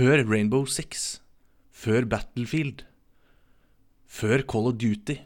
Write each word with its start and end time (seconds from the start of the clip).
Før 0.00 0.22
Rainbow 0.24 0.64
Six. 0.64 1.18
Før 1.76 2.06
Battlefield. 2.08 2.86
Før 4.08 4.40
Call 4.48 4.70
of 4.70 4.78
Duty. 4.80 5.18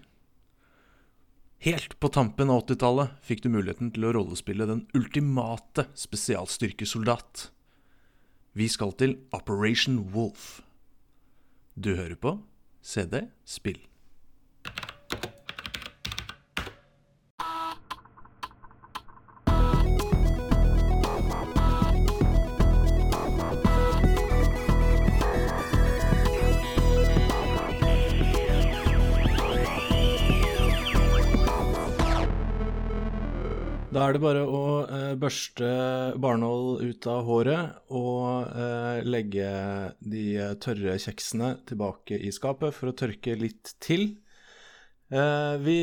Helt 1.62 1.94
på 2.02 2.10
tampen 2.10 2.50
av 2.50 2.64
80-tallet 2.64 3.12
fikk 3.22 3.44
du 3.44 3.52
muligheten 3.54 3.92
til 3.94 4.08
å 4.08 4.10
rollespille 4.16 4.66
den 4.66 4.82
ultimate 4.98 5.86
spesialstyrkesoldat. 5.94 7.52
Vi 8.58 8.66
skal 8.66 8.96
til 8.98 9.14
Operation 9.38 10.00
Wolf. 10.10 10.64
Du 11.78 11.92
hører 11.94 12.18
på 12.18 12.40
CD 12.82 13.28
Spill. 13.46 13.78
Er 34.14 34.20
det 34.20 34.28
bare 34.28 34.42
å 34.46 34.64
eh, 34.86 35.12
børste 35.18 35.68
barnål 36.22 36.84
ut 36.86 37.06
av 37.10 37.24
håret 37.26 37.94
og 37.98 38.52
eh, 38.54 39.00
legge 39.02 39.46
de 40.06 40.26
tørre 40.62 40.94
kjeksene 41.02 41.56
tilbake 41.66 42.20
i 42.22 42.30
skapet 42.34 42.76
for 42.76 42.92
å 42.92 42.94
tørke 42.94 43.34
litt 43.40 43.72
til. 43.82 44.12
Eh, 45.10 45.54
vi 45.64 45.78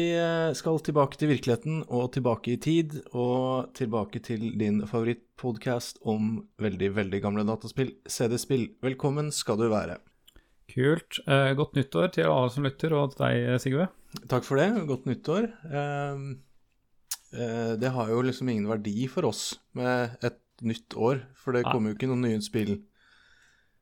skal 0.55 0.79
tilbake 0.79 1.19
til 1.19 1.33
virkeligheten 1.33 1.81
og 1.89 2.13
tilbake 2.15 2.53
i 2.53 2.61
tid, 2.63 3.01
og 3.11 3.73
tilbake 3.75 4.21
til 4.23 4.53
din 4.61 4.79
favorittpodkast 4.87 5.99
om 6.07 6.45
veldig, 6.63 6.93
veldig 7.01 7.19
gamle 7.25 7.43
dataspill, 7.49 7.97
CD-spill. 8.07 8.69
Velkommen 8.85 9.33
skal 9.35 9.59
du 9.59 9.67
være. 9.73 9.99
Kult. 10.71 11.19
Eh, 11.27 11.51
godt 11.59 11.75
nyttår 11.75 12.15
til 12.15 12.31
alle 12.31 12.55
som 12.55 12.63
lytter, 12.63 12.95
og 12.95 13.11
til 13.17 13.25
deg, 13.25 13.59
Sigve. 13.59 13.89
Takk 14.31 14.47
for 14.47 14.61
det. 14.61 14.69
Godt 14.87 15.11
nyttår. 15.11 15.51
Eh, 15.67 16.15
Eh, 16.21 16.50
det 17.31 17.89
har 17.95 18.09
jo 18.11 18.21
liksom 18.27 18.49
ingen 18.51 18.67
verdi 18.67 19.05
for 19.07 19.29
oss 19.29 19.53
med 19.77 20.17
et 20.19 20.41
nytt 20.61 20.93
år, 20.99 21.21
for 21.39 21.55
det 21.55 21.63
kommer 21.63 21.91
jo 21.91 21.97
ikke 21.97 22.09
noen 22.11 22.25
nye 22.27 22.41
spill 22.43 22.75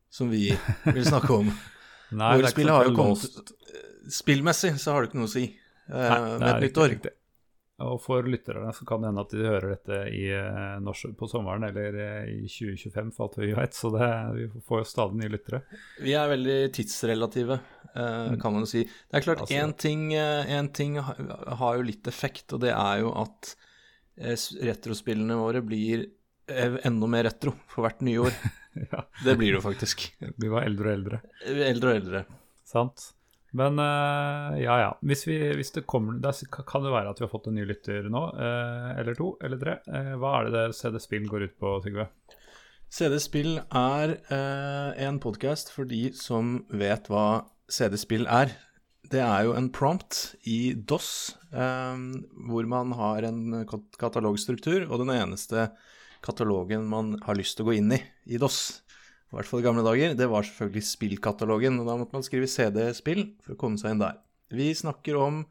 som 0.10 0.30
vi 0.30 0.50
vil 0.86 1.06
snakke 1.06 1.34
om. 1.34 1.52
Nei, 2.20 2.34
Våre 2.40 2.50
spill 2.50 2.72
har 2.74 2.88
jo 2.90 2.96
kommet 2.98 3.54
Spillmessig 4.10 4.72
så 4.82 4.96
har 4.96 5.04
det 5.04 5.12
ikke 5.12 5.20
noe 5.20 5.30
å 5.30 5.32
si 5.32 5.44
eh, 5.46 5.94
Nei, 5.94 6.38
med 6.42 6.48
et 6.50 6.64
nytt 6.64 6.80
år. 6.82 6.94
Riktig. 6.96 7.12
Og 7.86 8.00
for 8.04 8.26
lytterne 8.28 8.72
så 8.76 8.88
kan 8.88 9.04
det 9.04 9.12
hende 9.12 9.24
at 9.24 9.34
de 9.36 9.44
hører 9.46 9.76
dette 9.76 10.00
i, 10.12 10.24
eh, 10.34 11.12
på 11.20 11.30
sommeren 11.30 11.68
eller 11.70 12.00
i 12.28 12.40
2025, 12.50 13.12
for 13.16 13.28
alt 13.28 13.38
vi 13.40 13.52
vet. 13.56 13.78
Så 13.78 13.92
det, 13.94 14.10
vi 14.36 14.64
får 14.66 14.82
jo 14.82 14.90
stadig 14.90 15.22
nye 15.22 15.32
lyttere. 15.36 15.62
Vi 16.02 16.16
er 16.18 16.34
veldig 16.34 16.58
tidsrelative. 16.76 17.60
Kan 17.94 18.54
man 18.54 18.64
jo 18.66 18.70
si. 18.70 18.84
Det 18.86 19.20
er 19.20 19.26
klart, 19.26 19.44
én 19.50 19.72
altså, 19.72 19.82
ting, 19.86 20.06
ting, 20.76 21.00
har 21.00 21.80
jo 21.80 21.86
litt 21.88 22.08
effekt, 22.12 22.48
og 22.56 22.64
det 22.64 22.74
er 22.76 23.04
jo 23.04 23.14
at 23.24 23.54
retrospillene 24.20 25.38
våre 25.40 25.62
blir 25.64 26.08
enda 26.50 27.08
mer 27.08 27.28
retro 27.30 27.54
for 27.70 27.86
hvert 27.86 28.02
nye 28.06 28.26
år. 28.26 28.36
ja. 28.92 29.06
Det 29.24 29.38
blir 29.40 29.54
det 29.54 29.60
jo 29.60 29.64
faktisk. 29.66 30.10
Vi 30.42 30.52
var 30.52 30.68
eldre 30.68 30.92
og 30.92 30.98
eldre. 30.98 31.22
Eldre 31.46 31.94
og 31.94 32.02
eldre. 32.02 32.26
Sant. 32.68 33.14
Men 33.52 33.80
uh, 33.82 34.54
ja, 34.62 34.76
ja. 34.84 34.90
Hvis, 35.02 35.26
vi, 35.28 35.40
hvis 35.58 35.72
det 35.74 35.88
kommer 35.90 36.20
Det 36.22 36.34
kan 36.54 36.84
det 36.86 36.94
være 36.94 37.10
at 37.10 37.20
vi 37.20 37.26
har 37.26 37.32
fått 37.32 37.48
en 37.50 37.58
ny 37.58 37.66
lytter 37.66 38.10
nå, 38.12 38.24
uh, 38.38 38.92
eller 39.00 39.18
to, 39.18 39.32
eller 39.44 39.62
tre. 39.62 39.80
Uh, 39.90 40.16
hva 40.22 40.36
er 40.38 40.50
det 40.50 40.58
det 40.58 40.78
CD 40.78 41.00
Spill 41.02 41.26
går 41.30 41.48
ut 41.48 41.56
på, 41.62 41.78
Sigve? 41.86 42.10
CD 42.90 43.18
Spill 43.22 43.60
er 43.62 44.16
en 44.98 45.20
podkast 45.22 45.68
for 45.70 45.86
de 45.86 46.08
som 46.18 46.56
vet 46.74 47.06
hva 47.12 47.44
CD 47.70 47.96
Spill 48.02 48.28
er. 48.28 48.52
Det 49.10 49.22
er 49.24 49.46
jo 49.48 49.56
en 49.58 49.70
prompt 49.74 50.36
i 50.50 50.74
DOS 50.74 51.38
hvor 51.50 52.68
man 52.70 52.92
har 52.98 53.26
en 53.30 53.64
katalogstruktur, 53.98 54.86
og 54.90 55.02
den 55.02 55.14
eneste 55.16 55.70
katalogen 56.26 56.86
man 56.92 57.16
har 57.26 57.38
lyst 57.40 57.58
til 57.58 57.66
å 57.66 57.70
gå 57.72 57.78
inn 57.80 57.96
i 57.96 58.02
i 58.30 58.38
DOS, 58.42 58.82
i 59.30 59.38
hvert 59.38 59.46
fall 59.50 59.62
i 59.62 59.66
gamle 59.66 59.86
dager, 59.86 60.16
det 60.18 60.28
var 60.30 60.46
selvfølgelig 60.46 60.86
spillkatalogen. 60.90 61.80
Og 61.82 61.86
da 61.86 61.96
måtte 62.00 62.18
man 62.18 62.26
skrive 62.26 62.50
CD-spill 62.50 63.24
for 63.46 63.54
å 63.54 63.60
komme 63.62 63.78
seg 63.78 63.94
inn 63.94 64.02
der. 64.02 64.18
Vi 64.50 64.72
snakker 64.74 65.20
om 65.22 65.44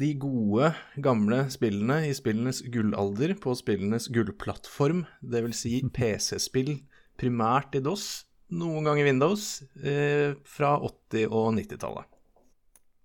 de 0.00 0.12
gode, 0.22 0.70
gamle 1.02 1.42
spillene 1.52 2.04
i 2.06 2.14
spillenes 2.16 2.62
gullalder 2.72 3.34
på 3.42 3.56
spillenes 3.58 4.06
gullplattform, 4.14 5.02
dvs. 5.20 5.64
Si 5.64 5.82
PC-spill 5.92 6.76
primært 7.20 7.74
i 7.76 7.82
DOS, 7.84 8.24
noen 8.50 8.86
ganger 8.86 9.06
Windows, 9.08 9.62
eh, 9.82 10.36
fra 10.44 10.74
80- 10.78 11.28
og 11.30 11.52
90-tallet. 11.56 12.08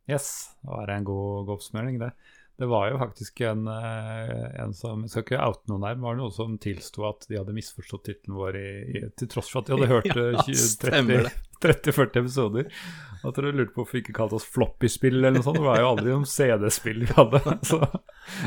Yes, 0.10 0.28
da 0.62 0.82
er 0.82 0.90
det 0.92 0.98
en 1.00 1.08
god, 1.08 1.46
god 1.48 1.56
oppsummering, 1.58 1.98
det. 2.02 2.12
Det 2.56 2.68
var 2.72 2.88
jo 2.88 3.00
faktisk 3.02 3.42
en, 3.42 3.68
eh, 3.68 4.62
en 4.64 4.74
som 4.74 5.02
Jeg 5.04 5.12
skal 5.12 5.24
ikke 5.26 5.40
oute 5.44 5.68
noen 5.72 5.84
her, 5.84 5.98
men 5.98 6.06
var 6.08 6.16
det 6.16 6.22
noen 6.24 6.36
som 6.36 6.54
tilsto 6.62 7.04
at 7.10 7.26
de 7.28 7.40
hadde 7.40 7.56
misforstått 7.56 8.06
tittelen 8.08 8.38
vår 8.40 8.60
i, 8.60 8.70
i, 8.96 9.02
til 9.20 9.32
tross 9.32 9.50
for 9.52 9.60
at 9.60 9.68
de 9.68 9.76
hadde 9.76 9.90
hørt 9.96 10.08
ja, 10.08 11.34
30-40 11.66 12.20
episoder. 12.22 12.70
At 13.26 13.36
dere 13.36 13.52
lurte 13.56 13.74
på 13.74 13.82
hvorfor 13.82 13.98
vi 13.98 14.04
ikke 14.06 14.16
kalte 14.16 14.38
oss 14.38 14.46
floppy-spill 14.48 15.18
eller 15.18 15.36
noe 15.36 15.44
sånt. 15.44 15.60
Det 15.60 15.66
var 15.66 15.82
jo 15.82 15.90
aldri 15.90 16.14
noen 16.14 16.30
CD-spill 16.30 17.04
vi 17.04 17.12
hadde. 17.18 17.42
Så, 17.72 17.82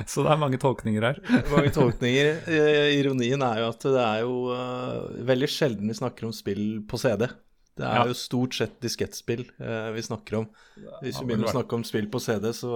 så, 0.07 0.23
det 0.25 0.31
er 0.33 0.41
mange 0.41 0.59
tolkninger 0.63 1.05
her. 1.05 1.19
Mange 1.53 1.71
tolkninger. 1.75 2.31
Eh, 2.51 2.95
ironien 2.99 3.43
er 3.47 3.61
jo 3.63 3.69
at 3.71 3.85
det 3.85 4.01
er 4.03 4.25
jo 4.25 4.33
uh, 4.51 5.21
veldig 5.29 5.49
sjelden 5.53 5.91
vi 5.91 5.99
snakker 5.99 6.27
om 6.27 6.35
spill 6.35 6.81
på 6.89 6.99
CD. 6.99 7.29
Det 7.79 7.87
er 7.87 8.01
ja. 8.01 8.07
jo 8.11 8.17
stort 8.19 8.57
sett 8.59 8.79
diskettspill 8.83 9.45
eh, 9.63 9.91
vi 9.95 10.03
snakker 10.03 10.41
om. 10.41 10.49
Hvis 11.05 11.21
vi 11.21 11.29
begynner 11.29 11.47
å 11.47 11.55
snakke 11.61 11.79
om 11.79 11.85
spill 11.87 12.09
på 12.11 12.21
CD, 12.23 12.51
så 12.57 12.73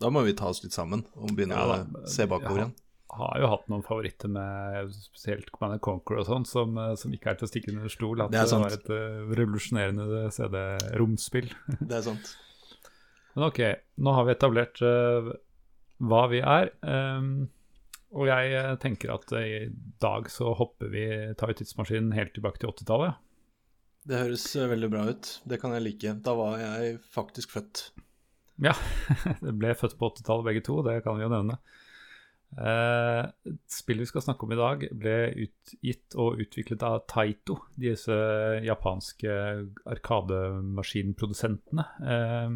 da 0.00 0.12
må 0.12 0.24
vi 0.24 0.32
ta 0.38 0.48
oss 0.52 0.62
litt 0.64 0.76
sammen 0.76 1.04
og 1.12 1.34
begynne 1.36 1.58
ja, 1.58 1.82
å 1.82 2.08
se 2.08 2.24
bakover 2.30 2.64
igjen. 2.64 2.74
Jeg 3.12 3.20
har 3.20 3.40
jo 3.42 3.48
hatt 3.52 3.66
noen 3.68 3.82
favoritter 3.84 4.30
med 4.32 4.92
spesielt 4.96 5.50
Command 5.52 5.82
Conquer 5.84 6.22
og 6.22 6.28
sånn, 6.30 6.46
som, 6.48 6.78
eh, 6.80 6.94
som, 6.96 7.12
ikke 7.12 7.34
er 7.34 7.40
til 7.40 7.44
å 7.44 7.50
stikke 7.50 7.74
under 7.74 7.92
stol. 7.92 8.22
At 8.24 8.32
det, 8.32 8.44
det 8.48 8.60
var 8.62 8.76
et 8.78 8.88
uh, 8.88 9.34
revolusjonerende 9.36 10.22
CD-romspill. 10.32 11.50
det 11.90 11.98
er 11.98 12.06
sant. 12.06 12.30
Men 13.34 13.50
ok, 13.50 13.60
nå 14.00 14.14
har 14.16 14.24
vi 14.24 14.32
etablert 14.32 14.80
uh, 14.80 15.28
hva 16.08 16.22
vi 16.32 16.40
er. 16.40 16.72
Um, 16.80 17.50
og 18.16 18.32
jeg 18.32 18.64
tenker 18.80 19.12
at 19.12 19.36
uh, 19.36 19.44
i 19.44 19.68
dag 20.00 20.32
så 20.32 20.54
hopper 20.56 20.88
vi, 20.96 21.04
tar 21.36 21.52
vi 21.52 21.60
tidsmaskinen 21.60 22.16
helt 22.16 22.32
tilbake 22.38 22.64
til 22.64 22.72
80-tallet. 22.72 23.20
Det 24.08 24.18
høres 24.18 24.44
eh, 24.58 24.70
veldig 24.70 24.90
bra 24.90 25.04
ut. 25.12 25.28
Det 25.48 25.60
kan 25.62 25.74
jeg 25.76 25.86
like. 25.86 26.16
Da 26.24 26.34
var 26.38 26.58
jeg 26.60 26.96
faktisk 27.14 27.54
født. 27.54 27.86
Ja, 28.62 28.74
det 29.44 29.54
ble 29.58 29.74
født 29.78 29.98
på 29.98 30.10
80-tallet 30.12 30.48
begge 30.50 30.64
to, 30.66 30.82
det 30.86 31.00
kan 31.06 31.16
vi 31.18 31.24
jo 31.24 31.32
nevne. 31.32 31.58
Eh, 32.52 33.22
spillet 33.70 34.04
vi 34.04 34.10
skal 34.10 34.24
snakke 34.26 34.44
om 34.44 34.52
i 34.52 34.58
dag, 34.60 34.84
ble 34.92 35.16
utgitt 35.46 36.16
og 36.20 36.42
utviklet 36.42 36.84
av 36.84 37.04
Taito, 37.08 37.56
disse 37.80 38.16
japanske 38.66 39.32
arkademaskinprodusentene. 39.94 41.86
Eh, 42.04 42.50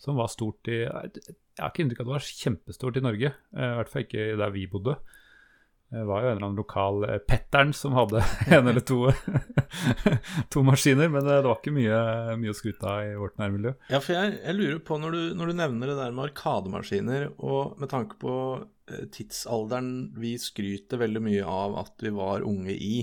som 0.00 0.16
var 0.16 0.32
stort 0.32 0.68
i 0.72 0.78
Jeg 0.80 1.60
har 1.60 1.74
ikke 1.74 1.84
inntrykk 1.84 2.00
av 2.00 2.06
at 2.06 2.08
det 2.08 2.16
var 2.16 2.28
kjempestort 2.40 2.96
i 2.96 3.04
Norge, 3.04 3.34
eh, 3.52 3.72
i 3.74 3.76
hvert 3.76 3.90
fall 3.92 4.06
ikke 4.06 4.30
der 4.40 4.54
vi 4.54 4.70
bodde. 4.70 4.96
Det 5.90 6.04
var 6.06 6.22
jo 6.22 6.28
en 6.28 6.36
eller 6.36 6.46
annen 6.46 6.58
lokal 6.60 7.04
Pettern 7.26 7.72
som 7.74 7.96
hadde 7.98 8.22
en 8.54 8.68
eller 8.70 8.84
to, 8.86 9.10
to 10.54 10.62
maskiner, 10.66 11.10
men 11.10 11.26
det 11.26 11.40
var 11.42 11.56
ikke 11.56 11.74
mye, 11.74 12.02
mye 12.38 12.52
å 12.52 12.56
skryte 12.56 12.86
av 12.86 13.08
i 13.08 13.16
vårt 13.18 13.40
nærmiljø. 13.42 13.72
Ja, 13.90 13.98
for 13.98 14.14
jeg, 14.14 14.36
jeg 14.38 14.58
lurer 14.58 14.82
på, 14.86 15.00
når 15.02 15.16
du, 15.16 15.22
når 15.38 15.50
du, 15.50 15.56
nevner 15.60 15.90
det 15.90 15.96
der 15.98 16.14
med 16.14 16.28
arkademaskiner, 16.28 17.32
og 17.42 17.80
med 17.82 17.90
tanke 17.90 18.20
på 18.22 18.34
eh, 18.60 19.08
tidsalderen 19.16 19.90
vi 20.20 20.36
skryter 20.38 21.02
veldig 21.02 21.24
mye 21.26 21.56
av 21.58 21.74
at 21.82 22.06
vi 22.06 22.14
var 22.14 22.46
unge 22.46 22.76
i, 22.76 23.02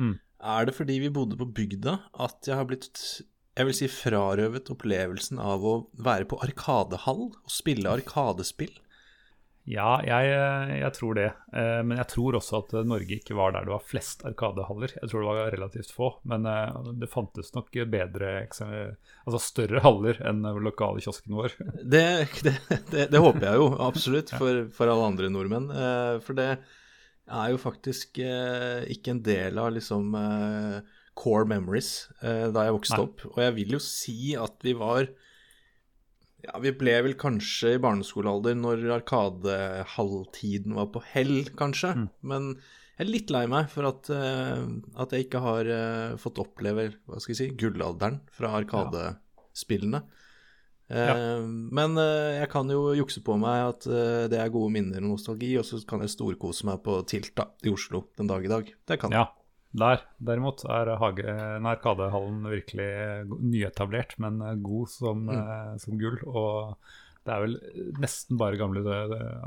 mm. 0.00 0.16
er 0.56 0.70
det 0.70 0.76
fordi 0.78 1.02
vi 1.04 1.12
bodde 1.12 1.36
på 1.36 1.50
bygda 1.60 1.98
at 2.24 2.48
jeg 2.48 2.56
har 2.56 2.70
blitt 2.70 3.04
jeg 3.52 3.68
vil 3.68 3.76
si 3.76 3.86
frarøvet 3.92 4.70
opplevelsen 4.72 5.36
av 5.36 5.64
å 5.68 5.74
være 6.00 6.24
på 6.30 6.38
arkadehall 6.40 7.26
og 7.28 7.52
spille 7.52 7.90
arkadespill? 7.92 8.72
Ja, 9.70 10.00
jeg, 10.02 10.30
jeg, 10.80 10.90
tror 10.96 11.14
det. 11.14 11.28
Eh, 11.54 11.80
men 11.86 11.94
jeg 12.00 12.08
tror 12.10 12.34
også 12.34 12.58
at 12.64 12.72
Norge 12.88 13.18
ikke 13.20 13.36
var 13.38 13.54
der 13.54 13.66
det 13.68 13.70
var 13.70 13.84
flest 13.86 14.24
arkadehaller. 14.26 14.90
Jeg 14.96 15.10
tror 15.10 15.22
det 15.22 15.28
var 15.28 15.54
relativt 15.54 15.92
få. 15.94 16.08
Men 16.26 16.48
eh, 16.50 16.90
det 16.98 17.10
fantes 17.12 17.52
nok 17.54 17.70
bedre, 17.92 18.32
altså 18.42 19.42
større 19.42 19.84
haller 19.84 20.18
enn 20.26 20.42
lokale 20.66 21.02
kiosken 21.04 21.38
vår. 21.38 21.54
Det, 21.92 22.04
det, 22.42 22.54
det, 22.90 23.06
det 23.12 23.20
håper 23.20 23.44
jeg 23.46 23.60
jo 23.60 23.68
absolutt 23.88 24.30
for, 24.34 24.64
for, 24.74 24.90
alle 24.90 25.10
andre 25.12 25.30
nordmenn. 25.30 25.70
Eh, 25.70 26.16
for 26.24 26.38
det 26.38 26.50
er 27.32 27.52
jo 27.52 27.60
faktisk 27.60 28.18
ikke 28.18 29.12
en 29.14 29.22
del 29.24 29.60
av 29.62 29.70
liksom 29.76 30.10
core 31.16 31.46
memories 31.48 32.10
da 32.20 32.64
jeg 32.66 32.74
vokste 32.74 32.98
Nei. 32.98 33.04
opp. 33.06 33.22
Og 33.30 33.38
jeg 33.44 33.54
vil 33.60 33.76
jo 33.76 33.80
si 33.84 34.34
at 34.36 34.58
vi 34.66 34.74
var 34.76 35.06
ja, 36.42 36.58
Vi 36.62 36.72
ble 36.78 36.94
vel 37.06 37.16
kanskje 37.18 37.76
i 37.76 37.82
barneskolealder 37.82 38.56
når 38.58 38.86
arkadehalvtiden 38.98 40.76
var 40.78 40.88
på 40.94 41.02
hell, 41.12 41.36
kanskje. 41.58 41.94
Mm. 41.98 42.08
Men 42.32 42.48
Jeg 42.98 43.06
er 43.06 43.10
litt 43.10 43.30
lei 43.34 43.44
meg 43.50 43.70
for 43.72 43.88
at, 43.88 44.10
uh, 44.12 44.66
at 45.00 45.14
jeg 45.14 45.26
ikke 45.26 45.42
har 45.42 45.70
uh, 45.70 46.18
fått 46.20 46.42
oppleve 46.42 46.90
hva 47.08 47.22
skal 47.22 47.32
jeg 47.34 47.40
si, 47.40 47.54
gullalderen 47.58 48.20
fra 48.34 48.52
Arkadespillene. 48.60 50.04
Eh, 50.92 51.40
Men 51.72 51.94
eh, 51.96 52.34
jeg 52.36 52.48
kan 52.52 52.68
jo 52.68 52.90
jukse 52.92 53.22
på 53.24 53.38
meg 53.40 53.62
at 53.64 53.86
det 54.28 54.36
er 54.36 54.50
gode 54.52 54.74
minner 54.74 55.00
og 55.00 55.14
nostalgi, 55.14 55.54
og 55.56 55.64
så 55.64 55.78
kan 55.88 56.02
jeg 56.04 56.12
storkose 56.12 56.66
meg 56.68 56.82
på 56.84 56.98
Tilt 57.08 57.32
da, 57.38 57.46
i 57.64 57.72
Oslo 57.72 58.10
den 58.18 58.28
dag 58.28 58.44
i 58.44 58.50
dag. 58.52 58.68
Det 58.90 58.98
kan 59.00 59.14
jeg. 59.14 59.22
Ja. 59.24 59.41
Der, 59.72 60.02
derimot, 60.20 60.66
er 60.68 60.90
hage, 61.00 61.32
Arkadehallen 61.64 62.44
virkelig 62.44 62.90
nyetablert, 63.40 64.18
men 64.20 64.42
eh, 64.44 64.58
god 64.60 64.90
som, 64.92 65.24
eh, 65.32 65.72
som 65.80 65.96
gull. 66.00 66.18
Og 66.28 66.76
det 67.24 67.32
er 67.32 67.44
vel 67.46 67.56
nesten 68.02 68.36
bare 68.40 68.58
gamle 68.60 68.82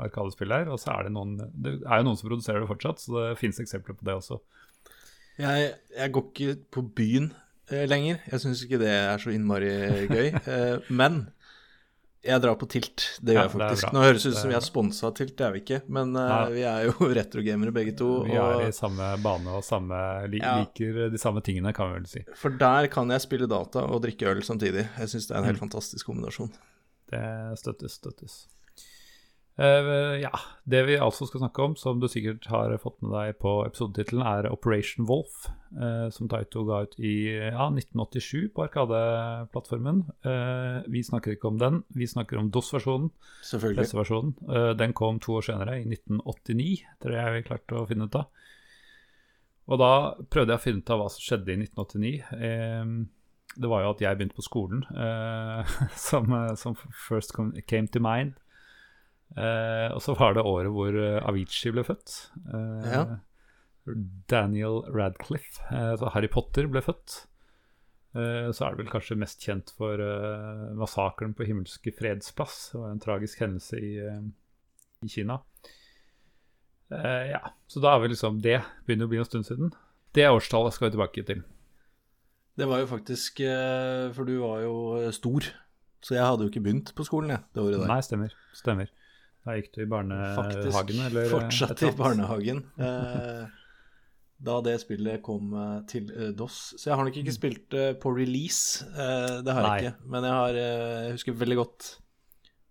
Arkadespill 0.02 0.54
her. 0.54 0.70
Og 0.72 0.80
så 0.82 0.96
er 0.96 1.06
det 1.06 1.14
noen 1.14 1.36
Det 1.52 1.76
er 1.78 2.00
jo 2.00 2.08
noen 2.08 2.18
som 2.18 2.30
produserer 2.30 2.64
det 2.64 2.70
fortsatt, 2.72 3.04
så 3.04 3.16
det 3.18 3.40
finnes 3.40 3.62
eksempler 3.62 3.98
på 3.98 4.08
det 4.08 4.18
også. 4.18 4.40
Jeg, 5.38 5.74
jeg 5.92 6.12
går 6.16 6.30
ikke 6.32 6.56
på 6.72 6.86
byen 6.96 7.30
eh, 7.70 7.84
lenger. 7.88 8.18
Jeg 8.32 8.42
syns 8.42 8.62
ikke 8.64 8.80
det 8.82 8.90
er 8.92 9.22
så 9.22 9.34
innmari 9.34 9.72
gøy. 10.10 10.30
Eh, 10.56 10.90
men 10.90 11.26
jeg 12.26 12.42
drar 12.42 12.56
på 12.60 12.66
Tilt. 12.68 13.04
Det 13.22 13.34
gjør 13.34 13.40
Ja, 13.40 13.46
jeg 13.46 13.52
faktisk. 13.56 13.92
Nå 13.94 14.02
høres 14.04 14.22
det 14.26 14.32
ut 14.32 14.38
som 14.40 14.50
vi 14.50 14.56
er 14.58 14.64
sponsa 14.66 15.06
av 15.08 15.14
Tilt, 15.18 15.34
det 15.38 15.46
er 15.46 15.52
vi 15.54 15.60
ikke. 15.64 15.78
Men 15.88 16.12
uh, 16.16 16.48
vi 16.52 16.62
er 16.66 16.86
jo 16.88 17.08
retrogamere 17.20 17.72
begge 17.72 17.94
to. 17.98 18.10
Vi 18.26 18.36
er 18.36 18.66
i 18.68 18.72
samme 18.76 19.10
bane 19.22 19.54
og 19.58 19.64
samme, 19.66 20.00
li, 20.32 20.40
Ja. 20.42 20.56
liker 20.64 21.08
de 21.12 21.18
samme 21.22 21.40
tingene, 21.46 21.72
kan 21.76 21.92
vi 21.92 22.00
vel 22.00 22.06
si. 22.10 22.24
for 22.34 22.50
der 22.50 22.88
kan 22.92 23.08
jeg 23.10 23.20
spille 23.24 23.46
data 23.48 23.86
og 23.86 24.02
drikke 24.02 24.26
øl 24.30 24.42
samtidig. 24.42 24.88
Jeg 24.98 25.08
syns 25.14 25.26
det 25.28 25.34
er 25.36 25.38
en 25.38 25.44
Mm. 25.44 25.50
helt 25.54 25.64
fantastisk 25.66 26.06
kombinasjon. 26.06 26.52
Det 27.10 27.58
støttes, 27.58 28.00
støttes. 28.00 28.46
Eh, 29.56 30.20
ja, 30.20 30.32
det 30.68 30.82
vi 30.84 30.98
altså 31.00 31.24
skal 31.24 31.40
snakke 31.40 31.64
om, 31.64 31.76
som 31.80 32.00
du 32.00 32.10
sikkert 32.12 32.44
har 32.52 32.74
fått 32.82 32.98
med 33.00 33.14
deg 33.14 33.38
på 33.40 33.54
episodetittelen, 33.64 34.24
er 34.28 34.50
Operation 34.50 35.06
Wolf, 35.08 35.46
uh, 35.72 36.12
som 36.12 36.28
Taito 36.28 36.66
ga 36.68 36.82
ut 36.84 36.96
i 37.00 37.14
ja, 37.32 37.70
1987 37.70 38.50
på 38.52 38.66
Arkadeplattformen. 38.66 40.04
Uh, 40.28 40.84
vi 40.92 41.00
snakker 41.06 41.32
ikke 41.32 41.48
om 41.48 41.60
den, 41.62 41.80
vi 41.96 42.08
snakker 42.10 42.42
om 42.42 42.50
DOS-versjonen, 42.52 43.08
Selvfølgelig. 43.48 44.36
Eh, 44.52 44.70
den 44.76 44.92
kom 44.92 45.20
to 45.24 45.38
år 45.38 45.48
senere, 45.48 45.80
i 45.80 45.88
1989, 45.88 46.84
tror 47.00 47.16
jeg 47.16 47.34
vi 47.38 47.44
klarte 47.48 47.80
å 47.80 47.88
finne 47.88 48.10
ut 48.10 48.20
av. 48.20 48.28
Og 49.66 49.80
da 49.80 49.92
prøvde 50.30 50.52
jeg 50.52 50.60
å 50.60 50.62
finne 50.62 50.84
ut 50.84 50.92
av 50.92 51.00
hva 51.00 51.10
som 51.10 51.24
skjedde 51.24 51.54
i 51.54 51.60
1989. 51.64 52.16
Eh, 52.36 52.90
det 53.56 53.70
var 53.72 53.86
jo 53.86 53.92
at 53.94 54.02
jeg 54.04 54.18
begynte 54.18 54.36
på 54.36 54.44
skolen, 54.44 54.84
eh, 54.92 55.76
som, 56.08 56.28
som 56.60 56.76
first 57.08 57.32
came 57.64 57.88
to 57.88 58.04
mind. 58.04 58.36
Eh, 59.34 59.88
og 59.92 59.98
så 60.04 60.14
var 60.16 60.36
det 60.36 60.44
året 60.46 60.70
hvor 60.72 60.94
eh, 60.96 61.18
Avicii 61.26 61.72
ble 61.74 61.82
født. 61.86 62.18
Eh, 62.46 62.92
Ja. 62.92 63.06
Daniel 64.30 64.80
Radcliffe. 64.90 65.60
Eh, 65.70 65.92
så 66.00 66.08
Harry 66.14 66.28
Potter 66.32 66.66
ble 66.70 66.80
født. 66.82 67.26
Eh, 68.16 68.48
så 68.54 68.64
er 68.66 68.74
det 68.74 68.80
vel 68.84 68.90
kanskje 68.90 69.18
mest 69.20 69.42
kjent 69.44 69.70
for 69.76 70.00
massakren 70.78 71.34
på 71.36 71.46
Himmelske 71.46 71.92
fredsplass. 71.94 72.70
Det 72.72 72.80
var 72.80 72.90
en 72.94 73.02
tragisk 73.02 73.42
hendelse 73.44 73.78
i, 73.78 73.92
i 75.04 75.08
Kina. 75.12 75.40
Eh, 76.90 77.30
ja, 77.34 77.42
så 77.66 77.82
da 77.82 77.96
er 77.96 78.02
vi 78.04 78.12
liksom 78.12 78.36
Det 78.44 78.60
begynner 78.86 79.08
å 79.08 79.10
bli 79.10 79.18
en 79.18 79.26
stund 79.28 79.46
siden. 79.48 79.72
Det 80.14 80.26
årstallet 80.30 80.72
skal 80.74 80.86
vi 80.88 80.94
tilbake 80.96 81.24
til. 81.28 81.42
Det 82.56 82.64
var 82.70 82.78
jo 82.80 82.86
faktisk 82.88 83.42
For 84.16 84.24
du 84.24 84.38
var 84.40 84.62
jo 84.64 84.76
stor, 85.12 85.44
så 86.00 86.14
jeg 86.16 86.24
hadde 86.24 86.46
jo 86.46 86.48
ikke 86.48 86.62
begynt 86.64 86.94
på 86.96 87.04
skolen 87.04 87.34
jeg, 87.34 87.42
det 87.52 87.60
året 87.66 87.82
der. 87.82 87.90
Nei, 87.90 87.98
stemmer. 88.06 88.32
Stemmer. 88.56 88.88
Da 89.46 89.54
gikk 89.54 89.70
du 89.76 89.84
i 89.84 89.90
barnehagen, 89.90 91.04
eller? 91.06 91.28
eh, 91.28 91.30
fortsatt 91.30 91.86
i 91.86 91.94
barnehagen. 91.94 92.64
Eh, 92.86 93.46
da 94.36 94.58
det 94.60 94.76
spillet 94.82 95.22
kom 95.24 95.54
eh, 95.56 95.80
til 95.88 96.10
eh, 96.12 96.32
DOS. 96.36 96.74
Så 96.76 96.90
jeg 96.90 96.98
har 96.98 97.08
nok 97.08 97.18
ikke 97.22 97.34
spilt 97.34 97.66
det 97.72 97.86
på 98.02 98.12
release, 98.16 98.84
eh, 98.92 99.40
det 99.44 99.54
har 99.56 99.64
jeg 99.64 99.70
Nei. 99.70 99.78
ikke. 99.80 100.08
Men 100.12 100.28
jeg, 100.28 100.38
har, 100.40 100.60
jeg 100.60 101.16
husker 101.16 101.42
veldig 101.42 101.58
godt 101.62 101.90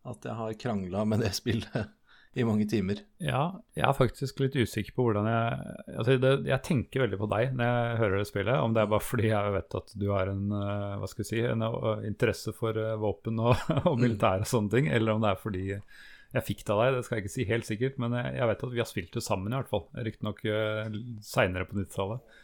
at 0.06 0.28
jeg 0.30 0.38
har 0.38 0.58
krangla 0.62 1.06
med 1.10 1.24
det 1.26 1.34
spillet 1.42 1.94
i 2.36 2.44
mange 2.46 2.68
timer. 2.70 3.00
Ja, 3.24 3.46
jeg 3.74 3.86
er 3.88 3.96
faktisk 3.96 4.42
litt 4.44 4.58
usikker 4.60 4.94
på 4.98 5.06
hvordan 5.08 5.30
jeg 5.32 5.76
altså 5.96 6.18
det, 6.20 6.32
Jeg 6.50 6.66
tenker 6.68 7.06
veldig 7.06 7.20
på 7.22 7.30
deg 7.32 7.54
når 7.56 7.70
jeg 7.70 8.00
hører 8.02 8.18
det 8.20 8.28
spillet. 8.30 8.60
Om 8.60 8.76
det 8.76 8.82
er 8.84 8.90
bare 8.92 9.06
fordi 9.08 9.30
jeg 9.32 9.54
vet 9.56 9.78
at 9.80 9.94
du 9.96 10.10
har 10.12 10.32
en 10.34 10.44
hva 10.52 11.10
skal 11.10 11.30
si, 11.32 11.40
en 11.48 11.64
interesse 12.04 12.52
for 12.58 12.78
våpen 13.02 13.40
og, 13.40 13.56
og 13.90 13.96
militær 14.04 14.44
og 14.44 14.52
sånne 14.52 14.76
ting, 14.76 14.92
eller 14.92 15.16
om 15.16 15.24
det 15.24 15.32
er 15.32 15.42
fordi 15.42 15.66
jeg 16.36 16.44
fikk 16.50 16.64
det 16.68 16.74
av 16.76 16.82
deg, 16.84 16.96
det 16.98 17.04
skal 17.08 17.18
jeg 17.18 17.24
ikke 17.26 17.34
si 17.36 17.46
helt 17.50 17.68
sikkert, 17.68 18.00
men 18.04 18.16
jeg, 18.18 18.34
jeg 18.38 18.48
vet 18.52 18.64
at 18.68 18.74
vi 18.76 18.82
har 18.82 18.90
spilt 18.90 19.14
det 19.16 19.24
sammen 19.24 19.54
i 19.54 19.58
hvert 19.60 19.72
fall. 19.72 19.86
Riktignok 20.08 20.42
uh, 20.52 20.98
seinere 21.24 21.68
på 21.70 21.78
90-tallet. 21.80 22.36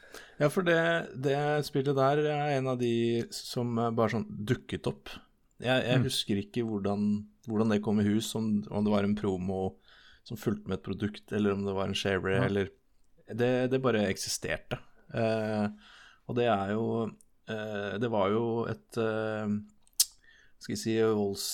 Ja, 0.41 0.49
for 0.51 0.65
det, 0.67 0.77
det 1.23 1.35
spillet 1.67 1.95
der 1.97 2.21
er 2.25 2.53
en 2.57 2.67
av 2.71 2.79
de 2.81 2.93
som 3.35 3.77
eh, 3.79 3.91
bare 3.95 4.11
sånn 4.15 4.25
dukket 4.47 4.87
opp. 4.91 5.11
Jeg, 5.61 5.83
jeg 5.85 5.99
Mm. 6.01 6.05
husker 6.07 6.39
ikke 6.41 6.63
hvordan, 6.67 7.03
hvordan 7.47 7.69
det 7.75 7.81
kom 7.85 7.99
i 8.01 8.07
hus, 8.09 8.31
om, 8.35 8.49
om 8.73 8.83
det 8.87 8.91
var 8.95 9.05
en 9.07 9.15
promo 9.15 9.59
som 10.27 10.37
fulgte 10.37 10.67
med 10.69 10.79
et 10.79 10.83
produkt, 10.85 11.31
eller 11.31 11.53
om 11.55 11.63
det 11.67 11.75
var 11.77 11.87
en 11.91 11.95
shareware, 11.97 12.41
Ja. 12.41 12.47
eller 12.49 12.71
det, 13.31 13.51
det 13.71 13.79
bare 13.83 14.01
eksisterte. 14.09 14.79
Eh, 15.13 15.67
og 16.27 16.35
det 16.37 16.45
er 16.51 16.69
jo 16.75 16.83
eh, 17.51 17.95
Det 17.99 18.09
var 18.11 18.29
jo 18.31 18.43
et 18.71 18.97
eh, 19.01 19.55
skal 20.61 20.75
jeg 20.75 20.81
si, 20.83 20.93
volds, 21.01 21.45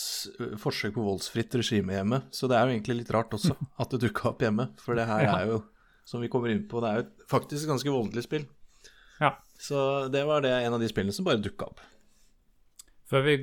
forsøk 0.59 0.93
på 0.97 1.05
voldsfritt 1.07 1.55
regime 1.61 1.95
hjemme. 1.95 2.21
Så 2.35 2.49
det 2.51 2.57
er 2.59 2.67
jo 2.67 2.75
egentlig 2.75 2.99
litt 3.01 3.11
rart 3.15 3.31
også 3.37 3.55
at 3.81 3.93
det 3.95 4.01
dukka 4.05 4.33
opp 4.33 4.43
hjemme. 4.43 4.69
For 4.83 4.99
det 4.99 5.07
her 5.07 5.23
Ja. 5.25 5.35
er 5.41 5.53
jo, 5.55 5.61
som 6.07 6.21
vi 6.23 6.29
kommer 6.31 6.51
inn 6.53 6.65
på, 6.67 6.81
det 6.83 6.89
er 6.93 7.01
jo 7.03 7.27
faktisk 7.31 7.63
et 7.65 7.71
ganske 7.73 7.93
voldelig 7.93 8.23
spill. 8.27 8.45
Ja. 9.19 9.33
Så 9.57 9.77
det 10.13 10.25
var 10.29 10.43
det 10.45 10.51
en 10.65 10.75
av 10.75 10.83
de 10.83 10.89
spillene 10.91 11.15
som 11.15 11.25
bare 11.25 11.39
dukka 11.41 11.71
opp. 11.71 11.79
Før 13.07 13.23
vi 13.23 13.37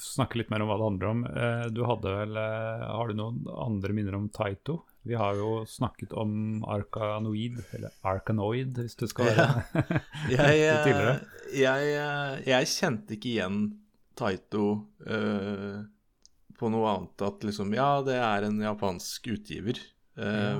snakker 0.00 0.40
litt 0.40 0.48
mer 0.48 0.62
om 0.64 0.70
hva 0.70 0.78
det 0.80 0.86
handler 0.88 1.10
om, 1.10 1.18
eh, 1.28 1.66
du 1.76 1.82
hadde 1.84 2.08
vel 2.08 2.38
eh, 2.40 2.84
Har 2.88 3.10
du 3.10 3.18
noen 3.18 3.42
andre 3.52 3.92
minner 3.92 4.16
om 4.16 4.30
Taito? 4.32 4.78
Vi 5.04 5.12
har 5.20 5.36
jo 5.36 5.66
snakket 5.68 6.14
om 6.16 6.62
Arkanoid, 6.72 7.58
eller 7.76 7.92
Arkanoid, 8.08 8.72
hvis 8.80 8.96
du 8.96 9.04
skal 9.10 9.28
være 9.28 9.46
Jeg, 10.32 10.38
litt 10.40 10.64
eh, 10.64 10.84
tidligere. 10.88 11.16
jeg, 11.52 11.90
eh, 12.00 12.38
jeg 12.48 12.70
kjente 12.72 13.18
ikke 13.18 13.32
igjen 13.34 13.58
Taito 14.16 14.64
eh, 15.06 15.82
på 16.58 16.70
noe 16.70 16.90
annet 16.96 17.22
at 17.26 17.40
liksom 17.48 17.72
Ja, 17.74 18.00
det 18.06 18.14
er 18.20 18.44
en 18.48 18.60
japansk 18.62 19.26
utgiver. 19.34 19.80
Eh, 20.16 20.58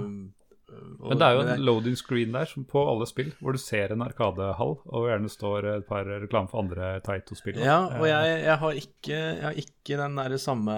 og- 0.98 1.10
Men 1.12 1.18
det 1.20 1.26
er 1.28 1.34
jo 1.36 1.40
en 1.44 1.48
jeg- 1.52 1.60
loading 1.62 1.94
screen 1.96 2.32
der 2.32 2.46
som 2.50 2.64
på 2.64 2.80
alle 2.90 3.06
spill, 3.06 3.30
hvor 3.40 3.52
du 3.54 3.58
ser 3.58 3.92
en 3.92 4.00
arkadehall, 4.02 4.72
og 4.86 5.04
gjerne 5.06 5.30
står 5.30 5.68
et 5.76 5.86
par 5.86 6.02
reklame 6.04 6.48
for 6.50 6.58
andre 6.64 7.00
Taito-spill. 7.04 7.60
Ja, 7.62 7.84
og 7.86 8.02
Eh, 8.02 8.10
jeg, 8.10 8.42
jeg, 8.44 8.58
har 8.58 8.72
ikke, 8.72 9.18
jeg 9.36 9.42
har 9.44 9.52
ikke 9.52 9.96
den 10.02 10.16
der 10.16 10.36
samme 10.38 10.74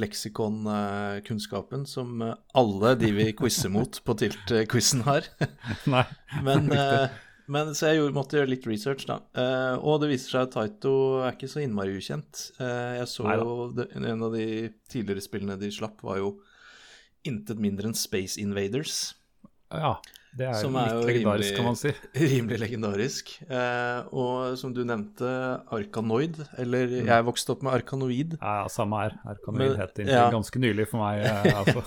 leksikonkunnskapen 0.00 1.86
som 1.86 2.22
alle 2.54 2.94
de 2.98 3.10
vi 3.12 3.32
quizer 3.36 3.70
mot 3.70 4.00
på 4.04 4.16
Tilt-quizen 4.18 5.02
har. 5.06 5.22
Nei. 5.86 6.04
Men, 6.42 6.68
men 7.46 7.74
så 7.76 7.90
jeg 7.90 8.00
gjorde, 8.00 8.16
måtte 8.16 8.38
gjøre 8.38 8.50
litt 8.52 8.66
research, 8.68 9.04
da. 9.08 9.18
Eh, 9.36 9.76
og 9.84 10.00
det 10.02 10.10
viser 10.14 10.32
seg 10.32 10.46
at 10.46 10.54
Taito 10.54 10.94
er 11.24 11.36
ikke 11.36 11.50
så 11.52 11.60
innmari 11.64 11.96
ukjent. 11.98 12.46
Eh, 12.56 12.94
jeg 13.00 13.10
så 13.12 13.26
Neida. 13.28 13.44
jo 13.44 13.68
det, 13.76 13.88
En 14.00 14.24
av 14.24 14.32
de 14.32 14.46
tidligere 14.92 15.24
spillene 15.24 15.58
de 15.60 15.70
slapp, 15.74 16.00
var 16.06 16.22
jo 16.22 16.34
intet 17.28 17.60
mindre 17.60 17.90
enn 17.90 17.98
Space 17.98 18.40
Invaders. 18.40 19.14
Ja, 19.72 19.96
det 20.36 20.46
er, 20.48 20.54
Som 20.58 20.74
er 20.76 20.88
jo 20.90 21.02
legendarisk, 21.06 21.52
rimelig- 21.52 21.56
kan 21.56 21.64
man 21.64 21.76
si. 21.78 21.92
Rimelig 22.34 22.58
legendarisk. 22.60 23.28
Eh, 23.48 24.08
og 24.12 24.56
som 24.58 24.72
du 24.74 24.82
nevnte, 24.84 25.28
Arkanoid. 25.70 26.40
Eller 26.58 26.86
Mm. 26.86 27.06
jeg 27.06 27.24
vokste 27.28 27.50
opp 27.54 27.62
med 27.62 27.72
Arkanoid. 27.76 28.38
Ja, 28.40 28.66
samme 28.68 29.02
her. 29.02 29.14
Arkanoid 29.26 29.76
het 29.78 29.98
inntil 29.98 30.14
ja. 30.14 30.30
ganske 30.30 30.58
nylig 30.58 30.88
for 30.90 30.98
meg. 31.04 31.22
eh, 31.22 31.52
altså. 31.60 31.84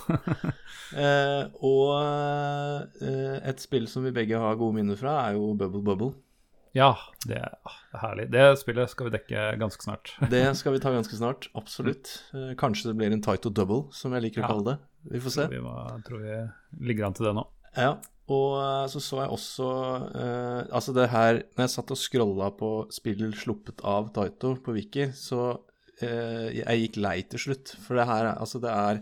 Eh, 0.95 1.43
og 1.61 3.01
eh, 3.01 3.49
et 3.51 3.59
spill 3.59 3.87
som 3.91 4.05
vi 4.07 4.11
begge 4.15 4.39
har 4.39 4.55
gode 4.59 4.75
minner 4.79 4.95
fra, 4.99 5.17
er 5.27 5.35
jo 5.35 5.53
Bubble 5.59 5.83
Bubble. 5.83 6.13
ja, 6.77 6.91
det 7.25 7.37
er 7.41 7.51
ah, 7.65 7.77
det 7.91 7.97
er 7.97 8.01
herlig. 8.05 8.25
Det 8.31 8.45
spillet 8.61 8.89
skal 8.91 9.07
vi 9.09 9.15
dekke 9.17 9.45
ganske 9.59 9.83
snart. 9.83 10.11
Det 10.31 10.43
skal 10.59 10.73
vi 10.75 10.79
ta 10.83 10.91
ganske 10.93 11.15
snart, 11.17 11.47
absolutt. 11.57 12.11
Eh, 12.33 12.53
kanskje 12.59 12.91
det 12.91 12.97
blir 12.99 13.11
en 13.11 13.21
Taito 13.25 13.49
Double, 13.49 13.87
som 13.91 14.13
jeg 14.13 14.21
liker 14.29 14.43
å 14.43 14.45
Ja. 14.45 14.51
kalle 14.53 14.65
det. 14.71 14.77
Vi 15.11 15.19
får 15.23 15.31
se. 15.37 15.47
Vi 15.51 15.59
må, 15.63 15.73
tror 16.05 16.19
vi 16.21 16.87
ligger 16.91 17.07
an 17.07 17.13
til 17.17 17.25
det 17.29 17.33
nå. 17.35 17.45
Ja, 17.77 17.95
og 18.27 18.57
eh, 18.59 18.87
så 18.91 18.99
så 18.99 19.21
jeg 19.23 19.31
også 19.31 19.67
eh, 20.19 20.61
Altså 20.75 20.93
det 20.97 21.05
her 21.13 21.37
Når 21.55 21.63
jeg 21.63 21.71
satt 21.71 21.93
og 21.95 21.99
scrolla 22.01 22.49
på 22.59 22.71
spill 22.91 23.21
sluppet 23.39 23.79
av 23.87 24.09
Taito 24.15 24.55
på 24.65 24.73
Wiki, 24.75 25.05
så 25.15 25.45
eh, 26.01 26.49
jeg 26.59 26.81
gikk 26.83 26.99
lei 27.05 27.21
til 27.31 27.39
slutt. 27.39 27.71
For 27.85 27.95
det 27.95 28.07
her 28.09 28.33
Altså, 28.35 28.59
det 28.59 28.73
er 28.73 28.99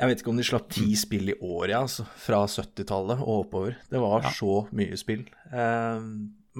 Jeg 0.00 0.08
vet 0.08 0.22
ikke 0.24 0.32
om 0.32 0.40
de 0.40 0.46
slapp 0.48 0.68
ti 0.72 0.88
spill 0.96 1.28
i 1.34 1.36
året, 1.44 1.74
ja, 1.74 1.82
altså. 1.84 2.06
Fra 2.16 2.38
70-tallet 2.48 3.20
og 3.20 3.42
oppover. 3.44 3.76
Det 3.92 4.00
var 4.00 4.22
Ja. 4.24 4.30
så 4.32 4.62
mye 4.72 4.96
spill. 4.96 5.26
Eh, 5.52 6.06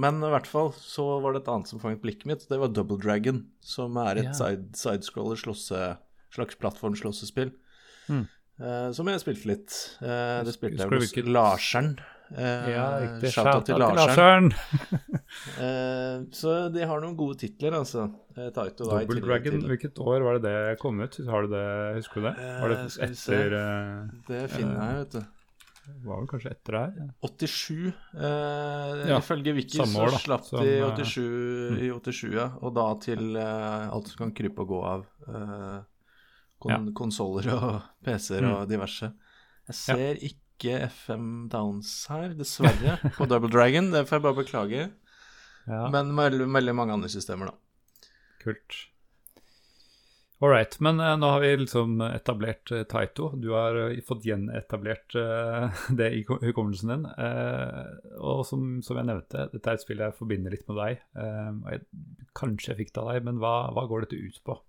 men 0.00 0.20
i 0.22 0.28
hvert 0.30 0.46
fall 0.46 0.68
så 0.76 1.06
var 1.24 1.32
det 1.32 1.40
et 1.42 1.48
annet 1.50 1.66
som 1.72 1.80
fanget 1.80 2.02
blikket 2.04 2.26
mitt. 2.28 2.44
Det 2.48 2.58
var 2.60 2.68
Double 2.68 2.98
Dragon, 3.00 3.40
som 3.64 3.96
er 3.96 4.20
et 4.20 4.36
side, 4.36 4.68
sidescroller 4.76 5.40
slåsse, 5.40 5.80
slags 6.36 6.54
plattformslåssespill. 6.60 7.50
Mm. 8.12 8.28
Eh, 8.60 8.90
som 8.96 9.08
jeg 9.10 9.22
spilte 9.24 9.48
litt. 9.50 9.76
Eh, 10.02 10.40
det 10.46 10.54
spilte 10.56 10.86
jeg 10.86 11.02
hos 11.02 11.16
Larsen. 11.34 11.94
Eh, 12.30 12.68
Ja, 12.70 12.84
riktig. 13.02 13.32
shout-out 13.34 13.64
til. 13.66 13.80
Eh, 15.60 16.22
så 16.34 16.52
de 16.74 16.82
har 16.86 17.00
noen 17.02 17.14
gode 17.18 17.36
titler, 17.38 17.74
altså. 17.78 18.08
Taito, 18.34 18.86
da, 18.86 19.00
Double 19.02 19.20
Dragon, 19.22 19.60
hvilket 19.70 19.98
år 20.02 20.22
var 20.26 20.38
det 20.38 20.50
det 20.50 20.78
kom 20.80 20.98
ut? 21.02 21.16
Har 21.28 21.46
du 21.46 21.52
det, 21.54 21.66
Husker 22.00 22.20
du 22.22 22.26
det? 22.28 22.32
Var 22.62 22.72
det 22.74 22.78
etter 23.06 23.54
Det 24.28 24.40
finner 24.54 24.80
jeg, 24.80 24.96
vet 25.04 25.14
du. 25.18 25.20
Var 26.06 26.20
vel 26.20 26.28
kanskje 26.30 26.50
etter 26.54 26.76
det 26.76 26.80
her? 26.82 27.12
87. 27.26 27.92
Eh, 28.14 29.00
Ja, 29.10 29.18
ifølge 29.18 29.54
Wiki 29.56 29.80
så 29.80 30.06
slapp 30.22 30.50
de 30.50 30.74
eh, 30.78 30.98
87 30.98 31.80
i 31.82 31.90
87, 31.90 32.34
ja. 32.36 32.48
Og 32.62 32.74
da 32.76 32.86
til 33.02 33.36
eh, 33.36 33.88
alt 33.90 34.10
som 34.12 34.24
kan 34.26 34.34
krype 34.36 34.62
og 34.66 34.70
gå 34.74 34.80
av. 34.86 35.06
Eh, 35.26 35.78
kon 36.60 36.90
Konsoller 36.96 37.48
og 37.56 37.80
PC-er 38.06 38.44
Mm. 38.46 38.52
og 38.58 38.68
diverse. 38.70 39.10
Jeg 39.70 39.78
ser 39.80 40.20
ikke 40.30 40.76
FM 40.90 41.48
Downs 41.52 41.90
her, 42.12 42.34
dessverre, 42.36 42.98
på 43.16 43.26
Double 43.30 43.48
Dragon. 43.52 43.90
Det 43.94 44.04
får 44.08 44.18
jeg 44.18 44.26
bare 44.28 44.38
beklage. 44.42 44.86
Ja, 45.70 45.86
Men 45.92 46.14
veldig, 46.16 46.46
veldig 46.52 46.74
mange 46.76 46.92
andre 46.96 47.08
systemer, 47.12 47.52
da. 47.52 48.06
kult. 48.42 48.86
All 50.42 50.48
right. 50.48 50.72
Men 50.80 50.96
uh, 51.04 51.14
nå 51.20 51.28
har 51.34 51.42
vi 51.44 51.50
liksom 51.60 51.98
etablert 52.06 52.70
uh, 52.72 52.80
Taito. 52.88 53.26
Du 53.36 53.50
har 53.52 53.76
uh, 53.76 53.98
fått 54.08 54.24
gjenetablert 54.24 55.12
det 56.00 56.08
i 56.16 56.22
ko- 56.24 56.38
hukommelsen 56.40 56.88
din. 56.94 57.04
Og 58.24 58.40
som, 58.48 58.78
som 58.82 58.96
jeg 59.02 59.10
nevnte, 59.10 59.46
dette 59.52 59.68
er 59.68 59.76
et 59.76 59.84
spill 59.84 60.00
jeg 60.00 60.16
forbinder 60.16 60.56
litt 60.56 60.64
med 60.72 60.80
deg. 60.80 61.04
Jeg, 61.20 61.84
kanskje 62.40 62.72
jeg 62.72 62.80
fikk 62.86 62.94
det 62.96 63.04
av 63.04 63.12
deg, 63.12 63.28
men 63.28 63.40
hva, 63.44 63.54
hva 63.76 63.84
går 63.92 64.08
dette 64.08 64.16
ut 64.24 64.40
på? 64.48 64.60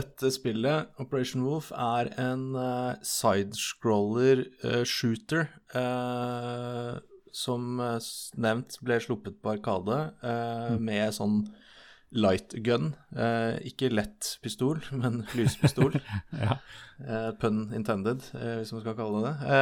Dette 0.00 0.32
spillet, 0.34 0.90
Operation 1.02 1.44
Wolf, 1.46 1.70
er 1.72 2.10
en 2.20 2.50
uh, 2.56 2.96
sidescroller 3.06 4.46
uh, 4.64 4.82
shooter 4.88 5.48
uh, 5.76 6.98
som 7.30 7.78
nevnt 8.42 8.78
ble 8.82 8.96
sluppet 8.98 9.36
på 9.38 9.52
Arkade 9.52 10.00
mm. 10.18 10.80
med 10.82 11.14
sånn 11.14 11.36
light 12.10 12.56
gun. 12.66 12.88
Ikke 13.62 13.86
lett 13.92 14.32
pistol, 14.42 14.80
men 14.90 15.20
lyspistol. 15.38 15.94
Ja. 16.34 16.56
Pun 17.38 17.68
intended, 17.70 18.26
hvis 18.34 18.74
man 18.74 18.82
skal 18.82 18.98
kalle 18.98 19.20
det 19.22 19.30
det. 19.46 19.60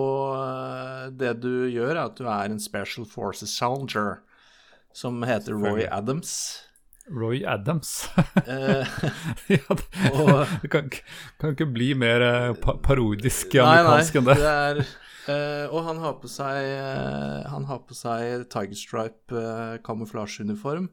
Og 0.00 1.12
det 1.20 1.34
du 1.44 1.68
gjør, 1.68 1.92
er 1.92 2.06
at 2.06 2.16
du 2.16 2.24
er 2.24 2.48
en 2.48 2.64
Special 2.64 3.04
Forces 3.04 3.52
Challenger 3.52 4.22
som 4.96 5.20
heter 5.28 5.52
Roy 5.52 5.84
Adams. 5.84 6.64
Roy 7.12 7.42
Adams. 7.44 8.08
Eh, 8.46 8.86
ja, 9.52 9.76
det, 9.76 10.10
Og- 10.12 10.46
det 10.62 10.70
kan, 10.72 10.88
kan 11.40 11.52
ikke 11.54 11.66
bli 11.74 11.90
mer 12.00 12.22
eh, 12.24 12.52
pa 12.62 12.76
parodisk 12.84 13.54
amerikansk 13.60 14.16
enn 14.20 14.28
det. 14.30 14.36
det 14.40 14.52
er 14.52 14.80
eh, 14.84 15.66
Og 15.74 15.84
han 15.88 16.00
har 16.00 16.14
på 16.22 16.30
seg 16.32 16.60
eh, 16.64 17.44
Han 17.52 17.66
har 17.68 17.82
på 17.88 17.96
seg 17.98 18.46
Tiger 18.52 18.78
Stripe 18.80 19.36
eh, 19.36 19.74
kamuflasjeuniform, 19.84 20.88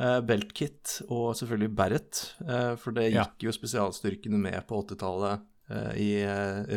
eh, 0.00 0.20
beltkit 0.28 1.02
og 1.10 1.34
selvfølgelig 1.36 1.74
beret. 1.82 2.22
for 2.80 2.96
det 2.96 3.10
Ja. 3.12 3.26
gikk 3.26 3.48
jo 3.50 3.52
spesialstyrkene 3.58 4.40
med 4.40 4.64
på 4.68 4.80
80-tallet 4.86 5.44
eh, 5.70 5.92
i 6.00 6.10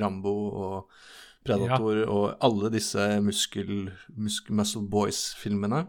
Rambo 0.03 0.35
og 0.49 0.91
Predator 1.47 2.03
og 2.11 2.25
alle 2.43 2.69
disse 2.75 2.99
muskel, 3.23 3.87
musk, 4.19 4.49
Muscle 4.51 4.83
Boys-filmene. 4.91 5.85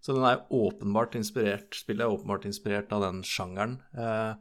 Så 0.00 0.14
den 0.14 0.22
er 0.28 0.42
åpenbart 0.54 1.16
inspirert 1.18 1.74
Spillet 1.74 2.04
er 2.06 2.12
åpenbart 2.14 2.44
inspirert 2.46 2.92
av 2.94 3.00
den 3.02 3.22
sjangeren. 3.26 3.78
Eh, 3.96 4.34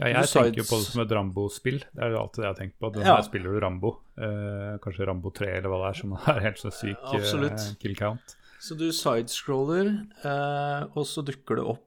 Ja, 0.00 0.08
jeg 0.08 0.26
tenker 0.32 0.58
jo 0.58 0.64
på 0.66 0.78
det 0.80 0.88
som 0.90 1.02
et 1.04 1.12
Rambo-spill. 1.14 1.78
Det 1.94 2.02
er 2.02 2.10
jo 2.10 2.18
alltid 2.24 2.40
det 2.42 2.46
jeg 2.48 2.54
har 2.54 2.60
tenkt 2.62 2.78
på. 2.82 2.92
Den 2.96 3.06
Ja. 3.06 3.20
spiller 3.22 3.52
du 3.54 3.60
Rambo. 3.62 3.92
Eh, 4.18 4.78
kanskje 4.82 5.06
Rambo 5.06 5.30
3 5.30 5.52
eller 5.58 5.68
hva 5.70 5.78
det 5.84 5.90
er, 5.94 6.00
som 6.00 6.12
er 6.34 6.40
helt 6.48 6.58
så 6.58 6.72
syk 6.74 6.96
eh, 7.14 7.74
kill 7.78 7.94
count. 7.94 8.36
Så 8.64 8.74
du 8.80 8.88
sidescroller, 8.90 9.90
eh, 10.24 10.84
og 10.96 11.04
så 11.06 11.22
dukker 11.22 11.56
det 11.60 11.64
opp 11.68 11.80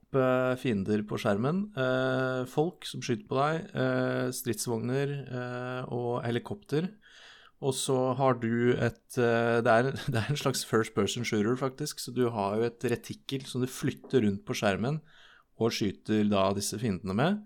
fiender 0.62 1.02
på 1.10 1.18
skjermen. 1.20 1.72
Eh, 1.76 2.46
folk 2.46 2.86
som 2.86 3.02
skyter 3.02 3.28
på 3.28 3.36
deg, 3.36 3.68
eh, 3.76 4.30
stridsvogner 4.32 5.12
eh, 5.28 5.82
og 5.92 6.24
helikopter. 6.24 6.88
Og 7.58 7.74
så 7.74 7.96
har 8.20 8.38
du 8.38 8.76
et 8.76 9.18
eh, 9.18 9.60
det, 9.66 9.72
er, 9.74 9.92
det 10.14 10.20
er 10.22 10.30
en 10.30 10.40
slags 10.40 10.64
first 10.68 10.94
person 10.98 11.26
shooter, 11.26 11.56
faktisk. 11.58 12.00
Så 12.04 12.14
du 12.14 12.28
har 12.34 12.58
jo 12.60 12.68
et 12.70 12.88
retikkel 12.92 13.46
som 13.50 13.64
du 13.64 13.70
flytter 13.72 14.22
rundt 14.28 14.44
på 14.46 14.58
skjermen 14.58 15.02
og 15.58 15.74
skyter 15.74 16.28
da 16.30 16.52
disse 16.54 16.78
fiendene 16.78 17.16
med. 17.18 17.40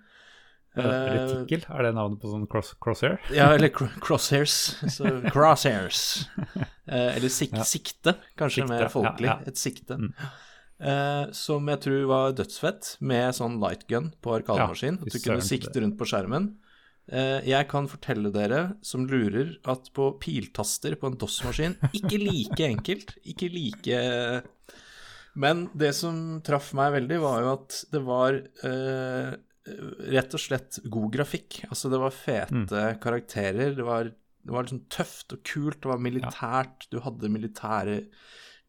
Eh, 0.76 0.84
Retikkel, 0.84 1.64
er 1.68 1.84
det 1.84 1.94
navnet 1.96 2.20
på 2.22 2.30
sånn 2.32 2.46
cross 2.52 2.74
crosshair? 2.84 3.18
Ja, 3.36 3.50
eller 3.56 3.72
crosshairs. 3.72 4.58
Så 4.92 5.08
crosshairs. 5.34 6.04
Eh, 6.88 7.16
eller 7.16 7.32
sik 7.32 7.56
Ja. 7.56 7.66
sikte, 7.68 8.18
kanskje 8.40 8.64
Sikte, 8.66 8.72
mer 8.74 8.92
folkelig. 8.92 9.32
ja. 9.32 9.40
Et 9.48 9.60
sikte. 9.60 10.00
Mm. 10.00 10.14
Uh, 10.82 11.28
som 11.38 11.68
jeg 11.70 11.78
tror 11.84 12.06
var 12.10 12.32
dødsfett, 12.34 12.96
med 13.06 13.36
sånn 13.38 13.60
lightgun 13.62 14.08
på 14.18 14.32
arkademaskin. 14.40 14.96
Ja, 14.98 15.06
at 15.06 15.14
du 15.14 15.20
kunne 15.22 15.44
sikte 15.46 15.84
rundt 15.84 16.00
på 16.00 16.08
skjermen. 16.10 16.48
Eh, 17.10 17.42
jeg 17.50 17.68
kan 17.72 17.90
fortelle 17.92 18.32
dere 18.34 18.62
som 18.86 19.08
lurer, 19.10 19.56
at 19.70 19.90
på 19.96 20.12
piltaster 20.22 20.96
på 21.00 21.10
en 21.10 21.18
DOS-maskin 21.20 21.78
Ikke 21.98 22.20
like 22.22 22.68
enkelt. 22.68 23.16
Ikke 23.28 23.50
like 23.52 24.02
Men 25.34 25.68
det 25.74 25.94
som 25.98 26.42
traff 26.46 26.74
meg 26.78 26.94
veldig, 27.00 27.22
var 27.24 27.42
jo 27.42 27.54
at 27.56 27.80
det 27.92 28.04
var 28.06 28.38
eh, 28.68 29.32
rett 30.12 30.36
og 30.36 30.42
slett 30.42 30.82
god 30.92 31.12
grafikk. 31.14 31.64
Altså, 31.70 31.92
det 31.92 32.02
var 32.02 32.16
fete 32.16 32.86
karakterer. 33.04 33.76
Det 33.78 33.86
var, 33.88 34.12
det 34.12 34.56
var 34.56 34.68
liksom 34.68 34.86
tøft 34.92 35.36
og 35.36 35.44
kult. 35.48 35.82
Det 35.84 35.92
var 35.92 36.04
militært. 36.04 36.88
Du 36.92 37.00
hadde 37.06 37.32
militære 37.32 38.02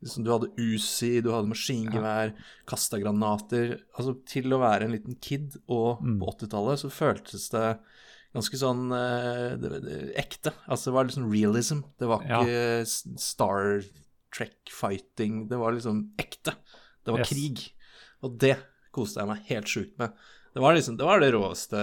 liksom, 0.03 0.25
Du 0.27 0.33
hadde 0.35 0.51
Uzi, 0.59 1.21
du 1.23 1.31
hadde 1.33 1.51
maskingevær, 1.51 2.35
kasta 2.69 3.01
granater. 3.03 3.77
Altså, 3.97 4.17
til 4.29 4.53
å 4.53 4.61
være 4.63 4.89
en 4.89 4.97
liten 4.97 5.19
kid 5.23 5.59
og 5.67 6.03
på 6.03 6.33
80-tallet 6.37 6.83
så 6.83 6.93
føltes 6.93 7.49
det 7.55 7.69
ganske 8.33 8.59
sånn 8.61 8.87
eh, 8.97 9.55
det, 9.61 9.71
det, 9.85 9.97
ekte. 10.23 10.55
Altså, 10.67 10.91
det 10.91 10.97
var 10.97 11.09
liksom 11.09 11.31
realism. 11.33 11.83
Det 12.01 12.09
var 12.09 12.25
ikke 12.25 12.57
ja. 12.57 12.85
Star 13.21 13.83
Trek-fighting. 14.33 15.47
Det 15.51 15.59
var 15.61 15.75
liksom 15.77 16.05
ekte. 16.21 16.55
Det 17.05 17.13
var 17.13 17.25
Yes. 17.25 17.33
krig. 17.33 17.65
Og 18.25 18.39
det 18.41 18.57
koste 18.95 19.21
jeg 19.21 19.29
meg 19.29 19.49
helt 19.51 19.69
sjukt 19.69 19.99
med. 20.01 20.15
Det 20.55 20.63
var 20.63 20.77
liksom, 20.77 20.97
det 21.01 21.09
var 21.09 21.21
det 21.21 21.33
råeste 21.35 21.83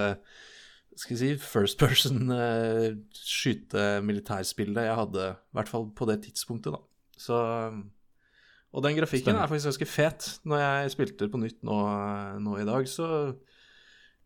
skal 1.00 1.16
jeg 1.16 1.20
si, 1.22 1.30
first 1.40 1.78
person 1.80 2.28
uh, 2.28 2.90
skyte-militærspillet 3.16 4.84
jeg 4.90 4.98
hadde, 5.00 5.30
i 5.32 5.56
hvert 5.56 5.70
fall 5.72 5.88
på 5.96 6.08
det 6.10 6.18
tidspunktet, 6.26 6.76
da. 6.76 6.82
Så 7.20 7.38
Og 8.70 8.84
den 8.86 8.98
grafikken 8.98 9.32
Stemmer. 9.34 9.44
er 9.46 9.50
faktisk 9.50 9.72
ganske 9.72 9.88
fet. 9.90 10.28
Når 10.46 10.60
jeg 10.62 10.92
spilte 10.94 11.30
på 11.32 11.40
nytt 11.42 11.64
nå, 11.66 11.78
nå 12.44 12.58
i 12.60 12.66
dag, 12.68 12.86
så 12.88 13.08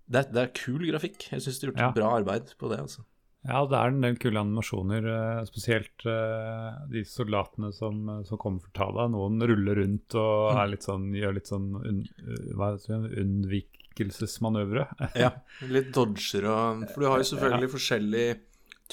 det, 0.09 0.19
er- 0.25 0.31
det 0.33 0.41
er 0.43 0.53
kul 0.57 0.83
grafikk. 0.89 1.29
Jeg 1.31 1.41
syns 1.45 1.59
de 1.61 1.67
har 1.67 1.73
gjort 1.73 1.83
Ja. 1.83 1.91
bra 1.95 2.13
arbeid 2.19 2.53
på 2.59 2.69
det, 2.69 2.79
altså. 2.83 3.03
Ja, 3.45 3.65
det 3.67 3.75
er 3.75 3.87
en 3.91 3.99
del 3.99 4.15
kule 4.15 4.39
animasjoner, 4.39 5.03
eh, 5.03 5.43
spesielt 5.49 6.05
eh, 6.07 6.77
de 6.93 7.01
soldatene 7.03 7.73
som, 7.75 7.97
som 8.23 8.37
kommer 8.39 8.61
for 8.63 8.71
å 8.71 8.77
ta 8.77 8.87
deg. 8.95 9.11
Noen 9.11 9.41
ruller 9.43 9.75
rundt 9.81 10.15
og 10.15 10.55
er 10.55 10.69
litt 10.71 10.85
sånn, 10.87 11.09
gjør 11.11 11.35
litt 11.35 11.51
sånn 11.51 11.65
un, 11.75 11.99
det, 12.07 13.01
unnvikelsesmanøvre. 13.23 14.85
Ja, 15.23 15.31
litt 15.69 15.91
dodger 15.95 16.47
og 16.49 16.85
For 16.93 17.03
du 17.03 17.09
har 17.11 17.19
jo 17.21 17.27
selvfølgelig 17.33 17.71
forskjellige 17.73 18.39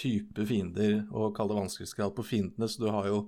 typer 0.00 0.46
fiender, 0.48 0.98
og 1.12 1.34
kall 1.36 1.50
det 1.50 1.58
vanskelighetsgrad 1.60 2.14
på 2.16 2.24
fiendene, 2.26 2.68
så 2.70 2.82
du 2.84 2.90
har 2.94 3.06
jo 3.10 3.22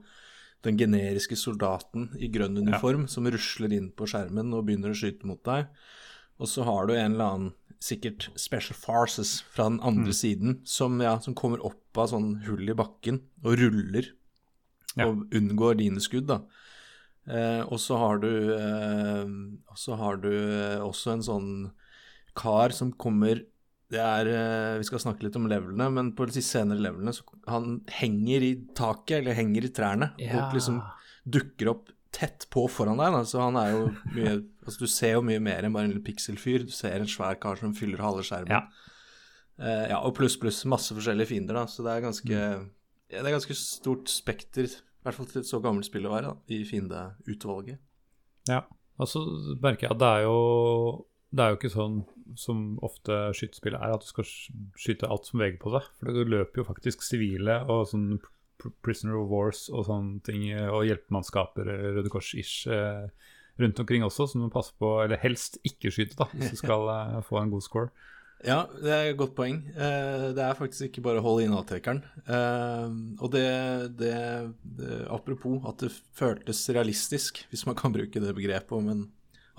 den 0.62 0.76
generiske 0.78 1.34
soldaten 1.36 2.08
i 2.22 2.28
grønn 2.30 2.54
uniform 2.62 3.08
som 3.10 3.26
rusler 3.26 3.72
inn 3.74 3.88
på 3.98 4.06
skjermen 4.10 4.52
og 4.54 4.66
begynner 4.68 4.94
å 4.94 4.98
skyte 4.98 5.26
mot 5.26 5.40
deg. 5.46 5.66
Og 6.40 6.48
så 6.48 6.64
har 6.64 6.86
du 6.88 6.94
en 6.96 7.12
eller 7.14 7.24
annen, 7.24 7.52
sikkert 7.82 8.28
special 8.38 8.76
farces 8.78 9.40
fra 9.50 9.64
den 9.68 9.80
andre 9.82 10.12
siden, 10.14 10.60
som, 10.64 11.00
ja, 11.02 11.16
som 11.18 11.34
kommer 11.34 11.58
opp 11.66 11.98
av 11.98 12.12
sånn 12.12 12.44
hull 12.46 12.68
i 12.70 12.76
bakken 12.78 13.22
og 13.42 13.56
ruller 13.58 14.06
Ja. 14.96 15.08
og 15.08 15.24
unngår 15.34 15.78
dine 15.80 15.98
skudd, 16.04 16.28
da. 16.28 16.42
Eh, 17.26 17.62
og 17.66 17.78
så 17.82 17.96
har 17.98 18.18
du 18.22 18.28
eh, 18.54 19.26
så 19.78 19.96
har 19.98 20.16
du 20.22 20.28
eh, 20.30 20.78
også 20.82 21.12
en 21.16 21.22
sånn 21.26 21.50
kar 22.38 22.70
som 22.74 22.92
kommer 22.92 23.42
det 23.92 24.00
er, 24.00 24.26
eh, 24.30 24.78
Vi 24.78 24.84
skal 24.88 24.98
snakke 25.02 25.22
litt 25.26 25.36
om 25.36 25.46
levelene, 25.50 25.90
men 25.92 26.12
på 26.16 26.24
de 26.30 26.40
senere 26.40 26.80
levelene 26.80 27.12
så 27.12 27.22
han 27.50 27.80
henger 27.92 28.42
i 28.46 28.52
taket, 28.78 29.18
eller 29.20 29.34
henger 29.36 29.64
i 29.66 29.72
trærne, 29.74 30.12
Ja. 30.18 30.46
og 30.48 30.54
liksom 30.54 30.78
dukker 31.28 31.68
opp 31.74 31.90
tett 32.12 32.46
på 32.50 32.68
foran 32.70 32.96
deg. 32.98 33.12
Da. 33.12 33.22
Så 33.24 33.40
han 33.42 33.56
er 33.56 33.72
jo 33.72 33.90
mye 34.14 34.38
Altså, 34.62 34.84
du 34.84 34.90
ser 34.90 35.16
jo 35.16 35.24
mye 35.26 35.42
mer 35.42 35.66
enn 35.66 35.74
bare 35.74 35.88
en 35.88 35.94
liten 35.94 36.06
pikselfyr. 36.06 36.66
Du 36.68 36.74
ser 36.74 37.00
en 37.00 37.10
svær 37.10 37.38
kar 37.42 37.58
som 37.60 37.74
fyller 37.76 38.02
halve 38.02 38.24
skjermen. 38.26 38.52
Ja. 38.54 38.90
Uh, 39.60 39.86
ja, 39.90 39.98
og 40.00 40.14
pluss, 40.16 40.38
pluss 40.40 40.62
masse 40.70 40.94
forskjellige 40.96 41.32
fiender, 41.34 41.58
da. 41.58 41.66
Så 41.70 41.84
det 41.86 41.94
er 41.94 42.04
ganske, 42.06 42.42
ja, 43.12 43.18
det 43.18 43.26
er 43.26 43.36
ganske 43.36 43.56
stort 43.58 44.10
spekter, 44.10 44.70
i 44.70 45.06
hvert 45.06 45.18
fall 45.18 45.28
til 45.30 45.42
et 45.42 45.50
så 45.50 45.60
gammelt 45.62 45.88
spill 45.88 46.06
å 46.08 46.14
være, 46.14 46.32
da, 46.32 46.54
i 46.54 46.62
fiendeutvalget. 46.66 47.82
Ja, 48.50 48.64
og 48.98 49.10
så 49.10 49.22
merker 49.62 49.88
jeg 49.88 49.96
at 49.96 50.02
det 50.02 50.12
er 50.18 50.26
jo 50.26 50.38
det 51.32 51.44
er 51.44 51.52
jo 51.52 51.58
ikke 51.58 51.72
sånn 51.72 52.02
som 52.36 52.58
ofte 52.84 53.16
skytespill 53.36 53.76
er, 53.78 53.94
at 53.94 54.04
du 54.04 54.08
skal 54.10 54.26
skyte 54.78 55.08
alt 55.08 55.28
som 55.28 55.40
veger 55.40 55.58
på 55.62 55.72
deg. 55.72 55.86
For 55.96 56.12
det 56.12 56.28
løper 56.28 56.60
jo 56.60 56.68
faktisk 56.68 57.04
sivile 57.06 57.62
og 57.72 57.86
sånn 57.88 58.08
Prisoner 58.84 59.16
of 59.18 59.30
Wars 59.32 59.64
og 59.72 59.86
sånne 59.88 60.20
ting, 60.26 60.44
og 60.68 60.84
hjelpemannskaper, 60.86 61.70
Røde 61.96 62.12
Kors-ish, 62.12 62.68
eh, 62.70 63.08
rundt 63.60 63.80
omkring 63.82 64.04
også, 64.06 64.28
som 64.28 64.40
du 64.40 64.46
må 64.46 64.52
passe 64.52 64.74
på, 64.78 64.94
eller 65.04 65.20
helst 65.22 65.58
ikke 65.66 65.92
skyte, 65.92 66.16
da, 66.18 66.28
hvis 66.32 66.54
du 66.54 66.60
skal 66.64 66.88
eh, 66.94 67.20
få 67.26 67.40
en 67.42 67.52
god 67.52 67.64
score. 67.64 67.92
Ja, 68.42 68.64
det 68.74 68.90
er 68.90 69.08
et 69.12 69.18
godt 69.20 69.36
poeng. 69.38 69.60
Eh, 69.70 70.28
det 70.34 70.42
er 70.42 70.58
faktisk 70.58 70.88
ikke 70.88 71.04
bare 71.04 71.20
å 71.20 71.26
holde 71.26 71.44
inn 71.46 71.54
avtrekkeren. 71.54 72.02
Eh, 72.26 72.88
og 73.22 73.30
det, 73.34 73.46
det, 74.00 74.16
det, 74.80 74.98
Apropos 75.14 75.62
at 75.70 75.84
det 75.84 75.92
føltes 76.18 76.64
realistisk, 76.74 77.44
hvis 77.52 77.66
man 77.68 77.78
kan 77.78 77.94
bruke 77.94 78.22
det 78.22 78.34
begrepet 78.34 78.74
om 78.74 78.90
en 78.90 79.06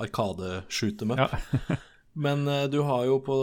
arkadeshoot 0.04 1.06
em 1.06 1.16
up. 1.16 1.24
Ja. 1.24 1.80
Men 2.24 2.46
du 2.70 2.76
har 2.86 3.08
jo 3.08 3.16
på 3.26 3.36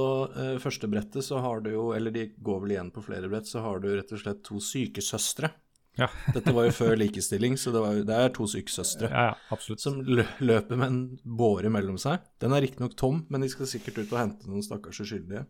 første 0.63 0.87
brettet 0.87 1.27
så 1.27 1.41
har 1.43 1.65
du 1.65 1.73
jo, 1.73 1.89
eller 1.91 2.15
de 2.15 2.29
går 2.39 2.61
vel 2.63 2.77
igjen 2.77 2.93
på 2.95 3.03
flere 3.03 3.27
brett, 3.27 3.49
så 3.51 3.65
har 3.65 3.81
du 3.83 3.89
rett 3.89 4.13
og 4.15 4.21
slett 4.23 4.45
to 4.47 4.61
sykesøstre. 4.63 5.51
Ja. 5.99 6.09
Dette 6.35 6.53
var 6.55 6.69
jo 6.69 6.75
før 6.75 6.95
likestilling, 7.01 7.57
så 7.61 7.73
det, 7.75 7.83
var, 7.83 8.03
det 8.07 8.19
er 8.25 8.35
to 8.35 8.47
sykesøstre 8.49 9.11
ja, 9.11 9.31
ja, 9.35 9.59
som 9.81 9.99
løper 10.05 10.79
med 10.79 10.87
en 10.87 11.01
båre 11.25 11.73
mellom 11.73 11.99
seg. 12.01 12.23
Den 12.43 12.55
er 12.57 12.65
riktignok 12.65 12.95
tom, 12.99 13.25
men 13.33 13.45
de 13.45 13.51
skal 13.53 13.69
sikkert 13.71 14.03
ut 14.03 14.15
og 14.15 14.21
hente 14.21 14.51
noen 14.51 14.65
stakkars 14.65 15.03
uskyldige. 15.05 15.45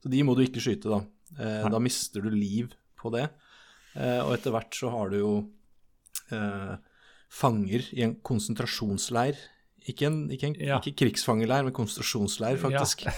Så 0.00 0.12
de 0.12 0.20
må 0.24 0.36
du 0.36 0.44
ikke 0.44 0.62
skyte, 0.62 0.92
da. 0.92 1.00
Eh, 1.38 1.70
da 1.72 1.80
mister 1.82 2.24
du 2.24 2.30
liv 2.32 2.72
på 3.00 3.12
det. 3.14 3.26
Eh, 3.96 4.20
og 4.22 4.34
etter 4.36 4.54
hvert 4.54 4.76
så 4.76 4.92
har 4.92 5.10
du 5.12 5.18
jo 5.20 5.32
eh, 6.34 6.76
fanger 7.30 7.88
i 7.96 8.04
en 8.06 8.16
konsentrasjonsleir 8.26 9.38
ikke, 9.88 10.08
en, 10.08 10.18
ikke, 10.32 10.50
en, 10.50 10.56
ja. 10.60 10.78
ikke 10.80 11.04
krigsfangeleir, 11.04 11.64
men 11.66 11.74
konsentrasjonsleir, 11.76 12.58
faktisk. 12.60 13.06
Ja. 13.06 13.14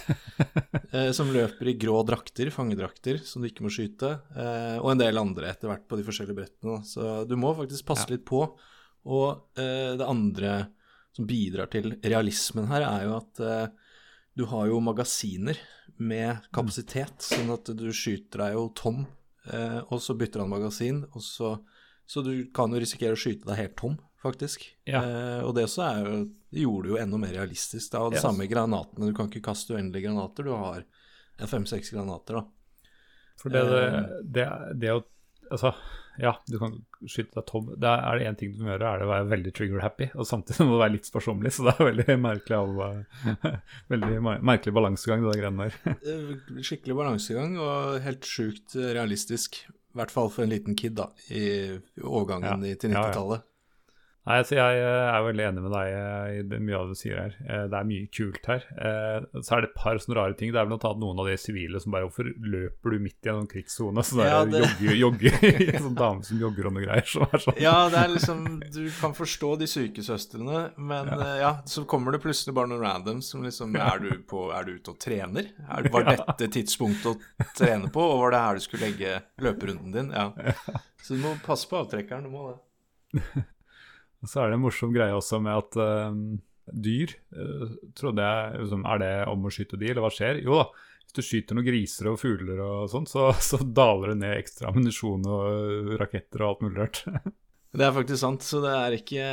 eh, 0.94 1.08
som 1.16 1.32
løper 1.34 1.72
i 1.72 1.76
grå 1.80 2.02
drakter, 2.06 2.52
fangedrakter, 2.54 3.18
som 3.26 3.42
du 3.42 3.48
ikke 3.48 3.66
må 3.66 3.72
skyte. 3.72 4.14
Eh, 4.36 4.76
og 4.78 4.92
en 4.92 5.02
del 5.02 5.20
andre 5.20 5.50
etter 5.52 5.70
hvert 5.70 5.88
på 5.90 5.98
de 5.98 6.06
forskjellige 6.06 6.38
brettene. 6.38 6.78
Så 6.86 7.24
du 7.28 7.34
må 7.40 7.54
faktisk 7.58 7.88
passe 7.88 8.06
ja. 8.06 8.14
litt 8.14 8.26
på. 8.28 8.44
Og 9.10 9.58
eh, 9.58 9.94
det 9.98 10.06
andre 10.06 10.54
som 11.12 11.28
bidrar 11.28 11.68
til 11.72 11.96
realismen 12.00 12.70
her, 12.70 12.86
er 12.86 13.08
jo 13.08 13.16
at 13.18 13.42
eh, 13.44 13.66
du 14.38 14.46
har 14.48 14.70
jo 14.70 14.78
magasiner 14.80 15.58
med 16.00 16.46
kapasitet, 16.54 17.18
mm. 17.18 17.26
sånn 17.34 17.52
at 17.52 17.72
du 17.76 17.88
skyter 17.92 18.46
deg 18.46 18.56
jo 18.56 18.68
tom, 18.78 19.02
eh, 19.50 19.80
og 19.82 20.00
så 20.02 20.16
bytter 20.18 20.44
han 20.44 20.52
magasin, 20.52 21.02
og 21.12 21.24
så, 21.24 21.56
så 22.08 22.24
du 22.24 22.32
kan 22.54 22.72
jo 22.72 22.80
risikere 22.80 23.18
å 23.18 23.20
skyte 23.20 23.48
deg 23.50 23.60
helt 23.60 23.76
tom 23.80 23.98
faktisk. 24.22 24.64
Ja. 24.88 25.02
Eh, 25.02 25.40
og 25.44 25.54
det 25.56 25.66
også 25.68 25.84
er 25.86 26.02
jo, 26.06 26.16
det 26.52 26.64
gjorde 26.64 26.88
det 26.88 26.94
jo 26.94 27.00
enda 27.04 27.22
mer 27.22 27.36
realistisk. 27.36 27.86
Da. 27.92 28.04
Og 28.06 28.14
det 28.14 28.20
yes. 28.20 28.26
samme 28.26 28.48
granatene. 28.50 29.10
Du 29.10 29.16
kan 29.16 29.30
ikke 29.30 29.44
kaste 29.50 29.76
uendelige 29.76 30.08
granater. 30.08 30.46
Du 30.46 30.54
har 30.56 31.48
fem-seks 31.50 31.92
granater, 31.94 32.40
da. 32.40 32.44
For 33.40 33.52
det, 33.52 33.62
eh, 33.78 33.98
det, 34.22 34.46
det, 34.78 34.94
å 34.94 35.02
Altså, 35.52 35.68
ja, 36.16 36.30
du 36.48 36.54
kan 36.56 36.78
skyte 37.04 37.34
deg 37.36 37.44
tom. 37.44 37.66
Det 37.76 37.90
er 37.90 38.16
det 38.16 38.28
én 38.30 38.36
ting 38.40 38.54
du 38.54 38.62
må 38.64 38.70
gjøre, 38.70 38.88
er 38.88 39.02
det 39.02 39.04
å 39.04 39.10
være 39.10 39.26
veldig 39.34 39.52
trigger-happy. 39.58 40.06
Og 40.16 40.24
samtidig 40.24 40.64
må 40.68 40.78
du 40.78 40.80
være 40.80 40.94
litt 40.94 41.10
sparsommelig, 41.10 41.52
så 41.52 41.66
det 41.66 41.74
er 41.74 41.88
veldig 41.90 42.16
merkelig 42.22 42.56
av, 42.56 42.80
Veldig 43.92 44.22
merkelig 44.24 44.74
balansegang, 44.78 45.26
det 45.26 45.36
greiene 45.42 45.68
der. 45.68 45.76
Eh, 46.12 46.62
skikkelig 46.64 46.96
balansegang 47.02 47.58
og 47.60 48.00
helt 48.06 48.24
sjukt 48.24 48.78
realistisk. 48.80 49.60
I 49.68 50.00
hvert 50.00 50.14
fall 50.14 50.32
for 50.32 50.46
en 50.46 50.54
liten 50.54 50.78
kid, 50.78 50.96
da, 50.96 51.10
i 51.28 51.44
overgangen 52.00 52.64
ja. 52.64 52.76
til 52.80 52.94
90-tallet. 52.94 53.44
Nei, 54.22 54.36
altså 54.38 54.54
Jeg 54.54 54.78
eh, 54.78 55.08
er 55.10 55.24
veldig 55.26 55.44
enig 55.48 55.62
med 55.64 55.72
deg 55.74 55.92
eh, 55.98 56.34
i 56.38 56.58
mye 56.62 56.76
av 56.78 56.86
det 56.86 56.94
du 56.94 56.98
sier 57.00 57.16
her. 57.18 57.32
Eh, 57.42 57.64
det 57.72 57.74
er 57.74 57.86
mye 57.88 58.10
kult 58.14 58.44
her. 58.46 58.66
Så 59.40 59.56
er 59.56 59.64
det 59.64 59.70
et 59.72 59.80
par 59.80 59.98
sånne 59.98 60.18
rare 60.18 60.36
ting. 60.38 60.52
Det 60.54 60.60
er 60.60 60.68
bl.a. 60.70 60.92
noen 61.02 61.22
av 61.22 61.26
de 61.26 61.34
sivile 61.40 61.80
som 61.82 61.94
bare 61.94 62.06
Hvorfor 62.06 62.28
løper 62.30 62.94
du 62.94 63.02
midt 63.02 63.26
i 63.26 63.32
en 63.32 63.40
sånn 63.40 63.50
krigssone? 63.50 64.04
Så 64.06 64.20
er 64.22 64.30
ja, 64.30 64.44
det... 64.46 64.62
jogger, 64.94 64.94
jogger 65.00 65.80
sånn 65.88 65.98
dame 65.98 66.26
som 66.28 66.38
jogger 66.38 66.70
og 66.70 66.76
noe 66.76 66.84
greier. 66.86 67.08
Som 67.10 67.26
er 67.26 67.42
sånn. 67.42 67.58
Ja, 67.62 67.74
det 67.90 67.98
er 67.98 68.14
liksom 68.14 68.46
Du 68.62 68.80
kan 69.00 69.16
forstå 69.18 69.52
de 69.58 69.70
sykesøstrene, 69.72 70.64
men 70.78 71.10
ja. 71.10 71.30
ja. 71.40 71.52
så 71.66 71.82
kommer 71.90 72.14
det 72.14 72.22
plutselig 72.22 72.54
bare 72.54 72.70
noen 72.70 72.86
randoms 72.86 73.32
som 73.34 73.42
liksom 73.42 73.74
Er 73.74 74.02
du, 74.04 74.10
på, 74.28 74.48
er 74.54 74.68
du 74.68 74.76
ute 74.76 74.94
og 74.94 75.02
trener? 75.02 75.50
Er, 75.66 75.90
var 75.90 76.06
dette 76.14 76.52
tidspunktet 76.60 77.10
å 77.10 77.48
trene 77.58 77.90
på, 77.90 78.06
og 78.14 78.22
var 78.22 78.36
det 78.36 78.44
her 78.46 78.60
du 78.60 78.66
skulle 78.68 78.92
legge 78.92 79.18
løperunden 79.42 79.98
din? 79.98 80.14
Ja. 80.14 80.30
Så 81.02 81.18
du 81.18 81.24
må 81.24 81.34
passe 81.42 81.66
på 81.66 81.82
avtrekkeren. 81.82 82.30
Du 82.30 82.30
må 82.30 82.52
det. 82.52 83.48
Så 84.28 84.42
er 84.42 84.50
det 84.50 84.58
en 84.58 84.64
morsom 84.64 84.92
greie 84.94 85.14
også 85.16 85.40
med 85.42 85.58
at 85.58 85.78
uh, 85.80 86.16
dyr 86.70 87.14
uh, 87.34 87.76
trodde 87.98 88.22
jeg 88.22 88.62
liksom, 88.62 88.84
Er 88.86 89.02
det 89.02 89.12
om 89.32 89.46
å 89.46 89.52
skyte 89.52 89.78
de, 89.80 89.90
eller 89.90 90.04
hva 90.04 90.12
skjer? 90.14 90.42
Jo 90.44 90.60
da, 90.60 90.66
hvis 91.02 91.16
du 91.16 91.22
skyter 91.26 91.58
noen 91.58 91.66
griser 91.66 92.10
og 92.12 92.20
fugler 92.22 92.62
og 92.64 92.90
sånn, 92.92 93.08
så, 93.10 93.30
så, 93.50 93.60
daler 93.62 94.14
det 94.14 94.20
ned 94.22 94.36
ekstra 94.38 94.70
ammunisjon 94.70 95.26
og 95.28 95.96
raketter 96.00 96.44
og 96.44 96.52
alt 96.52 96.66
mulig 96.66 96.82
rart. 96.84 97.02
det 97.78 97.88
er 97.88 97.96
faktisk 97.98 98.22
sant, 98.22 98.46
så 98.46 98.62
det 98.64 98.76
er 98.78 98.98
ikke, 98.98 99.30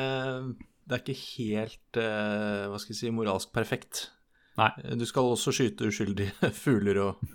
det 0.85 0.97
er 0.97 1.03
ikke 1.03 1.19
helt 1.25 2.01
uh, 2.01 2.65
hva 2.71 2.81
skal 2.81 2.95
jeg 2.95 3.01
si, 3.03 3.13
moralsk 3.13 3.53
perfekt. 3.55 4.07
Nei. 4.59 4.71
Du 4.99 5.05
skal 5.07 5.29
også 5.29 5.53
skyte 5.55 5.87
uskyldige 5.87 6.49
fugler 6.63 7.03
og, 7.05 7.29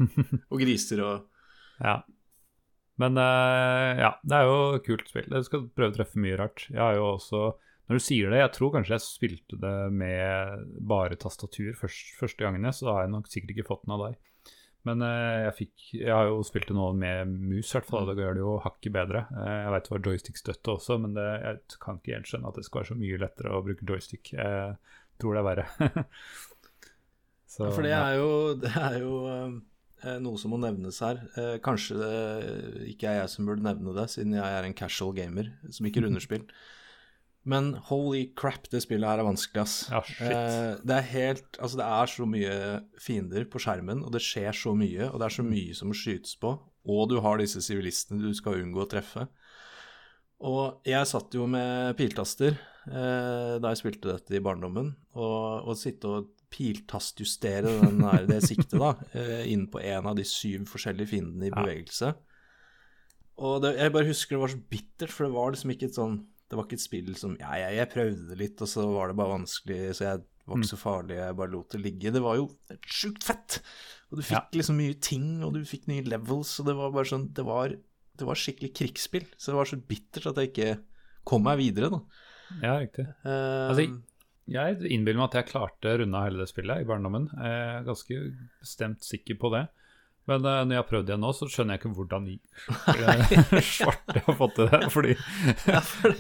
og 0.51 0.61
griser 0.61 1.07
og 1.07 1.31
Ja. 1.83 2.03
Men 3.02 3.18
uh, 3.18 3.90
ja, 3.98 4.12
det 4.22 4.38
er 4.38 4.48
jo 4.48 4.83
kult 4.87 5.09
spill. 5.11 5.30
Du 5.30 5.46
skal 5.46 5.66
prøve 5.74 5.94
å 5.94 5.96
treffe 5.96 6.20
mye 6.22 6.38
rart. 6.38 6.66
Jeg 6.70 6.83
har 6.83 6.98
jo 6.98 7.09
også 7.16 7.40
Når 7.88 7.98
du 7.98 8.04
sier 8.04 8.30
det, 8.30 8.42
jeg 8.42 8.52
tror 8.54 8.70
kanskje 8.76 8.94
jeg 8.94 9.04
spilte 9.04 9.59
det 9.61 9.74
med 9.92 10.68
bare 10.88 11.18
tastatur 11.20 11.74
først, 11.76 12.14
første 12.20 12.46
gangene, 12.46 12.72
så 12.72 12.87
da 12.88 12.94
har 12.98 13.04
jeg 13.04 13.14
nok 13.16 13.28
sikkert 13.33 13.57
ikke 13.57 13.66
fått 13.72 13.85
den 13.85 13.96
av 13.96 14.07
deg. 14.07 14.14
Men 14.85 15.00
uh, 15.00 15.48
jeg, 15.48 15.57
fikk, 15.59 15.74
jeg 15.96 16.12
har 16.12 16.30
jo 16.30 16.40
spilt 16.46 16.70
det 16.70 16.76
nå 16.76 16.87
med 17.00 17.35
mus, 17.35 17.66
i 17.66 17.76
hvert 17.78 17.90
fall. 17.90 18.09
Det 18.09 18.24
gjør 18.24 18.38
det 18.38 18.44
jo 18.44 18.57
hakket 18.64 18.94
bedre. 18.94 19.26
Uh, 19.33 19.50
jeg 19.50 19.74
vet 19.74 19.87
det 19.88 19.94
var 19.96 20.09
joystick-støtte 20.09 20.74
også, 20.78 20.98
men 21.02 21.18
det, 21.18 21.28
jeg 21.44 21.78
kan 21.83 22.00
ikke 22.00 22.18
helt 22.18 22.30
skjønne 22.30 22.52
at 22.52 22.61
det 22.61 22.66
skal 22.68 22.83
være 22.83 22.92
så 22.92 22.98
mye 23.02 23.20
lettere 23.26 23.54
å 23.59 23.62
bruke 23.64 23.90
joystick. 23.90 24.35
Jeg 24.37 24.74
tror 25.22 25.35
det 25.35 25.42
er 25.42 25.48
verre. 25.50 25.68
så, 27.54 27.66
ja, 27.66 27.70
for 27.74 27.87
det 27.88 27.94
er 27.98 28.18
jo, 28.20 28.33
det 28.61 28.74
er 28.78 29.00
jo 29.02 29.14
Eh, 29.35 29.54
noe 30.23 30.40
som 30.40 30.53
må 30.55 30.61
nevnes 30.61 31.01
her. 31.05 31.21
Eh, 31.40 31.57
kanskje 31.64 31.99
det 32.01 32.14
ikke 32.93 33.11
er 33.11 33.23
jeg 33.23 33.33
som 33.35 33.49
burde 33.49 33.64
nevne 33.64 33.97
det, 33.97 34.09
siden 34.12 34.37
jeg 34.37 34.57
er 34.59 34.67
en 34.67 34.77
casual 34.77 35.14
gamer 35.17 35.53
som 35.73 35.88
ikke 35.88 36.03
runder 36.05 36.25
spill. 36.25 36.47
Men 37.45 37.75
holy 37.90 38.31
crap, 38.40 38.71
det 38.73 38.81
spillet 38.87 39.05
her 39.05 39.21
er 39.21 39.27
vanskelig, 39.27 39.67
ass. 39.67 39.77
Ja, 39.93 40.01
shit. 40.09 40.85
det 40.88 40.95
er 40.97 41.09
helt 41.11 41.59
Altså, 41.59 41.77
det 41.77 41.88
er 41.93 42.12
så 42.14 42.29
mye 42.29 42.55
fiender 42.97 43.45
på 43.53 43.61
skjermen, 43.61 44.01
og 44.07 44.14
det 44.14 44.23
skjer 44.25 44.57
så 44.57 44.73
mye, 44.77 45.11
og 45.11 45.21
det 45.21 45.29
er 45.29 45.37
så 45.37 45.45
mye 45.45 45.77
som 45.77 45.93
må 45.93 45.99
skytes 45.99 46.38
på, 46.40 46.55
og 46.85 47.11
du 47.12 47.19
har 47.25 47.40
disse 47.40 47.61
sivilistene 47.64 48.25
du 48.25 48.33
skal 48.37 48.62
unngå 48.62 48.85
å 48.85 48.88
treffe. 48.88 49.27
Og 50.45 50.88
jeg 50.88 51.09
satt 51.09 51.37
jo 51.37 51.47
med 51.49 51.95
piltaster 51.97 52.57
eh, 52.57 53.55
da 53.61 53.71
jeg 53.71 53.81
spilte 53.81 54.17
dette 54.17 54.37
i 54.37 54.43
barndommen, 54.45 54.95
og 55.17 55.69
å 55.69 55.77
sitte 55.79 56.11
og 56.11 56.33
piltastjustere 56.55 57.73
der, 57.83 58.29
det 58.29 58.40
siktet 58.47 58.77
da, 58.79 58.93
eh, 59.19 59.43
inn 59.51 59.67
på 59.71 59.83
en 59.83 60.11
av 60.12 60.19
de 60.19 60.27
syv 60.29 60.69
forskjellige 60.71 61.11
fiendene 61.17 61.51
i 61.51 61.55
bevegelse. 61.55 62.12
Og 63.43 63.59
det, 63.64 63.75
jeg 63.81 63.95
bare 63.95 64.09
husker 64.11 64.37
det 64.37 64.45
var 64.45 64.53
så 64.53 64.61
bittert, 64.71 65.11
for 65.11 65.27
det 65.27 65.35
var 65.35 65.51
liksom 65.55 65.75
ikke 65.75 65.88
et 65.90 65.99
sånn 65.99 66.21
Det 66.47 66.55
var 66.55 66.69
ikke 66.69 66.77
et 66.79 66.85
spill 66.85 67.09
som 67.19 67.33
Ja, 67.40 67.57
jeg, 67.59 67.81
jeg 67.81 67.90
prøvde 67.90 68.29
det 68.31 68.38
litt, 68.38 68.62
og 68.62 68.71
så 68.71 68.85
var 68.93 69.11
det 69.11 69.19
bare 69.19 69.35
vanskelig, 69.35 69.81
så 69.99 70.07
jeg 70.07 70.23
var 70.45 70.61
ikke 70.61 70.69
mm. 70.69 70.71
så 70.71 70.79
farlig, 70.79 71.19
jeg 71.19 71.37
bare 71.40 71.53
lot 71.55 71.75
det 71.75 71.81
ligge. 71.83 72.12
Det 72.14 72.23
var 72.23 72.38
jo 72.38 72.47
sjukt 72.87 73.27
fett! 73.27 73.59
Og 74.12 74.21
du 74.21 74.23
fikk 74.23 74.53
ja. 74.53 74.61
liksom 74.61 74.79
mye 74.79 74.99
ting, 75.03 75.29
og 75.43 75.57
du 75.57 75.64
fikk 75.67 75.88
nye 75.90 76.05
levels, 76.07 76.53
og 76.61 76.69
det 76.69 76.77
var 76.79 76.93
bare 76.95 77.11
sånn 77.11 77.31
Det 77.35 77.47
var, 77.49 77.75
det 77.75 78.29
var 78.29 78.38
skikkelig 78.38 78.71
krigsspill, 78.79 79.27
så 79.35 79.51
det 79.51 79.59
var 79.59 79.71
så 79.73 79.81
bittert 79.81 80.31
at 80.31 80.38
jeg 80.38 80.53
ikke 80.53 80.75
kom 81.27 81.43
meg 81.47 81.59
videre, 81.59 81.90
da. 81.90 82.03
Ja, 82.61 82.77
riktig. 82.79 83.07
Um, 83.25 83.71
altså, 83.73 83.87
jeg 84.50 84.76
innbiller 84.92 85.22
meg 85.22 85.30
at 85.30 85.38
jeg 85.40 85.50
klarte 85.52 85.96
runda 86.00 86.26
hele 86.26 86.42
det 86.42 86.50
spillet 86.50 86.83
i 86.85 86.88
barndommen. 86.88 87.30
Jeg 87.33 87.62
er 87.78 87.87
ganske 87.87 88.20
bestemt 88.61 89.07
sikker 89.07 89.38
på 89.40 89.50
det. 89.54 89.66
Men 90.24 90.40
uh, 90.40 90.62
når 90.64 90.72
jeg 90.72 90.80
har 90.80 90.87
prøvd 90.88 91.11
igjen 91.11 91.20
nå, 91.20 91.30
så 91.37 91.46
skjønner 91.52 91.76
jeg 91.76 91.83
ikke 91.83 91.90
hvordan 91.98 92.28
svarte 93.76 94.14
jeg 94.16 94.24
har 94.24 94.37
fått 94.38 94.54
til 94.57 94.70
det. 94.72 94.80
Fordi 94.94 95.16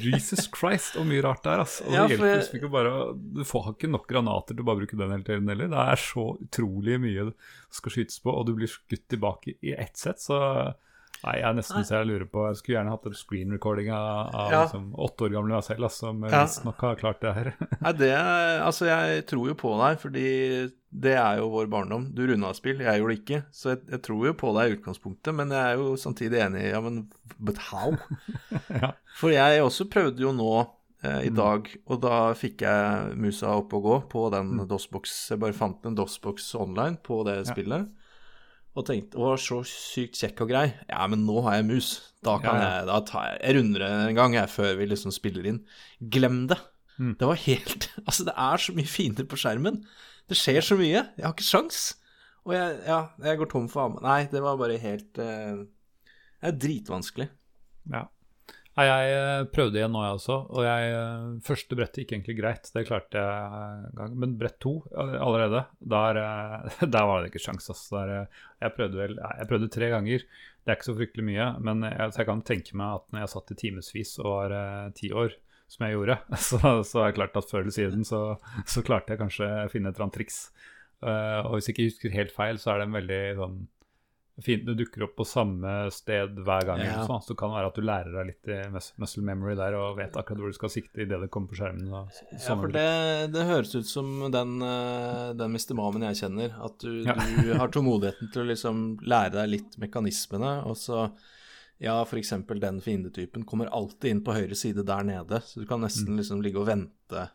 Jesus 0.04 0.44
Christ, 0.52 0.98
og 1.00 1.08
mye 1.08 1.22
rart 1.24 1.40
det 1.46 1.54
er. 1.54 1.62
Altså. 1.64 1.86
Og 1.86 1.94
det 1.94 1.96
ja, 1.96 2.06
hjelper 2.12 2.34
liksom 2.34 2.58
ikke 2.60 2.72
bare 2.74 2.92
Du 3.16 3.42
får 3.48 3.70
ikke 3.72 3.92
nok 3.94 4.04
granater 4.10 4.52
til 4.52 4.64
å 4.64 4.68
bare 4.68 4.82
bruke 4.82 5.00
den 5.00 5.14
hele 5.16 5.28
tiden 5.28 5.48
heller. 5.52 5.72
Det 5.72 5.86
er 5.94 6.02
så 6.04 6.26
utrolig 6.36 6.98
mye 7.00 7.28
det 7.30 7.36
skal 7.80 7.96
skytes 7.96 8.20
på, 8.24 8.34
og 8.34 8.48
du 8.48 8.52
blir 8.58 8.70
skutt 8.70 9.06
tilbake 9.10 9.56
i 9.64 9.72
ett 9.72 9.96
sett. 10.00 10.20
Så 10.20 10.36
Nei, 11.24 11.38
jeg 11.38 11.46
er 11.48 11.54
nesten 11.56 11.84
så 11.88 11.94
jeg 12.00 12.08
lurer 12.10 12.26
på 12.28 12.42
Jeg 12.50 12.58
skulle 12.58 12.74
gjerne 12.76 12.92
hatt 12.92 13.06
en 13.08 13.14
screen 13.16 13.52
recording 13.54 13.86
av, 13.94 14.08
av 14.36 14.50
ja. 14.52 14.62
liksom, 14.66 14.90
åtte 15.06 15.24
år 15.24 15.32
gamle 15.38 15.54
meg 15.56 15.64
selv, 15.64 15.86
som 15.94 16.20
ja. 16.26 16.42
visstnok 16.42 16.82
har 16.84 16.98
klart 17.00 17.22
det 17.24 17.32
her. 17.38 17.52
Nei, 17.84 17.92
det 18.00 18.10
er, 18.18 18.60
Altså, 18.66 18.88
jeg 18.90 19.24
tror 19.30 19.48
jo 19.48 19.54
på 19.56 19.72
deg, 19.80 19.96
fordi 20.02 20.26
det 20.94 21.14
er 21.18 21.40
jo 21.40 21.48
vår 21.54 21.70
barndom. 21.72 22.04
Du 22.14 22.22
runda 22.28 22.52
spill, 22.54 22.82
jeg 22.84 23.00
gjorde 23.00 23.14
det 23.14 23.20
ikke. 23.22 23.40
Så 23.56 23.72
jeg, 23.72 23.80
jeg, 23.94 24.02
tror 24.06 24.28
jo 24.28 24.34
på 24.44 24.52
deg 24.58 24.68
i 24.68 24.76
utgangspunktet, 24.76 25.34
men 25.34 25.50
jeg 25.56 25.64
er 25.72 25.80
jo 25.80 25.96
samtidig 25.98 26.38
enig 26.44 26.68
ja, 26.68 26.82
men 26.84 27.00
but 27.38 27.58
how? 27.70 27.96
ja. 28.82 28.92
For 29.18 29.32
jeg 29.34 29.64
også 29.64 29.88
prøvde 29.90 30.22
jo 30.22 30.30
nå 30.36 30.52
eh, 31.02 31.24
i 31.26 31.32
Mm. 31.32 31.40
dag, 31.40 31.72
og 31.88 32.00
da 32.04 32.18
fikk 32.38 32.62
jeg 32.68 33.16
musa 33.18 33.56
opp 33.58 33.72
og 33.74 33.82
gå 33.88 33.96
på 34.12 34.28
den 34.36 34.54
Mm. 34.60 34.66
DOS-boks 34.70 35.16
Jeg 35.32 35.40
bare 35.42 35.56
fant 35.56 35.84
en 35.88 35.96
DOS-boks 35.98 36.52
online 36.60 37.00
på 37.02 37.24
det 37.26 37.40
spillet. 37.48 37.88
Og 38.74 38.86
tenkte 38.88 39.20
å, 39.22 39.34
så 39.38 39.60
sykt 39.68 40.18
kjekk 40.18 40.40
og 40.44 40.50
grei. 40.50 40.64
Ja, 40.90 41.04
men 41.10 41.22
nå 41.28 41.38
har 41.46 41.60
jeg 41.60 41.68
mus. 41.68 41.90
Da 42.26 42.38
kan 42.42 42.56
Ja, 42.58 42.62
ja. 42.62 42.70
jeg 42.80 42.86
Da 42.88 43.00
tar 43.06 43.26
jeg 43.28 43.36
Jeg 43.42 43.56
runder 43.58 43.84
det 43.84 43.90
en 44.08 44.16
gang, 44.18 44.34
jeg, 44.34 44.50
før 44.50 44.72
vi 44.80 44.88
liksom 44.90 45.14
spiller 45.14 45.46
inn. 45.46 45.60
Glem 46.00 46.46
det. 46.50 46.58
Mm. 46.98 47.12
Det 47.20 47.28
var 47.28 47.38
helt 47.44 47.88
Altså, 48.06 48.26
det 48.26 48.34
er 48.36 48.64
så 48.64 48.74
mye 48.74 48.90
fiender 48.90 49.28
på 49.30 49.38
skjermen. 49.38 49.84
Det 50.30 50.38
skjer 50.40 50.64
så 50.64 50.78
mye. 50.80 51.04
Jeg 51.14 51.26
har 51.26 51.36
ikke 51.36 51.46
sjans. 51.46 51.84
Og 52.44 52.56
jeg 52.56 52.80
Ja, 52.88 52.98
jeg 53.24 53.40
går 53.40 53.52
tom 53.52 53.70
for 53.70 53.86
ammo. 53.86 54.02
Nei, 54.04 54.24
det 54.32 54.42
var 54.42 54.58
bare 54.60 54.80
helt 54.80 55.22
eh, 55.22 55.62
Det 56.42 56.50
er 56.50 56.58
dritvanskelig. 56.66 57.28
Ja. 57.92 58.06
Nei, 58.74 58.84
jeg 58.88 59.10
eh, 59.14 59.44
prøvde 59.54 59.78
igjen 59.78 59.92
nå, 59.94 60.00
jeg 60.02 60.16
også. 60.16 60.36
Og 60.50 60.64
jeg, 60.66 60.94
eh, 60.98 61.26
første 61.46 61.76
brettet 61.78 62.00
gikk 62.02 62.14
egentlig 62.16 62.34
greit. 62.40 62.70
Det 62.74 62.82
klarte 62.88 63.20
jeg 63.22 63.84
en 63.86 64.00
gang. 64.00 64.16
Men 64.24 64.34
brett 64.40 64.58
to 64.62 64.72
allerede, 64.98 65.62
der, 65.94 66.18
eh, 66.18 66.82
der 66.96 67.06
var 67.06 67.22
det 67.22 67.30
ikke 67.30 67.44
sjans. 67.44 67.70
Altså. 67.70 68.02
Eh, 68.02 68.42
jeg 68.64 68.74
prøvde 68.74 69.08
jeg 69.14 69.48
prøvde 69.52 69.70
tre 69.70 69.92
ganger. 69.94 70.26
Det 70.26 70.72
er 70.72 70.78
ikke 70.78 70.90
så 70.90 70.96
fryktelig 70.98 71.26
mye. 71.28 71.48
Men 71.62 71.86
jeg, 71.86 72.10
så 72.10 72.22
jeg 72.24 72.30
kan 72.32 72.44
tenke 72.50 72.80
meg 72.80 72.98
at 72.98 73.14
når 73.14 73.22
jeg 73.22 73.34
satt 73.36 73.54
i 73.54 73.58
timevis 73.62 74.14
og 74.24 74.30
var 74.32 74.58
eh, 74.58 74.92
ti 74.98 75.12
år, 75.14 75.38
som 75.70 75.86
jeg 75.86 75.94
gjorde, 75.94 76.18
så, 76.48 76.60
så 76.82 77.04
er 77.04 77.12
det 77.12 77.18
klart 77.20 77.38
at 77.38 77.50
før 77.50 77.62
eller 77.62 77.78
siden 77.78 78.02
så, 78.06 78.24
så 78.66 78.82
klarte 78.86 79.14
jeg 79.14 79.22
kanskje 79.22 79.52
å 79.64 79.70
finne 79.70 79.92
et 79.92 79.96
eller 79.96 80.08
annet 80.08 80.18
triks. 80.18 80.48
Uh, 81.04 81.44
og 81.44 81.58
hvis 81.58 81.66
jeg 81.68 81.74
ikke 81.74 81.88
husker 81.90 82.14
helt 82.14 82.32
feil, 82.32 82.58
så 82.60 82.72
er 82.72 82.80
det 82.80 82.84
en 82.88 82.94
veldig 82.96 83.22
sånn 83.36 83.56
du 84.36 84.74
dukker 84.74 85.04
opp 85.06 85.12
på 85.16 85.24
samme 85.24 85.90
sted 85.94 86.34
hver 86.42 86.64
gang. 86.66 86.80
Ja. 86.82 87.04
sånn, 87.06 87.22
så 87.22 87.36
kan 87.38 87.52
det 87.52 87.58
være 87.60 87.68
at 87.70 87.76
du 87.78 87.82
lærer 87.86 88.12
deg 88.16 88.26
litt 88.32 88.48
i 88.50 88.56
muscle 88.98 89.22
memory 89.22 89.54
der 89.54 89.76
og 89.78 89.96
vet 90.00 90.16
akkurat 90.18 90.40
hvor 90.42 90.50
du 90.50 90.56
skal 90.58 90.72
sikte 90.74 91.04
idet 91.04 91.20
det 91.22 91.30
kommer 91.30 91.52
på 91.52 91.58
skjermen. 91.60 91.86
Ja, 91.86 92.56
for 92.58 92.66
det, 92.74 93.30
det 93.32 93.44
høres 93.46 93.74
ut 93.76 93.86
som 93.86 94.10
den, 94.34 94.56
eh, 94.60 95.28
den 95.38 95.54
Mr. 95.54 95.74
Mamen 95.78 96.02
jeg 96.08 96.18
kjenner. 96.24 96.50
At 96.66 96.78
du, 96.82 97.04
Ja. 97.06 97.14
du 97.14 97.54
har 97.54 97.68
tålmodigheten 97.68 98.32
til 98.34 98.42
å 98.42 98.48
liksom 98.50 98.82
lære 99.06 99.32
deg 99.38 99.48
litt 99.54 99.78
mekanismene, 99.78 100.64
og 100.66 100.76
så 100.76 101.12
Ja, 101.82 102.04
eksempel 102.22 102.60
den 102.62 102.78
fiendetypen 102.80 103.44
kommer 103.44 103.66
alltid 103.66 104.10
inn 104.10 104.20
på 104.24 104.32
høyre 104.32 104.54
side 104.56 104.84
der 104.86 105.02
nede, 105.02 105.40
så 105.42 105.60
du 105.60 105.66
kan 105.66 105.80
Mm. 105.80 105.86
nesten 105.88 106.16
liksom 106.16 106.40
ligge 106.42 106.58
og 106.62 106.66
vente. 106.68 107.30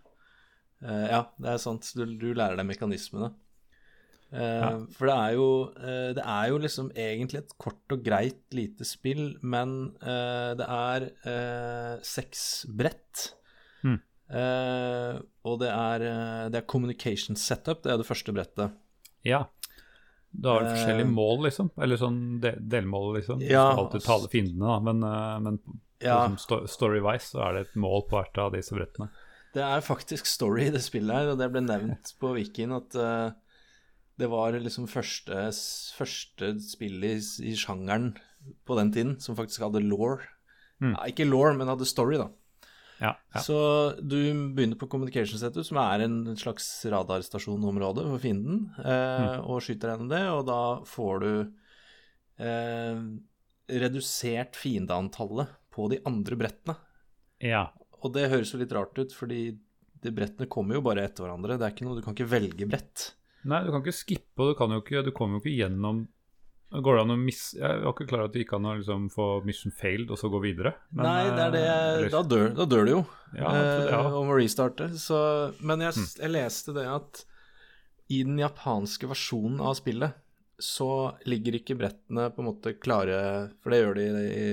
Eh, 0.82 1.08
ja, 1.12 1.26
det 1.38 1.50
er 1.50 1.58
sant. 1.58 1.92
Du, 1.94 2.06
du 2.06 2.34
lærer 2.34 2.56
deg 2.56 2.66
mekanismene. 2.66 3.34
Eh, 4.32 4.60
Ja. 4.62 4.72
For 4.94 5.10
det 5.10 5.16
er 5.18 5.32
jo 5.34 5.46
eh, 5.82 6.10
Det 6.14 6.22
er 6.24 6.50
jo 6.52 6.58
liksom 6.62 6.92
egentlig 6.94 7.40
et 7.40 7.54
kort 7.58 7.96
og 7.96 8.04
greit 8.06 8.44
lite 8.54 8.86
spill, 8.86 9.38
men 9.42 9.96
eh, 10.04 10.52
det 10.60 10.68
er 10.70 11.08
seks 12.06 12.66
brett. 12.70 13.32
Mm. 13.84 13.98
Og 15.50 15.56
det 15.64 15.70
er, 15.74 16.04
det 16.54 16.60
er 16.62 16.68
communication 16.70 17.36
setup, 17.40 17.82
det 17.84 17.94
er 17.94 17.98
det 18.02 18.06
første 18.08 18.34
brettet. 18.36 18.76
Ja. 19.26 19.46
Du 20.32 20.46
har 20.52 20.62
Eh, 20.62 20.76
forskjellige 20.76 21.10
mål, 21.10 21.40
liksom. 21.48 21.72
Eller 21.82 21.98
sånn 21.98 22.20
de 22.44 22.52
delmål, 22.62 23.16
liksom. 23.18 23.40
Du 23.42 23.48
skal 23.50 23.80
alltid 23.82 24.06
tale 24.06 24.30
fiendene, 24.30 24.68
da. 24.70 24.80
Men, 24.86 25.00
men 25.48 25.60
Ja. 26.06 26.28
liksom 26.28 26.68
story-wise 26.70 27.34
så 27.34 27.42
er 27.48 27.54
det 27.58 27.62
et 27.68 27.76
mål 27.82 28.06
på 28.08 28.20
hvert 28.22 28.38
av 28.38 28.54
disse 28.54 28.76
brettene. 28.78 29.10
Det 29.56 29.64
er 29.66 29.82
faktisk 29.82 30.28
story 30.30 30.68
i 30.68 30.74
det 30.76 30.84
spillet 30.86 31.10
her, 31.16 31.32
og 31.34 31.40
det 31.42 31.50
ble 31.52 31.62
nevnt 31.66 32.14
på 32.22 32.36
Wikien 32.38 32.72
at 32.78 32.94
eh, 32.96 33.32
det 34.20 34.28
var 34.32 34.58
liksom 34.60 34.88
første, 34.92 35.46
første 35.96 36.52
spill 36.64 37.06
i, 37.08 37.16
i 37.48 37.56
sjangeren 37.58 38.12
på 38.68 38.76
den 38.80 38.92
tiden 38.96 39.16
som 39.24 39.38
faktisk 39.38 39.64
hadde 39.66 39.84
law. 39.86 40.20
Mm. 40.80 40.94
Ja, 40.94 41.08
ikke 41.12 41.28
law, 41.28 41.52
men 41.56 41.72
hadde 41.72 41.88
story, 41.88 42.20
da. 42.20 42.30
Ja, 43.00 43.14
ja. 43.32 43.40
Så 43.40 43.56
du 43.96 44.18
begynner 44.56 44.76
på 44.80 44.90
communication 44.92 45.40
setup, 45.40 45.64
som 45.68 45.80
er 45.80 46.04
en 46.04 46.18
slags 46.40 46.68
radarstasjonområde 46.92 48.04
for 48.10 48.24
fienden, 48.24 48.66
eh, 48.84 49.40
og 49.40 49.62
skyter 49.64 49.94
gjennom 49.94 50.12
det, 50.12 50.24
og 50.34 50.44
da 50.50 50.60
får 50.88 51.24
du 51.24 51.32
eh, 52.44 53.00
redusert 53.80 54.60
fiendeantallet 54.60 55.56
på 55.72 55.88
de 55.94 56.02
andre 56.10 56.40
brettene. 56.44 56.80
ja. 57.44 57.70
Og 58.00 58.14
det 58.16 58.30
høres 58.32 58.54
jo 58.54 58.62
litt 58.62 58.72
rart 58.72 58.96
ut, 58.96 59.12
fordi 59.12 59.42
de 60.00 60.12
brettene 60.16 60.48
kommer 60.48 60.78
jo 60.78 60.84
bare 60.86 61.04
etter 61.04 61.26
hverandre. 61.26 61.58
Det 61.60 61.66
er 61.68 61.74
ikke 61.74 61.84
noe, 61.84 61.98
Du 61.98 62.06
kan 62.06 62.16
ikke 62.16 62.30
velge 62.32 62.68
brett. 62.72 63.10
Nei, 63.48 63.64
du 63.64 63.72
kan 63.72 63.82
ikke 63.84 63.96
skippe, 63.96 64.42
og 64.44 64.50
du, 64.52 64.56
kan 64.60 64.72
jo 64.76 64.82
ikke, 64.84 65.04
du 65.06 65.12
kommer 65.16 65.40
jo 65.40 65.46
ikke 65.46 65.58
gjennom 65.64 66.08
Går 66.70 66.96
det 67.00 67.02
an 67.02 67.12
å 67.16 67.16
miss... 67.18 67.56
Jeg 67.58 67.80
var 67.82 67.96
ikke 67.96 68.06
klar 68.12 68.20
over 68.22 68.28
at 68.30 68.34
det 68.36 68.42
gikk 68.44 68.52
an 68.60 68.66
å 68.70 68.76
liksom 68.78 69.08
få 69.10 69.24
mission 69.42 69.72
failed 69.74 70.12
og 70.14 70.20
så 70.22 70.30
gå 70.30 70.38
videre. 70.44 70.76
men, 70.94 71.08
Nei, 71.08 71.24
det 71.34 71.42
er 71.48 71.54
det 71.56 71.62
jeg, 71.64 72.12
Da 72.14 72.22
dør, 72.22 72.44
da 72.60 72.68
dør 72.70 72.86
du 72.86 72.92
jo 72.92 73.00
Ja, 73.34 73.54
det, 73.56 73.64
ja. 73.90 74.02
eh, 74.04 74.18
om 74.20 74.30
å 74.30 74.36
restarte. 74.38 74.92
Så, 75.02 75.18
men 75.66 75.82
jeg, 75.82 75.98
jeg 76.22 76.30
leste 76.36 76.76
det 76.78 76.86
at 76.86 77.24
i 78.14 78.22
den 78.26 78.38
japanske 78.38 79.10
versjonen 79.10 79.58
av 79.66 79.80
spillet 79.82 80.14
så 80.62 80.92
ligger 81.26 81.56
ikke 81.58 81.78
brettene 81.80 82.28
på 82.36 82.42
en 82.44 82.50
måte 82.52 82.74
klare 82.84 83.18
For 83.64 83.72
det 83.74 83.78
gjør 83.80 83.98
de 83.98 84.06
i, 84.06 84.24
i, 84.30 84.48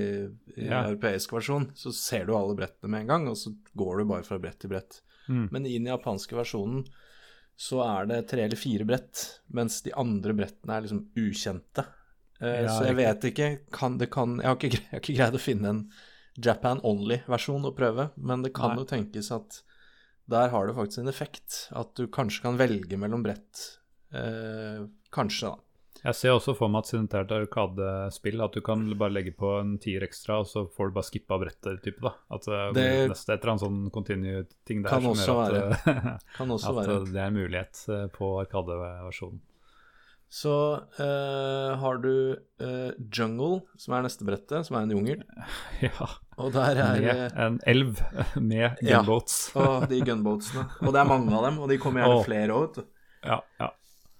i 0.63 0.67
Ja. 0.71 0.85
europeisk 0.87 1.33
versjon. 1.37 1.69
Så 1.77 1.93
ser 1.93 2.25
du 2.25 2.33
alle 2.33 2.55
brettene 2.57 2.89
med 2.95 3.05
en 3.05 3.11
gang, 3.13 3.27
og 3.29 3.37
så 3.37 3.53
går 3.77 3.99
du 4.01 4.09
bare 4.09 4.25
fra 4.25 4.39
brett 4.41 4.57
til 4.63 4.71
brett. 4.73 5.03
Mm. 5.29 5.49
Men 5.53 5.65
i 5.69 5.75
den 5.77 5.91
japanske 5.93 6.33
versjonen 6.33 6.87
så 7.57 7.81
er 7.81 8.09
det 8.09 8.19
tre 8.29 8.43
eller 8.45 8.59
fire 8.59 8.85
brett, 8.85 9.23
mens 9.53 9.79
de 9.85 9.93
andre 9.97 10.35
brettene 10.37 10.75
er 10.75 10.85
liksom 10.85 11.05
ukjente. 11.17 11.87
Uh, 12.37 12.51
Ja, 12.63 12.69
så 12.69 12.83
jeg 12.85 12.99
vet 12.99 13.23
ikke 13.31 13.47
kan, 13.73 13.97
det 13.97 14.11
kan, 14.13 14.37
jeg, 14.37 14.47
har 14.47 14.59
ikke, 14.59 14.77
jeg 14.77 14.91
har 14.91 15.01
ikke 15.01 15.17
greid 15.17 15.37
å 15.39 15.41
finne 15.41 15.71
en 15.73 15.81
Japan 16.37 16.83
only-versjon 16.85 17.65
å 17.65 17.73
prøve, 17.73 18.11
men 18.15 18.45
det 18.45 18.53
kan 18.53 18.75
Nei. 18.75 18.83
jo 18.83 18.91
tenkes 18.91 19.31
at 19.33 19.63
der 20.29 20.51
har 20.53 20.67
det 20.67 20.75
faktisk 20.77 21.01
en 21.01 21.09
effekt. 21.09 21.55
At 21.71 21.95
du 21.97 22.05
kanskje 22.11 22.43
kan 22.43 22.59
velge 22.59 22.99
mellom 22.99 23.23
brett. 23.25 23.63
Uh, 24.13 24.85
kanskje, 25.15 25.53
da. 25.53 25.66
Jeg 26.03 26.15
ser 26.15 26.35
også 26.35 26.53
for 26.57 26.71
meg 26.71 26.85
at 26.85 26.91
siden 26.91 27.07
det 27.11 27.19
er 27.19 27.43
arkadespill, 27.47 28.41
at 28.45 28.53
du 28.55 28.61
kan 28.65 28.85
bare 28.99 29.15
legge 29.15 29.33
på 29.35 29.55
en 29.59 29.75
tier 29.81 30.05
ekstra, 30.05 30.39
og 30.43 30.47
så 30.49 30.65
får 30.69 30.91
du 30.91 30.95
bare 30.99 31.09
skippa 31.09 31.39
brettet, 31.41 31.81
type, 31.83 32.01
da. 32.05 32.13
At 32.33 32.47
det, 32.77 32.85
er 32.85 33.11
neste 33.11 33.33
et 33.33 33.41
eller 33.41 33.53
annet 33.55 33.65
sånn 33.65 33.81
continue-ting 33.95 34.85
der 34.85 34.93
kan 34.93 35.09
også 35.11 35.37
at, 35.47 35.91
Kan 36.37 36.53
også 36.53 36.73
at 36.73 36.79
være. 36.83 36.97
det 37.09 37.21
er 37.21 37.31
en 37.31 37.39
mulighet 37.41 37.83
eh, 37.89 38.07
på 38.13 38.33
arkadeversjonen. 38.43 39.41
Så 40.29 40.53
uh, 40.99 41.77
har 41.79 41.99
du 42.03 42.35
uh, 42.35 42.91
Jungle, 43.15 43.61
som 43.79 43.95
er 43.95 44.03
neste 44.03 44.25
brettet, 44.27 44.67
som 44.67 44.75
er 44.75 44.83
en 44.87 44.91
jungel. 44.97 45.23
Ja. 45.85 46.09
Og 46.37 46.51
der 46.53 46.77
er 46.77 46.99
Med 46.99 47.21
eh, 47.23 47.37
en 47.45 47.55
elv 47.65 48.01
med 48.35 48.75
Ja. 48.83 48.99
gunboats. 48.99 49.55
Og 49.57 49.87
de 49.89 50.01
gunboatsene. 50.05 50.67
Og 50.83 50.91
det 50.93 50.99
er 51.01 51.09
mange 51.09 51.33
av 51.33 51.47
dem, 51.47 51.57
og 51.63 51.71
de 51.71 51.79
kommer 51.81 52.03
gjerne 52.03 52.19
Åh. 52.19 52.25
flere 52.27 52.53
òg, 52.53 52.67
vet 52.67 52.77
du. 52.77 52.91
Ja, 53.25 53.39
ja. 53.63 53.71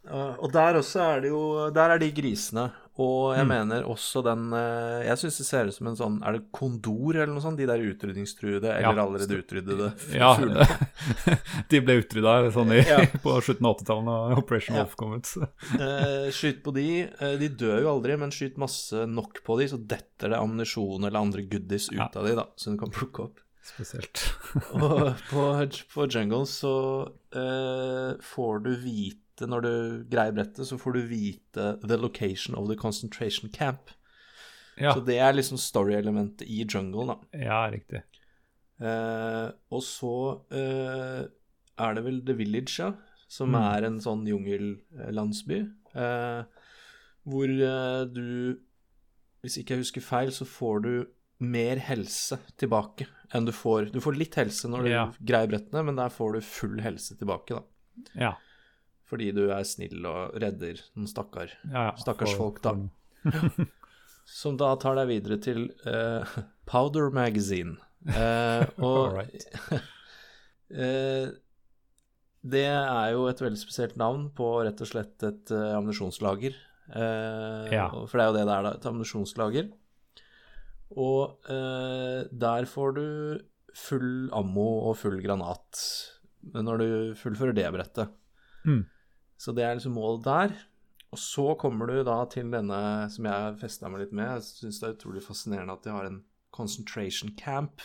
Uh, 0.08 0.36
og 0.40 0.52
der 0.56 0.78
også 0.80 1.02
er 1.04 1.22
det 1.26 1.30
jo 1.34 1.70
Der 1.76 1.90
er 1.96 2.00
de 2.00 2.12
grisene. 2.16 2.70
Og 2.98 3.36
jeg 3.38 3.46
Mm. 3.46 3.50
mener 3.52 3.84
også 3.86 4.24
den 4.26 4.48
uh, 4.56 5.04
Jeg 5.06 5.18
syns 5.22 5.36
det 5.38 5.46
ser 5.46 5.68
ut 5.70 5.76
som 5.76 5.88
en 5.92 5.98
sånn 6.00 6.16
Er 6.26 6.34
det 6.38 6.48
kondor 6.56 7.14
eller 7.14 7.30
noe 7.30 7.44
sånt? 7.44 7.60
De 7.60 7.68
der 7.70 7.78
utrydningstruede 7.84 8.72
eller 8.72 8.82
Ja. 8.98 9.04
allerede 9.04 9.38
utryddede 9.38 9.92
Ja, 10.18 10.32
de 11.70 11.82
ble 11.84 12.00
utrydda 12.02 12.34
sånn 12.56 12.72
i, 12.74 12.80
Ja. 12.88 12.98
på 13.26 13.36
slutten 13.46 13.68
av 13.70 13.76
80-tallet 13.78 14.08
da 14.10 14.40
Operation 14.42 14.80
Ja. 14.80 14.86
Ut. 14.88 15.34
Uh, 15.78 16.32
skyt 16.40 16.64
på 16.66 16.74
de. 16.74 16.88
Uh, 17.22 17.36
de 17.38 17.50
dør 17.50 17.82
jo 17.84 17.92
aldri, 17.94 18.18
men 18.18 18.34
skyt 18.34 18.58
masse 18.58 19.06
nok 19.10 19.44
på 19.46 19.60
de, 19.62 19.68
så 19.70 19.78
detter 19.78 20.34
det 20.34 20.40
ammunisjon 20.40 21.06
eller 21.06 21.20
andre 21.22 21.46
goodies 21.46 21.90
ut 21.92 22.00
Ja. 22.00 22.10
av 22.16 22.26
de, 22.26 22.34
da, 22.40 22.48
så 22.58 22.74
du 22.74 22.80
kan 22.82 22.90
plukke 22.94 23.28
opp. 23.28 23.44
Spesielt. 23.68 24.22
Og 24.74 25.14
på, 25.30 25.46
på 25.94 26.08
Jungle 26.10 26.46
så 26.50 26.74
uh, 27.36 28.18
får 28.34 28.64
du 28.64 28.74
vite 28.80 29.22
Når 29.46 29.62
du 29.62 29.72
greier 30.10 30.34
brettet, 30.34 30.66
så 30.66 30.78
får 30.82 30.94
du 30.94 31.02
vite 31.08 31.68
the 31.86 31.98
location 31.98 32.56
of 32.56 32.68
the 32.70 32.76
concentration 32.76 33.50
camp. 33.54 33.90
Ja, 34.78 34.94
Så 34.94 35.04
det 35.06 35.18
er 35.18 35.34
liksom 35.34 35.58
story-elementet 35.58 36.46
i 36.48 36.64
Jungle, 36.66 37.06
da. 37.08 37.18
ja 37.38 37.60
riktig. 37.74 38.02
Eh, 38.80 39.48
og 39.74 39.82
så 39.82 40.12
eh, 40.54 41.24
er 41.78 41.94
det 41.98 42.04
vel 42.06 42.20
The 42.26 42.34
Village, 42.38 42.78
ja, 42.80 42.92
som 43.28 43.50
Mm. 43.52 43.62
er 43.62 43.84
en 43.88 44.00
sånn 44.00 44.26
jungellandsby. 44.30 45.60
Eh, 45.96 46.44
hvor 47.28 47.50
eh, 47.50 48.06
du, 48.06 48.58
hvis 49.44 49.58
ikke 49.58 49.74
jeg 49.76 49.82
husker 49.84 50.02
feil, 50.06 50.30
så 50.32 50.46
får 50.46 50.82
du 50.86 50.92
mer 51.40 51.78
helse 51.78 52.38
tilbake 52.58 53.08
enn 53.34 53.46
du 53.46 53.52
får. 53.52 53.92
Du 53.94 54.00
får 54.02 54.16
litt 54.18 54.36
helse 54.36 54.70
når 54.70 54.84
du 54.84 54.90
Ja. 54.90 55.12
greier 55.22 55.48
brettene, 55.52 55.84
men 55.86 55.96
der 55.96 56.10
får 56.10 56.34
du 56.34 56.42
full 56.42 56.80
helse 56.82 57.18
tilbake, 57.18 57.50
da. 57.58 57.64
Ja. 58.16 58.36
Fordi 59.08 59.30
du 59.32 59.46
er 59.56 59.64
snill 59.68 60.04
og 60.10 60.36
redder 60.42 60.82
noen 60.98 61.08
stakkar. 61.08 61.54
ja, 61.72 61.90
ja. 61.90 61.96
Stakkars 62.02 62.34
For- 62.36 62.60
folk, 62.60 62.62
da. 62.66 62.74
Som 64.28 64.58
da 64.60 64.74
tar 64.76 64.98
deg 65.00 65.08
videre 65.08 65.38
til 65.40 65.70
uh, 65.88 66.28
Powder 66.70 67.12
Magazine. 67.16 67.78
Uh, 68.08 68.62
og 68.86 69.18
Alright. 69.18 69.46
uh, 70.72 71.32
det 72.54 72.62
er 72.70 73.10
jo 73.12 73.26
et 73.28 73.42
veldig 73.42 73.60
spesielt 73.60 73.98
navn 74.00 74.30
på 74.38 74.46
rett 74.64 74.80
og 74.84 74.88
slett 74.88 75.24
et 75.28 75.52
ammunisjonslager. 75.52 76.56
Ja. 77.74 77.88
For 78.08 78.14
det 78.16 78.24
er 78.24 78.30
jo 78.30 78.36
det 78.38 78.46
det 78.48 78.54
er, 78.54 78.64
da. 78.68 78.72
Et 78.78 78.86
ammunisjonslager. 78.88 79.72
Og 80.96 81.50
der 81.50 82.70
får 82.72 82.96
du 82.96 83.04
full 83.76 84.30
ammo 84.38 84.70
og 84.88 84.96
full 85.02 85.20
granat 85.26 85.82
når 86.56 86.80
du 86.80 86.88
fullfører 87.20 87.58
det 87.58 87.68
brettet. 87.76 88.14
Mm. 88.64 88.86
Så 89.38 89.54
det 89.56 89.64
er 89.68 89.78
liksom 89.78 89.96
målet 89.98 90.26
der. 90.26 90.56
Og 91.14 91.20
så 91.22 91.52
kommer 91.60 91.88
du 91.88 92.02
da 92.04 92.18
til 92.32 92.50
denne 92.52 92.80
som 93.14 93.28
jeg 93.30 93.60
festa 93.62 93.90
meg 93.90 94.02
litt 94.06 94.16
med. 94.18 94.34
Jeg 94.38 94.48
syns 94.50 94.82
det 94.82 94.90
er 94.90 94.98
utrolig 94.98 95.22
fascinerende 95.24 95.78
at 95.78 95.86
de 95.86 95.94
har 95.94 96.10
en 96.10 96.24
concentration 96.56 97.32
camp 97.40 97.82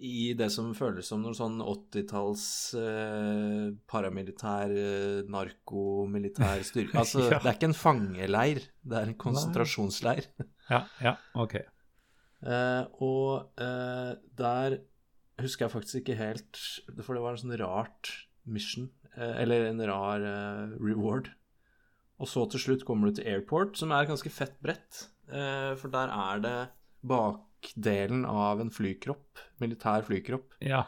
i 0.00 0.32
det 0.32 0.46
som 0.52 0.70
føles 0.76 1.04
som 1.10 1.20
noen 1.20 1.34
sånn 1.36 1.58
80-talls 1.60 2.44
eh, 2.80 3.66
paramilitær, 3.90 4.72
eh, 4.72 5.18
narkomilitær 5.28 6.62
styrke. 6.64 6.96
Altså, 7.02 7.26
Ja. 7.26 7.38
det 7.42 7.50
er 7.50 7.58
ikke 7.58 7.68
en 7.70 7.76
fangeleir, 7.76 8.62
det 8.82 8.96
er 9.00 9.10
en 9.10 9.18
konsentrasjonsleir. 9.20 10.28
Ja, 10.70 10.84
ja, 11.02 11.16
ok. 11.34 11.56
Eh, 12.46 12.84
og 13.02 13.58
eh, 13.60 14.12
der 14.38 14.76
husker 15.42 15.64
jeg 15.66 15.72
faktisk 15.72 15.96
ikke 15.98 16.14
helt 16.14 16.60
For 17.02 17.16
det 17.18 17.24
var 17.24 17.34
en 17.34 17.40
sånn 17.42 17.56
rart 17.58 18.12
mission, 18.46 18.86
eller 19.42 19.70
en 19.70 19.82
rar 19.88 20.24
eh, 20.26 20.74
reward. 20.80 21.30
Og 22.20 22.28
så 22.28 22.44
til 22.52 22.60
slutt 22.60 22.84
kommer 22.88 23.08
du 23.08 23.18
til 23.18 23.28
airport, 23.32 23.78
som 23.80 23.92
er 23.96 24.08
ganske 24.08 24.32
fett 24.32 24.56
brett. 24.62 25.06
Eh, 25.30 25.72
for 25.80 25.92
der 25.92 26.12
er 26.12 26.42
det 26.44 26.56
bakdelen 27.06 28.26
av 28.28 28.60
en 28.60 28.72
flykropp, 28.74 29.40
militær 29.62 30.04
flykropp, 30.06 30.56
Ja, 30.64 30.84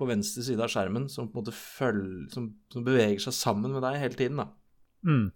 på 0.00 0.06
venstre 0.08 0.44
side 0.46 0.62
av 0.64 0.70
skjermen, 0.72 1.10
som 1.12 1.28
på 1.28 1.36
en 1.36 1.42
måte 1.42 1.52
følger 1.52 2.30
Som, 2.32 2.46
som 2.72 2.84
beveger 2.86 3.20
seg 3.20 3.34
sammen 3.36 3.74
med 3.74 3.82
deg 3.84 3.98
hele 4.00 4.16
tiden, 4.16 4.40
da. 4.40 4.46
mm. 5.04 5.26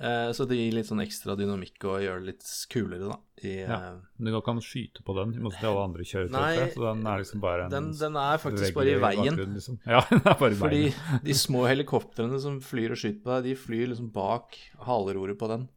Eh, 0.00 0.32
så 0.34 0.46
det 0.48 0.56
gir 0.56 0.72
litt 0.74 0.86
sånn 0.88 1.02
ekstra 1.04 1.36
dynamikk 1.38 1.84
og 1.86 2.00
gjør 2.02 2.22
det 2.22 2.26
litt 2.32 2.46
kulere, 2.72 3.10
da. 3.12 3.16
I, 3.44 3.52
Ja. 3.62 3.76
eh, 3.92 3.98
Men 4.18 4.32
du 4.32 4.40
kan 4.40 4.56
ikke 4.58 4.66
skyte 4.66 5.02
på 5.04 5.14
den, 5.14 5.34
i 5.34 5.42
motsetning 5.44 5.60
til 5.60 5.68
alle 5.70 5.84
andre 5.84 6.02
kjøretøy, 6.08 6.72
så 6.74 6.80
den 6.94 7.06
er 7.06 7.18
liksom 7.22 7.40
bare 7.40 7.64
en 7.66 7.70
den, 7.70 7.90
den 7.98 8.16
er 8.16 8.38
faktisk 8.42 8.74
bare 8.74 8.90
i 8.96 8.98
veien. 8.98 9.36
bakgrunn, 9.36 9.54
Liksom. 9.54 9.78
Ja, 9.86 10.00
den 10.10 10.22
er 10.24 10.38
bare 10.40 10.50
i 10.52 10.58
Fordi 10.62 10.80
veien. 10.88 11.22
de 11.24 11.34
små 11.34 11.66
helikoptrene 11.68 12.40
som 12.40 12.58
flyr 12.60 12.90
og 12.96 12.98
skyter 12.98 13.22
på 13.22 13.30
deg, 13.36 13.44
de 13.50 13.54
flyr 13.54 13.86
liksom 13.92 14.10
bak 14.12 14.58
haleroret 14.88 15.38
på 15.38 15.48
den. 15.52 15.68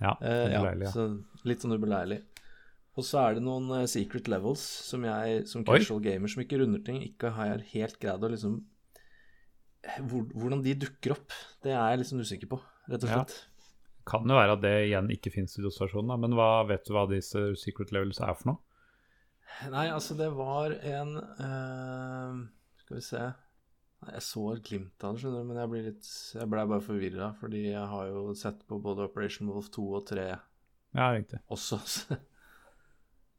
Ja, 0.00 0.14
Eh, 0.20 0.52
ja, 0.52 0.62
ja. 0.74 0.90
så 0.90 1.08
litt 1.44 1.60
sånn 1.62 1.74
ubeleilig. 1.78 2.20
Og 2.96 3.04
så 3.08 3.22
er 3.26 3.34
det 3.34 3.42
noen 3.42 3.70
eh, 3.80 3.86
secret 3.86 4.28
levels 4.28 4.60
som 4.60 5.02
jeg 5.02 5.46
som 5.48 5.64
Oi. 5.66 5.78
casual 5.80 6.00
gamer 6.04 6.28
som 6.28 6.42
ikke 6.44 6.58
runder 6.60 6.84
ting, 6.84 7.00
ikke 7.02 7.32
har 7.32 7.58
helt 7.72 7.98
greid 7.98 8.22
å 8.22 8.30
liksom 8.30 8.60
hvor, 10.06 10.22
Hvordan 10.30 10.62
de 10.62 10.74
dukker 10.78 11.16
opp, 11.16 11.32
det 11.64 11.72
er 11.74 11.90
jeg 11.96 12.02
liksom 12.04 12.20
usikker 12.22 12.46
på, 12.52 12.60
rett 12.90 13.04
og 13.04 13.10
Ja. 13.10 13.24
Kan 14.04 14.26
jo 14.26 14.34
være 14.34 14.56
at 14.56 14.62
det 14.64 14.72
igjen 14.88 15.10
ikke 15.14 15.30
finnes 15.30 15.52
i 15.58 15.62
dosasjonen, 15.62 16.18
men 16.20 16.32
hva, 16.34 16.64
vet 16.66 16.82
du 16.88 16.92
hva 16.96 17.04
disse 17.06 17.38
secret 17.60 17.92
levels 17.94 18.18
er 18.20 18.34
for 18.34 18.48
noe? 18.50 18.58
Nei, 19.70 19.84
altså, 19.94 20.16
det 20.18 20.30
var 20.34 20.72
en 20.72 21.12
uh, 21.20 22.40
Skal 22.80 22.96
vi 22.96 23.02
se 23.04 23.20
Jeg 24.08 24.22
så 24.26 24.44
et 24.56 24.64
glimt 24.66 25.04
av 25.04 25.12
det, 25.14 25.20
skjønner 25.22 25.44
du, 25.44 25.48
men 25.52 25.60
jeg 25.60 25.70
blir 25.70 25.86
litt 25.90 26.08
Jeg 26.34 26.48
ble 26.50 26.64
bare 26.72 26.82
forvirra, 26.82 27.28
fordi 27.38 27.60
jeg 27.68 27.86
har 27.92 28.08
jo 28.10 28.24
sett 28.34 28.64
på 28.66 28.80
både 28.82 29.06
Operation 29.06 29.52
Wolf 29.52 29.68
2 29.76 29.84
og 30.00 30.06
3 30.10 30.24
Ja, 30.96 31.12
riktig. 31.14 31.38
også. 31.52 31.78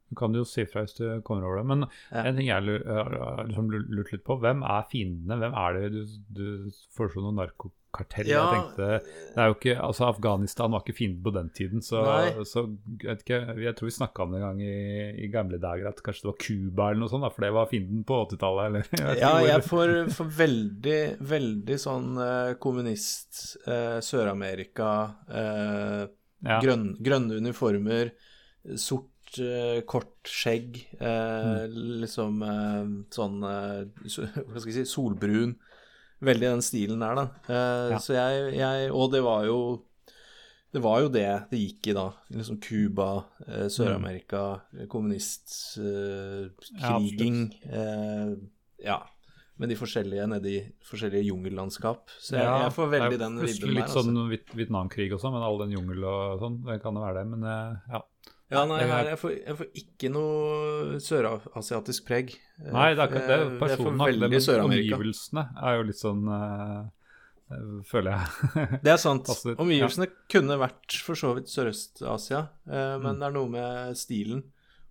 Du 0.08 0.16
kan 0.20 0.34
jo 0.36 0.44
si 0.46 0.62
fra 0.68 0.84
hvis 0.84 0.94
du 0.96 1.04
kommer 1.26 1.44
over 1.48 1.56
det. 1.58 1.66
Men 1.66 1.84
Ja. 2.12 2.22
en 2.28 2.36
ting 2.36 2.46
jeg 2.46 2.62
lur- 2.62 2.84
har 2.86 3.44
liksom 3.48 3.70
lurt 3.72 4.12
litt 4.12 4.22
på, 4.24 4.36
hvem 4.38 4.62
er 4.62 4.84
fiendene? 4.90 5.38
Hvem 5.40 5.54
er 5.58 5.72
det 5.80 5.88
du, 5.92 6.02
du 6.38 6.70
foreslo 6.94 7.24
noe 7.24 7.48
narkokartell? 7.94 8.26
Ja, 8.28 8.42
Jeg 8.42 8.60
tenkte, 8.60 8.88
det 9.34 9.42
er 9.42 9.46
jo 9.50 9.54
ikke, 9.56 9.74
altså 9.86 10.06
Afghanistan 10.08 10.72
var 10.74 10.82
ikke 10.84 10.96
fienden 10.98 11.22
på 11.24 11.32
den 11.34 11.50
tiden, 11.54 11.82
så, 11.84 12.02
så 12.46 12.64
jeg, 12.66 13.06
vet 13.08 13.22
ikke, 13.24 13.38
jeg 13.62 13.76
tror 13.78 13.88
vi 13.90 13.94
snakka 13.98 14.22
om 14.26 14.34
det 14.34 14.40
en 14.40 14.46
gang 14.48 14.60
i, 14.62 14.74
i 15.24 15.30
gamle 15.32 15.58
dager, 15.62 15.88
at 15.92 16.02
kanskje 16.04 16.24
det 16.26 16.30
var 16.32 16.40
Cuba 16.44 16.88
eller 16.90 17.00
noe 17.04 17.12
sånt, 17.12 17.24
da, 17.26 17.30
for 17.34 17.46
det 17.46 17.52
var 17.54 17.70
fienden 17.70 18.04
på 18.08 18.20
80-tallet, 18.26 18.90
jeg 18.98 19.18
Ja, 19.22 19.32
hvor- 19.38 19.48
jeg 19.48 19.64
får, 19.70 19.94
får 20.18 20.30
veldig, 20.42 21.00
veldig 21.34 21.78
sånn 21.80 22.12
eh, 22.26 22.52
kommunist, 22.62 23.42
eh, 23.68 23.98
Sør-Amerika, 24.04 24.90
eh, 25.30 26.04
ja. 26.44 26.60
grønn, 26.60 26.94
grønne 27.04 27.38
uniformer, 27.40 28.10
sort, 28.80 29.10
eh, 29.40 29.80
kort 29.88 30.28
skjegg, 30.30 30.76
eh, 31.00 31.64
liksom 32.02 32.42
eh, 32.46 32.82
sånn 33.14 33.38
eh, 33.48 33.80
Hva 34.04 34.60
skal 34.60 34.70
jeg 34.70 34.84
si 34.84 34.84
Solbrun. 34.94 35.56
Veldig 36.24 36.48
den 36.54 36.62
stilen 36.64 37.00
der, 37.04 37.14
da. 37.20 37.24
Eh, 37.48 37.90
Ja. 37.94 37.98
Så 38.02 38.12
jeg, 38.16 38.54
jeg 38.58 38.90
Og 38.92 39.10
det 39.12 39.22
var 39.22 39.44
jo 39.46 39.58
det 40.74 40.82
var 40.82 41.00
jo 41.04 41.08
det 41.08 41.26
det 41.52 41.58
gikk 41.60 41.86
i 41.92 41.94
da. 41.94 42.08
Liksom 42.34 42.56
Cuba, 42.60 43.24
eh, 43.46 43.68
Sør-Amerika, 43.70 44.60
kommunistkriging. 44.90 47.36
Eh, 47.70 48.32
ja. 48.84 48.98
Med 49.56 49.68
de 49.70 49.76
forskjellige 49.78 50.24
nedi 50.26 50.56
forskjellige 50.82 51.28
jungellandskap. 51.28 52.08
Så 52.18 52.34
jeg, 52.34 52.42
jeg 52.64 52.72
får 52.74 52.88
veldig 52.90 53.18
den 53.20 53.36
vibben 53.38 53.68
der. 53.68 53.74
Litt 53.76 53.86
sånn 53.92 54.08
Altså. 54.10 54.24
Viet- 54.32 54.50
Vietnamkrig 54.58 55.12
også, 55.14 55.30
men 55.30 55.42
all 55.46 55.58
den 55.62 55.70
jungel 55.76 56.02
og 56.10 56.40
sånn, 56.42 56.56
det 56.66 56.80
kan 56.82 56.90
jo 56.98 57.04
være 57.04 57.20
det. 57.22 57.26
Men 57.30 57.44
eh, 57.44 57.76
ja. 57.94 58.00
Ja, 58.54 58.64
nei, 58.70 58.80
Jeg- 58.80 58.90
her, 58.90 59.04
jeg, 59.12 59.18
får, 59.20 59.30
jeg 59.46 59.56
får 59.58 59.68
ikke 59.82 60.10
noe 60.14 60.98
sørasiatisk 61.04 62.06
preg. 62.08 62.34
Eh, 62.64 62.72
Nei, 62.72 62.94
det 62.94 63.02
er, 63.04 63.08
ikke- 63.08 63.26
det 63.28 63.38
får 63.58 63.68
personen 63.68 63.98
har 64.00 64.12
veldig 64.12 64.40
Sør-Amerika. 64.46 64.96
omgivelsene 64.98 65.44
er 65.62 65.76
jo 65.76 65.82
litt 65.90 66.00
sånn 66.00 66.24
eh, 66.38 66.84
eh, 67.50 67.82
Føler 67.90 68.10
jeg. 68.16 68.80
Det 68.82 68.92
er 68.94 68.96
sant. 69.02 69.26
Omgivelsene 69.28 69.58
Omgivelsene 69.66 70.08
kunne 70.32 70.58
vært 70.58 70.98
for 71.04 71.14
så 71.14 71.34
vidt 71.36 71.50
Sørøst-Asia, 71.52 72.40
uh, 72.66 72.98
men 72.98 73.14
Mm. 73.16 73.20
det 73.20 73.26
er 73.28 73.32
noe 73.36 73.48
med 73.48 73.96
stilen 73.96 74.42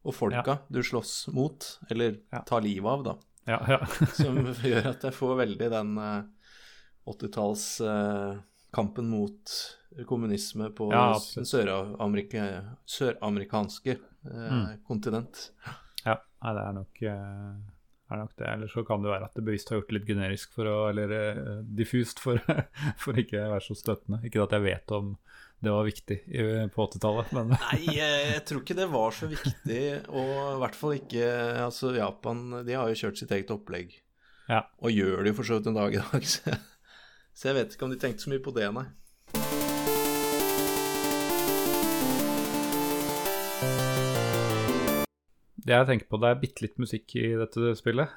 og 0.05 0.13
folka 0.13 0.59
du 0.71 0.81
slåss 0.83 1.29
mot, 1.33 1.79
eller 1.89 2.17
Ja. 2.31 2.41
tar 2.45 2.61
livet 2.61 2.85
av, 2.85 3.03
da, 3.03 3.15
ja, 3.47 3.59
ja. 3.67 3.85
som 4.13 4.37
gjør 4.61 4.85
at 4.93 5.01
jeg 5.01 5.13
får 5.13 5.35
veldig 5.41 5.69
den 5.71 5.97
eh, 5.97 6.23
80-talls 7.07 7.81
eh, 7.81 8.37
kampen 8.73 9.09
mot 9.11 9.51
kommunisme 10.09 10.71
på 10.73 10.87
Ja, 10.91 11.13
s- 11.19 11.37
søramerikanske 11.45 13.97
sør 13.97 13.99
eh, 14.25 14.51
Mm. 14.51 14.77
kontinent. 14.87 15.51
ja. 16.05 16.17
Nei, 16.43 16.53
det 16.53 16.61
er 16.67 16.73
nok, 16.75 17.01
eh, 17.01 17.53
er 18.11 18.17
nok 18.19 18.35
det. 18.37 18.47
Eller 18.47 18.67
så 18.67 18.83
kan 18.85 19.01
det 19.01 19.09
være 19.11 19.23
at 19.25 19.33
det 19.35 19.43
bevisst 19.45 19.69
har 19.69 19.77
gjort 19.79 19.87
det 19.89 19.93
litt 19.99 20.07
generisk 20.09 20.51
for 20.53 20.65
å, 20.65 20.89
eller 20.89 21.07
uh, 21.13 21.61
diffust 21.63 22.19
for, 22.19 22.37
for 23.03 23.13
ikke 23.13 23.39
å 23.39 23.51
være 23.53 23.61
så 23.63 23.75
støttende. 23.79 24.19
Ikke 24.27 24.43
at 24.43 24.51
jeg 24.51 24.61
vet 24.65 24.91
om 24.91 25.13
det 25.63 25.71
var 25.71 25.85
viktig 25.87 26.17
på 26.75 26.83
80-tallet, 26.89 27.31
men 27.31 27.47
Nei, 27.71 27.79
jeg, 27.95 28.25
jeg 28.33 28.43
tror 28.49 28.61
ikke 28.65 28.75
det 28.81 28.89
var 28.91 29.11
så 29.15 29.27
viktig, 29.31 29.79
og 30.11 30.27
i 30.27 30.59
hvert 30.59 30.75
fall 30.75 30.93
ikke 30.97 31.29
Altså, 31.63 31.93
Japan 31.95 32.43
de 32.67 32.73
har 32.75 32.87
jo 32.91 32.99
kjørt 33.05 33.17
sitt 33.21 33.31
eget 33.31 33.47
opplegg, 33.55 33.95
Ja. 34.49 34.65
og 34.83 34.91
gjør 34.91 35.23
det 35.23 35.31
jo 35.31 35.37
for 35.39 35.47
så 35.47 35.55
vidt 35.61 35.71
en 35.71 35.79
dag 35.79 35.95
i 35.95 36.03
dag, 36.03 36.23
så 37.33 37.49
jeg, 37.49 37.55
vet 37.57 37.73
ikke 37.75 37.85
om 37.87 37.93
de 37.93 37.99
tenkte 38.01 38.23
så 38.25 38.29
mye 38.33 38.43
på 38.45 38.53
det, 38.55 38.67
nei. 38.75 38.87
Det 45.63 45.71
jeg 45.77 45.87
tenker 45.87 46.09
på, 46.11 46.19
det 46.19 46.29
er 46.33 46.39
bitte 46.41 46.65
litt 46.65 46.79
musikk 46.81 47.13
i 47.21 47.27
dette 47.39 47.73
spillet. 47.79 48.15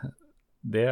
Det 0.66 0.86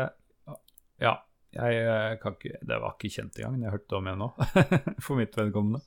Ja, 1.02 1.14
jeg 1.54 2.18
kan 2.22 2.36
ikke 2.36 2.60
Det 2.62 2.78
var 2.82 2.94
ikke 2.94 3.10
kjent 3.16 3.38
engang. 3.40 3.62
Jeg 3.64 3.74
hørte 3.74 3.90
det 3.90 3.98
om 3.98 4.08
igjen 4.10 4.22
nå, 4.22 4.28
for 5.04 5.18
mitt 5.18 5.34
vedkommende. 5.38 5.82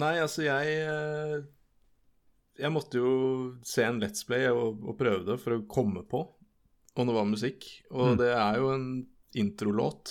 Nei, 0.00 0.14
altså, 0.22 0.44
jeg 0.46 0.74
eh, 0.86 1.36
Jeg 2.60 2.72
måtte 2.72 3.00
jo 3.00 3.12
se 3.66 3.84
en 3.84 4.00
Let's 4.00 4.24
Play 4.28 4.46
og, 4.52 4.80
og 4.86 4.96
prøve 5.00 5.24
det 5.26 5.38
for 5.42 5.56
å 5.58 5.64
komme 5.68 6.04
på 6.08 6.24
om 7.00 7.06
det 7.08 7.14
var 7.14 7.24
musikk, 7.28 7.64
og 7.94 8.10
Mm. 8.10 8.16
det 8.20 8.28
er 8.34 8.56
jo 8.58 8.66
en 8.74 8.86
introlåt, 9.38 10.10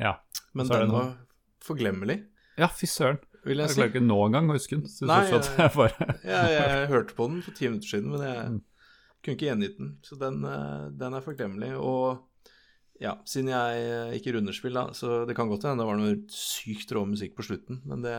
Ja, 0.00 0.16
men 0.54 0.66
den 0.68 0.90
var 0.92 1.12
forglemmelig, 1.64 2.18
ja 2.58 2.68
fy 2.68 2.86
søren. 2.86 3.18
vil 3.44 3.58
Jeg 3.58 3.68
jeg 3.68 3.70
si. 3.74 3.80
klarer 3.80 3.92
ikke 3.94 4.06
nå 4.06 4.18
engang 4.26 4.50
å 4.50 4.54
huske 4.56 4.76
den. 4.78 4.86
Nei, 5.08 5.20
fortsatt 5.30 5.58
jeg 5.58 5.72
bare 5.76 6.06
ja, 6.34 6.42
jeg 6.50 6.88
hørte 6.90 7.14
på 7.18 7.26
den 7.30 7.42
for 7.42 7.52
ti 7.58 7.68
minutter 7.68 7.88
siden, 7.88 8.10
men 8.10 8.20
jeg 8.26 8.44
Mm. 8.50 8.60
kunne 9.24 9.36
ikke 9.36 9.48
gjengitt 9.50 9.78
den. 9.78 9.90
Så 10.04 10.18
den, 10.20 10.44
eh, 10.44 10.90
den 11.00 11.14
er 11.14 11.20
forglemmelig. 11.24 11.70
Og 11.80 12.22
ja, 13.00 13.14
siden 13.24 13.48
jeg 13.52 13.84
eh, 13.88 14.12
ikke 14.18 14.34
runder 14.36 14.52
spill, 14.56 14.74
da, 14.74 14.86
så 14.92 15.24
det 15.26 15.34
kan 15.36 15.48
godt 15.48 15.64
hende 15.68 15.82
det 15.82 15.88
var 15.88 15.96
noe 16.00 16.16
sykt 16.30 16.92
rå 16.94 17.04
musikk 17.08 17.34
på 17.36 17.42
slutten, 17.46 17.80
men 17.84 18.02
det 18.04 18.14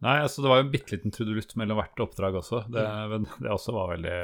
Nei, 0.00 0.14
altså 0.24 0.40
det 0.40 0.48
var 0.48 0.60
jo 0.62 0.64
en 0.64 0.72
bitte 0.72 0.94
liten 0.94 1.12
trudelutt 1.12 1.50
mellom 1.60 1.76
hvert 1.76 2.00
oppdrag 2.00 2.38
også. 2.40 2.62
Det, 2.72 2.80
Mm. 2.86 3.26
det 3.44 3.50
også 3.52 3.72
var 3.76 3.90
veldig 3.96 4.14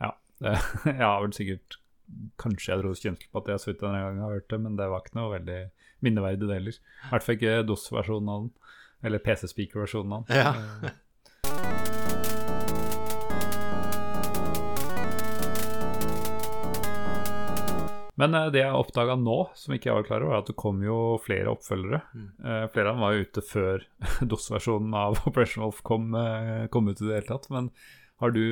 Ja. 0.00 0.12
Det, 0.40 0.54
jeg 0.86 1.02
har 1.04 1.20
vel 1.20 1.32
sikkert 1.36 1.76
Kanskje 2.40 2.72
jeg 2.72 2.82
dro 2.82 2.94
kjensel 2.94 3.28
på 3.32 3.42
at 3.42 3.50
jeg 3.50 3.58
har 3.58 3.72
vidt 3.72 3.82
denne 3.82 4.04
gangen 4.04 4.24
har 4.24 4.38
hørt 4.38 4.48
det, 4.52 4.60
men 4.64 4.78
det 4.78 4.88
var 4.92 5.04
ikke 5.04 5.18
noe 5.18 5.34
veldig 5.34 5.58
minneverdig 6.06 6.46
det 6.46 6.60
heller. 6.60 6.78
I 6.78 7.10
hvert 7.12 7.26
fall 7.26 7.38
ikke 7.38 7.66
DOS-versjonen 7.68 8.32
av 8.32 8.46
den. 8.46 8.72
Eller 9.08 9.22
PC-speaker-versjonen 9.22 10.16
av 10.16 10.24
den. 10.26 10.40
Ja. 10.40 10.54
Eh, 10.88 10.96
Men 18.18 18.34
eh, 18.34 18.48
det 18.50 18.64
jeg 18.64 18.74
oppdaga 18.74 19.14
nå, 19.18 19.38
som 19.58 19.74
ikke 19.76 19.90
jeg 19.90 19.98
var 20.00 20.06
klar 20.08 20.26
over, 20.26 20.34
er 20.34 20.42
at 20.42 20.50
det 20.50 20.58
kom 20.58 20.82
jo 20.82 20.98
flere 21.22 21.52
oppfølgere. 21.52 22.02
Mm. 22.14 22.28
flere 22.74 22.90
av 22.90 22.96
dem 22.96 23.04
var 23.04 23.14
jo 23.14 23.26
ute 23.28 23.44
før 23.46 23.86
DOS-versjonen 24.32 24.96
av 24.98 25.20
Operation 25.30 25.64
Wolf 25.64 25.82
kom, 25.86 26.10
eh, 26.18 26.66
kom 26.74 26.90
ut 26.90 26.98
i 26.98 27.06
det 27.06 27.20
hele 27.20 27.30
tatt. 27.30 27.46
Men 27.54 27.70
har 28.18 28.34
du 28.34 28.42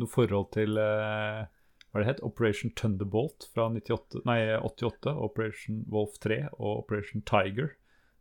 noe 0.00 0.08
forhold 0.10 0.52
til 0.56 0.80
eh, 0.80 1.44
hva 1.90 2.02
det 2.02 2.06
het? 2.06 2.22
Operation 2.22 2.70
Thunderbolt 2.78 3.48
fra 3.54 3.66
98, 3.72 4.22
nei, 4.28 4.38
88, 4.56 5.14
Operation 5.26 5.84
Wolf 5.90 6.18
3 6.22 6.44
og 6.52 6.84
Operation 6.84 7.24
Tiger? 7.26 7.74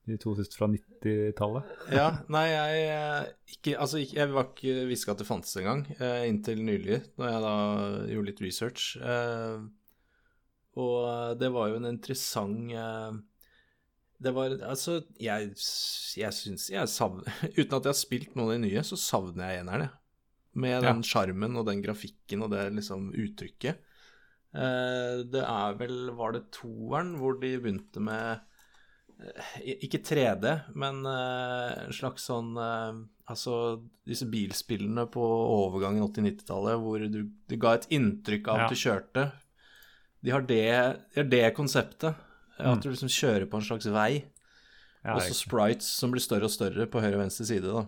De 0.09 0.17
to 0.17 0.33
siste 0.33 0.57
fra 0.57 0.65
90-tallet. 0.71 1.73
Ja, 1.99 2.07
nei, 2.33 2.47
jeg 2.49 2.85
eh, 2.89 3.27
ikke, 3.53 3.75
altså, 3.77 3.99
ikke, 4.01 4.17
jeg 4.17 4.33
var 4.33 4.47
ikke 4.49 4.87
visste 4.89 5.13
at 5.13 5.21
det 5.21 5.27
fantes 5.27 5.53
engang, 5.59 5.83
eh, 5.99 6.23
inntil 6.31 6.63
nylig, 6.65 7.03
når 7.19 7.29
jeg 7.29 7.43
da 7.45 7.57
gjorde 8.15 8.31
litt 8.31 8.41
research. 8.41 8.87
Eh, 8.97 9.67
og 10.79 10.97
eh, 11.11 11.33
det 11.41 11.51
var 11.53 11.69
jo 11.69 11.77
en 11.79 11.89
interessant 11.89 12.73
eh, 12.73 13.11
Det 14.21 14.33
var 14.35 14.53
Altså, 14.61 14.99
jeg, 15.19 15.53
jeg 16.19 16.35
syns 16.37 16.67
jeg 16.69 16.91
savner 16.91 17.25
Uten 17.57 17.73
at 17.73 17.87
jeg 17.87 17.89
har 17.89 17.97
spilt 17.97 18.35
noen 18.37 18.49
av 18.49 18.53
de 18.55 18.61
nye, 18.67 18.83
så 18.85 18.99
savner 18.99 19.53
jeg 19.53 19.63
eneren, 19.63 19.87
jeg. 19.87 19.98
Med 20.55 20.81
den 20.81 21.03
sjarmen 21.05 21.55
og 21.59 21.67
den 21.67 21.81
grafikken 21.83 22.41
og 22.41 22.49
det 22.51 22.63
liksom 22.73 23.11
uttrykket. 23.13 23.77
Eh, 24.49 25.19
det 25.29 25.43
er 25.45 25.75
vel 25.77 26.09
Var 26.17 26.31
det 26.33 26.47
toeren 26.55 27.11
hvor 27.19 27.35
de 27.37 27.51
begynte 27.61 28.01
med 28.01 28.39
eh, 29.21 29.75
Ikke 29.85 29.99
3D, 30.01 30.73
men 30.73 31.03
eh, 31.05 31.83
en 31.85 31.93
slags 31.93 32.25
sånn 32.31 32.55
Altså 33.29 33.83
disse 34.09 34.25
bilspillene 34.25 35.05
på 35.13 35.21
overgangen 35.21 36.01
80-90-tallet 36.07 36.81
hvor 36.81 37.05
du, 37.13 37.19
du 37.29 37.55
ga 37.61 37.75
et 37.77 37.85
inntrykk 37.93 38.49
av 38.49 38.57
Ja. 38.57 38.65
at 38.65 38.73
du 38.73 38.81
kjørte. 38.81 39.27
De 40.25 40.33
har 40.33 40.41
det, 40.49 40.65
de 41.13 41.21
har 41.21 41.29
det 41.29 41.43
konseptet. 41.53 42.17
At 42.57 42.81
du 42.81 42.89
liksom 42.89 43.07
kjører 43.07 43.45
på 43.47 43.59
en 43.61 43.67
slags 43.69 43.85
vei. 43.93 44.25
Ja, 45.05 45.13
og 45.13 45.21
så 45.23 45.37
sprites 45.37 45.87
som 45.95 46.11
blir 46.11 46.19
større 46.25 46.49
og 46.49 46.51
større 46.51 46.89
på 46.91 46.99
høyre 46.99 47.15
og 47.19 47.21
venstre 47.21 47.45
side, 47.47 47.69
da. 47.69 47.85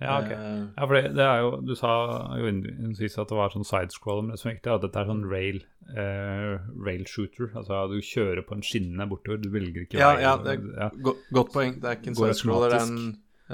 Ja, 0.00 0.18
ok. 0.20 0.30
Eh, 0.30 0.58
Ja, 0.76 0.86
for 0.86 0.94
det, 0.94 1.14
det 1.18 1.24
er 1.26 1.40
jo 1.42 1.50
Du 1.66 1.72
sa 1.78 1.92
jo 2.38 2.50
sist 2.98 3.18
at 3.18 3.28
det 3.32 3.38
var 3.38 3.50
sånn 3.54 3.66
sidescroller, 3.66 4.22
men 4.26 4.34
det 4.36 4.40
som 4.42 4.50
er 4.50 4.56
viktig, 4.58 4.70
er 4.70 4.76
at 4.78 4.84
dette 4.86 5.00
er 5.02 5.08
sånn 5.10 5.24
rail 5.30 5.62
eh, 5.94 6.58
rail 6.88 7.06
shooter. 7.10 7.50
Altså 7.58 7.80
du 7.92 7.98
kjører 8.04 8.44
på 8.46 8.54
en 8.58 8.62
skinne 8.66 9.08
bortover, 9.10 9.40
du 9.42 9.50
velger 9.54 9.86
ikke 9.86 9.98
Ja, 9.98 10.12
ja, 10.20 10.36
det 10.42 10.58
ja. 10.76 10.90
go 11.02 11.16
godt 11.34 11.52
poeng. 11.56 11.80
Det 11.82 11.90
er 11.90 11.98
ikke 11.98 12.12
en 12.14 12.20
sidescroller, 12.20 12.70
det 12.76 12.78
er 12.82 12.92
en, 12.92 13.02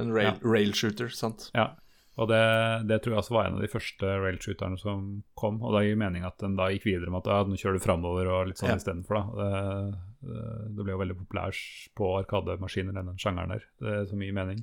en 0.02 0.12
rail, 0.12 0.32
Ja. 0.34 0.36
railshooter, 0.44 1.08
sant. 1.14 1.48
Ja, 1.54 1.70
og 2.16 2.28
det, 2.30 2.42
det 2.86 3.00
tror 3.02 3.16
jeg 3.16 3.22
også 3.24 3.34
var 3.34 3.46
en 3.48 3.56
av 3.56 3.62
de 3.64 3.70
første 3.72 4.10
rail 4.22 4.36
shooterne 4.38 4.78
som 4.78 5.00
kom. 5.34 5.56
Og 5.66 5.72
det 5.74 5.86
gir 5.88 5.96
mening 5.98 6.22
at 6.28 6.36
den 6.38 6.54
da 6.54 6.68
gikk 6.70 6.84
videre 6.86 7.10
med 7.10 7.24
at 7.24 7.32
ja, 7.32 7.40
nå 7.48 7.56
kjører 7.58 7.80
du 7.80 7.82
framover 7.82 8.28
og 8.30 8.46
litt 8.52 8.60
sånn 8.60 8.70
Ja. 8.70 8.76
istedenfor. 8.78 9.18
da. 9.18 9.24
Det, 9.40 10.36
det, 10.76 10.84
ble 10.84 10.94
jo 10.94 11.00
veldig 11.02 11.16
populær 11.24 11.58
på 11.98 12.12
arkademaskiner, 12.20 12.94
den 12.94 13.18
sjangeren 13.18 13.56
der. 13.56 13.66
Det 13.82 13.96
er 13.98 14.06
så 14.12 14.16
mye 14.20 14.36
mening. 14.36 14.62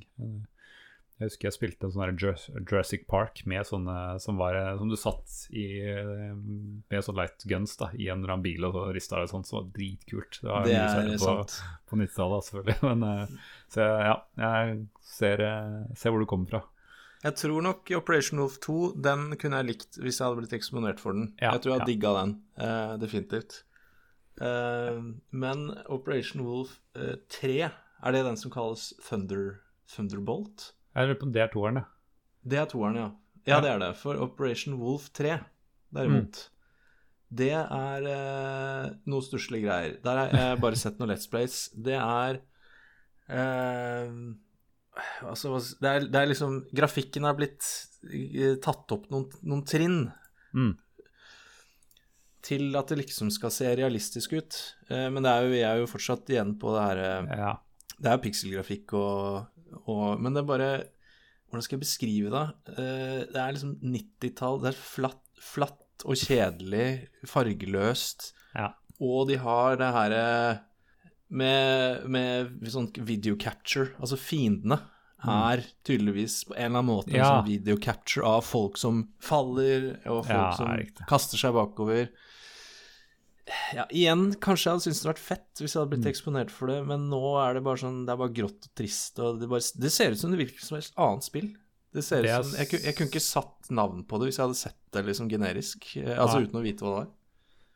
Jeg 1.22 1.30
husker 1.30 1.48
jeg 1.48 1.54
spilte 1.54 1.86
en 1.86 1.94
sånn 1.94 2.18
Jurassic 2.18 3.06
Park 3.10 3.44
med 3.46 3.66
sånne 3.68 3.96
som, 4.22 4.40
var, 4.40 4.58
som 4.80 4.90
du 4.90 4.96
satt 4.98 5.36
i 5.54 5.66
med 5.86 7.06
sånn 7.06 7.18
light 7.20 7.46
guns 7.46 7.76
da, 7.78 7.92
i 7.94 8.10
en 8.10 8.22
eller 8.24 8.34
annen 8.34 8.44
bil 8.44 8.66
og 8.66 8.74
så 8.74 8.84
rista 8.96 9.22
det 9.22 9.30
sånn, 9.30 9.46
som 9.46 9.60
var 9.60 9.70
dritkult. 9.76 10.40
Det, 10.42 10.50
var 10.50 10.66
Det 10.66 10.76
er 10.80 11.10
på, 11.14 11.22
sant. 11.22 11.56
på 11.86 12.00
90-tallet, 12.00 12.48
selvfølgelig. 12.48 12.78
Men, 12.90 13.08
eh, 13.08 13.56
så 13.72 13.88
ja, 13.88 14.14
jeg 14.42 14.76
ser, 15.14 15.46
eh, 15.46 15.80
ser 15.98 16.14
hvor 16.14 16.24
du 16.24 16.28
kommer 16.30 16.50
fra. 16.50 16.64
Jeg 17.22 17.38
tror 17.38 17.62
nok 17.62 17.90
Operation 17.94 18.40
Wolf 18.42 18.58
2, 18.64 18.78
den 18.98 19.28
kunne 19.38 19.60
jeg 19.60 19.68
likt 19.68 20.00
hvis 20.02 20.18
jeg 20.18 20.26
hadde 20.26 20.40
blitt 20.40 20.56
eksponert 20.56 21.02
for 21.02 21.14
den. 21.14 21.30
Ja, 21.38 21.54
jeg 21.54 21.62
tror 21.62 21.72
jeg 21.72 21.80
hadde 21.80 21.86
ja. 21.86 21.92
digga 21.94 22.14
den, 22.18 22.32
uh, 22.58 22.94
definitivt. 22.98 23.60
Eh, 24.42 24.98
men 25.30 25.66
Operation 25.86 26.42
Wolf 26.46 26.80
uh, 26.98 27.14
3, 27.30 27.68
er 27.70 28.14
det 28.16 28.24
den 28.26 28.38
som 28.40 28.50
kalles 28.50 28.90
Thunder, 29.06 29.60
Thunderbolt? 29.92 30.72
Jeg 30.92 31.08
lurer 31.08 31.18
på 31.20 31.26
om 31.28 31.32
det 31.34 31.42
er 31.44 31.50
toeren, 31.52 31.80
ja. 31.80 31.84
Det 32.52 32.58
er 32.60 32.66
toeren, 32.70 32.96
ja. 32.98 33.08
Ja, 33.48 33.60
det 33.64 33.70
er 33.72 33.78
det. 33.82 33.90
For 33.98 34.18
Operation 34.22 34.76
Wolf 34.78 35.08
3, 35.16 35.38
derimot, 35.94 36.48
det 37.32 37.50
er 37.56 38.06
eh, 38.12 38.90
noe 39.08 39.24
stusslige 39.24 39.64
greier. 39.66 39.96
Der 40.04 40.20
har 40.20 40.34
jeg 40.36 40.60
bare 40.62 40.76
sett 40.78 40.98
noen 41.00 41.10
Let's 41.14 41.28
Plays. 41.32 41.62
Det 41.74 41.96
er 41.96 42.40
eh, 43.32 44.12
Altså, 45.24 45.54
det 45.80 45.88
er, 45.88 46.04
det 46.12 46.18
er 46.20 46.28
liksom 46.28 46.58
Grafikken 46.76 47.24
har 47.24 47.36
blitt 47.38 47.64
eh, 48.12 48.58
tatt 48.60 48.92
opp 48.92 49.06
noen, 49.12 49.30
noen 49.42 49.64
trinn 49.68 50.02
Mm. 50.52 50.74
til 52.44 52.74
at 52.76 52.90
det 52.92 52.98
liksom 52.98 53.30
skal 53.32 53.48
se 53.54 53.70
realistisk 53.78 54.34
ut. 54.36 54.56
Eh, 54.90 55.06
men 55.08 55.24
det 55.24 55.30
er 55.32 55.46
jo, 55.46 55.52
vi 55.54 55.62
er 55.64 55.78
jo 55.80 55.86
fortsatt 55.88 56.28
igjen 56.28 56.50
på 56.60 56.74
det 56.74 56.82
her 56.84 57.00
eh, 57.06 57.30
ja. 57.40 57.52
det 57.96 58.10
er 58.12 58.20
pikselgrafikk 58.20 58.92
og, 58.98 59.61
og 59.86 60.20
Men 60.20 60.34
det 60.34 60.42
er 60.42 60.48
bare 60.48 60.70
Hvordan 61.48 61.62
skal 61.66 61.76
jeg 61.76 61.84
beskrive 61.84 62.30
det? 62.32 62.44
Eh, 62.78 63.18
Det 63.28 63.36
er 63.42 63.52
liksom 63.52 63.74
90-tall. 63.82 64.60
Det 64.62 64.70
er 64.72 64.78
flatt, 64.78 65.20
flatt 65.40 66.04
og 66.08 66.16
kjedelig, 66.16 67.08
fargeløst. 67.28 68.30
Ja. 68.56 68.70
Og 69.00 69.28
de 69.28 69.36
har 69.42 69.76
det 69.76 69.90
her 69.92 70.14
med, 71.32 72.06
med 72.08 72.72
sånn 72.72 72.88
video 73.06 73.36
capture. 73.40 73.92
Altså 74.00 74.16
fiendene 74.20 74.80
er 75.22 75.62
tydeligvis 75.86 76.40
på 76.48 76.56
en 76.56 76.64
eller 76.64 76.80
annen 76.80 76.88
måte 76.88 77.12
en 77.12 77.20
Mm. 77.20 77.28
Sånn 77.28 77.46
video 77.46 77.76
capture 77.78 78.26
av 78.26 78.42
folk 78.42 78.76
som 78.80 79.04
faller, 79.22 79.92
og 80.06 80.24
folk 80.26 80.34
Ja, 80.34 80.52
som 80.56 81.06
kaster 81.06 81.38
seg 81.38 81.54
bakover. 81.54 82.08
Ja, 83.74 83.86
igjen, 83.90 84.28
kanskje 84.38 84.68
jeg 84.68 84.72
hadde 84.76 84.84
syntes 84.84 85.00
det 85.02 85.06
hadde 85.08 85.12
vært 85.14 85.24
fett 85.26 85.60
hvis 85.62 85.72
jeg 85.74 85.80
hadde 85.80 85.88
Mm. 85.90 85.94
blitt 86.02 86.10
eksponert 86.12 86.50
for 86.54 86.66
det, 86.70 86.76
men 86.86 87.08
nå 87.10 87.20
er 87.42 87.54
det 87.54 87.62
bare 87.66 87.80
sånn 87.82 88.04
Det 88.06 88.12
er 88.12 88.20
bare 88.20 88.34
grått 88.36 88.68
og 88.68 88.74
trist, 88.78 89.18
og 89.18 89.40
det, 89.40 89.48
bare, 89.50 89.60
det 89.82 89.90
ser 89.92 90.12
ut 90.12 90.18
som 90.20 90.30
det 90.30 90.38
virker 90.38 90.62
som 90.62 90.78
et 90.78 90.92
annet 90.96 91.24
spill. 91.26 91.48
Det 91.92 92.04
ser 92.04 92.22
ut 92.22 92.30
som 92.46 92.54
jeg, 92.60 92.70
jeg 92.84 92.94
kunne 92.96 93.10
ikke 93.10 93.20
satt 93.24 93.70
navn 93.70 94.04
på 94.08 94.18
det 94.20 94.28
hvis 94.30 94.38
jeg 94.38 94.46
hadde 94.46 94.60
sett 94.62 94.78
det 94.92 95.04
liksom 95.08 95.28
generisk, 95.28 95.96
eh, 95.98 96.14
altså 96.16 96.38
Nei. 96.38 96.46
uten 96.46 96.60
å 96.60 96.62
vite 96.62 96.80
hva 96.86 96.92
det 96.92 97.00
var. 97.02 97.10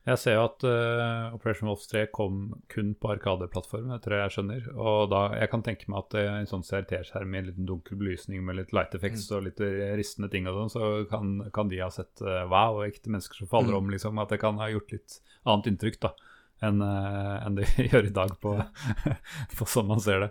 Jeg 0.07 0.21
ser 0.23 0.37
jo 0.37 0.43
at 0.47 0.63
uh, 0.63 1.35
Operation 1.35 1.67
Wolf 1.67 1.83
3 1.91 2.05
kom 2.15 2.53
kun 2.71 2.93
på 2.95 3.09
Arkade-plattformen, 3.11 3.91
det 3.91 4.05
tror 4.05 4.15
jeg 4.15 4.23
jeg 4.29 4.35
skjønner. 4.37 4.69
Og 4.79 5.09
da, 5.11 5.23
jeg 5.41 5.51
kan 5.51 5.65
tenke 5.67 5.89
meg 5.91 6.05
at 6.05 6.15
uh, 6.15 6.29
en 6.39 6.47
sånn 6.47 6.63
CRT-skjerm 6.69 7.33
med 7.33 7.41
en 7.41 7.49
liten 7.49 7.67
dunkel 7.67 7.99
belysning 7.99 8.45
med 8.47 8.61
litt 8.61 8.71
light 8.77 8.95
effects 8.95 9.25
og 9.35 9.43
litt 9.49 9.59
eh, 9.67 9.97
ristende 9.99 10.31
ting 10.31 10.47
og 10.47 10.61
sånn, 10.61 10.71
så 10.77 10.91
kan, 11.11 11.33
kan 11.57 11.73
de 11.73 11.81
ha 11.83 11.89
sett 11.91 12.23
uh, 12.23 12.45
wow, 12.53 12.79
ekte 12.87 13.11
mennesker 13.11 13.43
som 13.43 13.51
faller 13.51 13.75
Mm. 13.75 13.81
om, 13.81 13.91
liksom. 13.97 14.23
At 14.23 14.31
det 14.31 14.39
kan 14.45 14.63
ha 14.63 14.69
gjort 14.71 14.95
litt 14.95 15.19
annet 15.43 15.67
inntrykk 15.73 15.99
da, 16.07 16.13
enn 16.63 16.79
uh, 16.87 17.43
en 17.43 17.59
det 17.59 17.67
gjør 17.91 18.07
i 18.07 18.15
dag 18.15 18.37
på, 18.39 18.55
på 19.59 19.69
sånn 19.75 19.91
man 19.91 20.05
ser 20.07 20.29
det. 20.29 20.31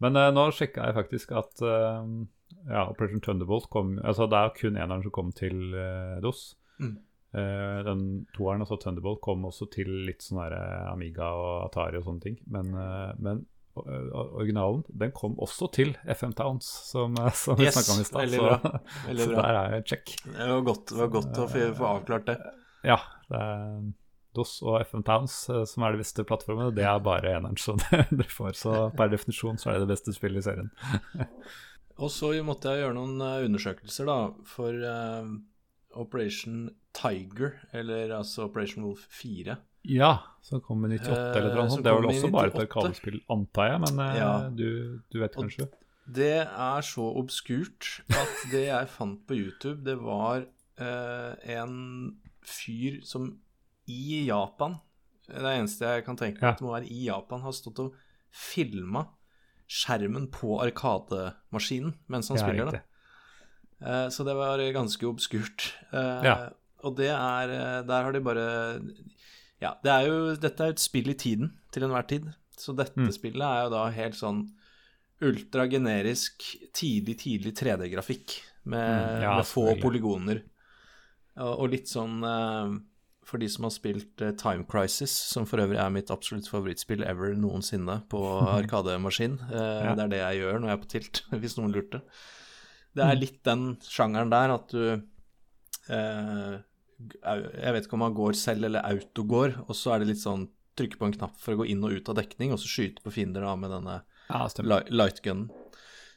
Men 0.00 0.16
uh, 0.16 0.30
nå 0.32 0.46
sjekka 0.56 0.88
jeg 0.88 0.96
faktisk 0.96 1.36
at 1.36 1.60
ja, 1.60 2.88
Operation 2.88 3.20
Thunderbolt 3.20 3.68
kom 3.70 3.92
Altså 4.00 4.24
det 4.32 4.38
er 4.40 4.56
kun 4.56 4.80
eneren 4.80 5.04
som 5.04 5.12
kom 5.12 5.28
til 5.36 5.76
DOS. 6.24 6.54
Mm. 6.80 6.96
Eh, 7.30 7.84
den 7.86 8.26
toeren, 8.34 8.64
altså 8.64 8.78
Thunderbolt, 8.80 9.20
kom 9.22 9.44
også 9.46 9.68
til 9.70 9.90
litt 10.08 10.24
sånn 10.24 10.40
eh, 10.48 10.90
Amiga 10.90 11.30
og 11.38 11.68
Atari 11.68 12.00
og 12.00 12.08
sånne 12.08 12.24
ting. 12.24 12.38
Men, 12.50 12.72
uh, 12.74 13.12
men 13.22 13.44
originalen 13.80 14.82
den 14.98 15.12
kom 15.14 15.36
også 15.40 15.68
til 15.72 15.92
FM 16.10 16.34
Towns, 16.36 16.66
som, 16.88 17.14
som 17.38 17.56
vi 17.56 17.68
Yes, 17.68 17.78
snakka 17.78 17.94
om 17.94 18.02
i 18.02 18.08
stad. 18.08 18.34
Så. 18.34 18.74
Så 19.22 19.30
der 19.30 19.58
er 19.60 19.76
jeg 19.76 19.86
check. 19.92 20.16
Det 20.26 20.50
var 20.50 20.66
godt, 20.66 20.84
det 20.90 20.98
var 20.98 21.12
godt 21.14 21.38
å 21.38 21.46
få, 21.54 21.86
avklart 21.92 22.26
det. 22.32 22.36
Ja, 22.82 22.98
det 23.30 23.40
er 23.46 23.80
DOS 24.34 24.56
og 24.66 24.80
FM 24.82 25.06
Towns 25.06 25.36
som 25.70 25.86
er 25.86 25.94
de 25.94 26.02
beste 26.02 26.26
plattformene. 26.26 26.74
Det 26.74 26.84
er 26.86 26.98
bare 27.02 27.36
eneren, 27.38 27.58
så 27.58 27.76
det, 27.84 28.08
det 28.10 28.26
får. 28.30 28.58
Så 28.58 28.74
per 28.98 29.14
definisjon 29.14 29.58
så 29.58 29.70
er 29.70 29.78
det 29.78 29.86
det 29.86 29.94
beste 29.94 30.16
spillet 30.18 30.42
i 30.42 30.48
serien. 30.50 30.74
Og 32.00 32.10
så 32.10 32.32
måtte 32.42 32.72
jeg 32.72 32.82
gjøre 32.82 32.96
noen 32.96 33.20
undersøkelser, 33.20 34.06
da, 34.08 34.18
for 34.48 34.76
Operation 35.94 36.70
Tiger, 36.94 37.52
eller 37.72 38.12
altså 38.18 38.44
Operation 38.48 38.84
Wolf 38.84 39.06
4. 39.10 39.56
Ja, 39.84 40.18
som 40.42 40.60
kom 40.60 40.84
i 40.84 40.98
98 40.98 41.36
eller 41.36 41.50
Eh, 41.50 41.54
noe 41.56 41.68
som 41.68 41.76
sånt. 41.78 41.84
Det 41.84 41.92
var 41.92 42.00
vel 42.02 42.10
også 42.10 42.30
bare 42.32 42.46
et 42.52 42.58
arkadespill, 42.66 43.20
antar 43.30 43.70
jeg, 43.70 43.80
men 43.80 44.00
eh, 44.06 44.16
Ja. 44.18 44.32
du, 44.50 45.00
du 45.10 45.18
vet 45.20 45.36
Og- 45.36 45.44
kanskje? 45.44 45.68
Det 46.12 46.32
er 46.48 46.80
så 46.82 47.04
obskurt 47.16 48.00
at 48.10 48.50
det 48.50 48.66
jeg 48.66 48.88
fant 48.88 49.20
på 49.28 49.34
YouTube, 49.38 49.84
det 49.84 49.96
var 50.02 50.44
eh, 50.78 51.34
en 51.56 52.20
fyr 52.42 53.00
som 53.04 53.38
i 53.86 54.26
Japan 54.26 54.78
Det 55.28 55.36
eneste 55.44 55.86
jeg 55.86 56.04
kan 56.04 56.16
tenke 56.16 56.40
meg 56.40 56.42
Ja. 56.42 56.50
at 56.50 56.58
det 56.58 56.64
må 56.66 56.72
være 56.74 56.90
i 56.90 57.04
Japan, 57.06 57.40
har 57.42 57.52
stått 57.52 57.78
og 57.78 57.94
filma 58.32 59.06
skjermen 59.70 60.26
på 60.32 60.58
arkademaskinen 60.60 61.94
mens 62.08 62.28
han 62.28 62.38
Ja, 62.38 62.42
spiller 62.46 62.70
det. 62.72 62.82
Eh, 63.80 64.08
så 64.12 64.24
det 64.26 64.34
var 64.36 64.58
ganske 64.74 65.06
obskurt. 65.08 65.72
Eh, 65.92 66.24
Ja. 66.24 66.36
Og 66.84 66.96
det 66.96 67.10
er 67.12 67.50
eh, 67.52 67.82
Der 67.84 68.02
har 68.06 68.12
de 68.12 68.20
bare 68.20 68.80
Ja, 69.60 69.74
det 69.84 69.90
er 69.92 70.06
jo, 70.08 70.34
dette 70.36 70.60
er 70.64 70.70
jo 70.70 70.76
et 70.78 70.80
spill 70.80 71.08
i 71.10 71.14
tiden 71.14 71.50
til 71.72 71.82
enhver 71.84 72.06
tid. 72.08 72.30
Så 72.56 72.74
dette 72.76 72.96
Mm. 72.96 73.10
spillet 73.12 73.42
er 73.44 73.64
jo 73.64 73.70
da 73.70 73.90
helt 73.90 74.14
sånn 74.16 74.46
ultragenerisk, 75.20 76.42
tidlig, 76.72 77.18
tidlig 77.20 77.52
3D-grafikk 77.56 78.38
med, 78.64 79.18
Mm, 79.18 79.22
ja, 79.22 79.36
med 79.36 79.44
få 79.46 79.66
polygoner. 79.80 80.42
Og, 81.36 81.60
og 81.60 81.70
litt 81.70 81.88
sånn 81.88 82.20
for 83.24 83.38
de 83.38 83.46
som 83.48 83.62
har 83.64 83.70
spilt 83.70 84.16
Time 84.40 84.64
Crisis, 84.66 85.10
som 85.12 85.44
for 85.46 85.58
øvrig 85.62 85.78
er 85.78 85.90
mitt 85.94 86.10
absolutt 86.10 86.48
favorittspill 86.50 87.04
ever 87.06 87.34
noensinne 87.38 88.00
på 88.10 88.18
Arkademaskin. 88.58 89.38
Ja. 89.50 89.94
Det 89.94 90.04
er 90.04 90.08
det 90.08 90.18
jeg 90.24 90.40
gjør 90.42 90.58
når 90.60 90.68
jeg 90.68 90.76
er 90.78 90.82
på 90.82 90.90
tilt, 90.96 91.22
hvis 91.44 91.56
noen 91.60 91.72
lurte. 91.76 92.00
Det 92.96 93.06
er 93.06 93.18
litt 93.18 93.38
den 93.46 93.74
sjangeren 93.86 94.32
der 94.32 94.54
at 94.56 94.72
du 94.74 94.84
eh, 95.94 96.54
Jeg 97.22 97.74
vet 97.76 97.86
ikke 97.86 97.96
om 97.98 98.04
man 98.04 98.16
går 98.16 98.38
selv 98.38 98.66
eller 98.68 98.86
autogår, 98.88 99.54
og 99.66 99.76
så 99.78 99.94
er 99.94 100.02
det 100.02 100.10
litt 100.12 100.22
sånn 100.22 100.48
trykke 100.78 100.98
på 101.00 101.08
en 101.08 101.14
knapp 101.16 101.38
for 101.40 101.54
å 101.54 101.62
gå 101.62 101.68
inn 101.72 101.84
og 101.86 101.94
ut 101.96 102.10
av 102.12 102.18
dekning, 102.18 102.54
og 102.54 102.60
så 102.62 102.70
skyte 102.70 103.04
på 103.04 103.12
fiender 103.14 103.46
da 103.46 103.54
med 103.58 103.72
denne 103.74 104.00
Ja, 104.30 104.44
lightgunnen. 104.90 105.48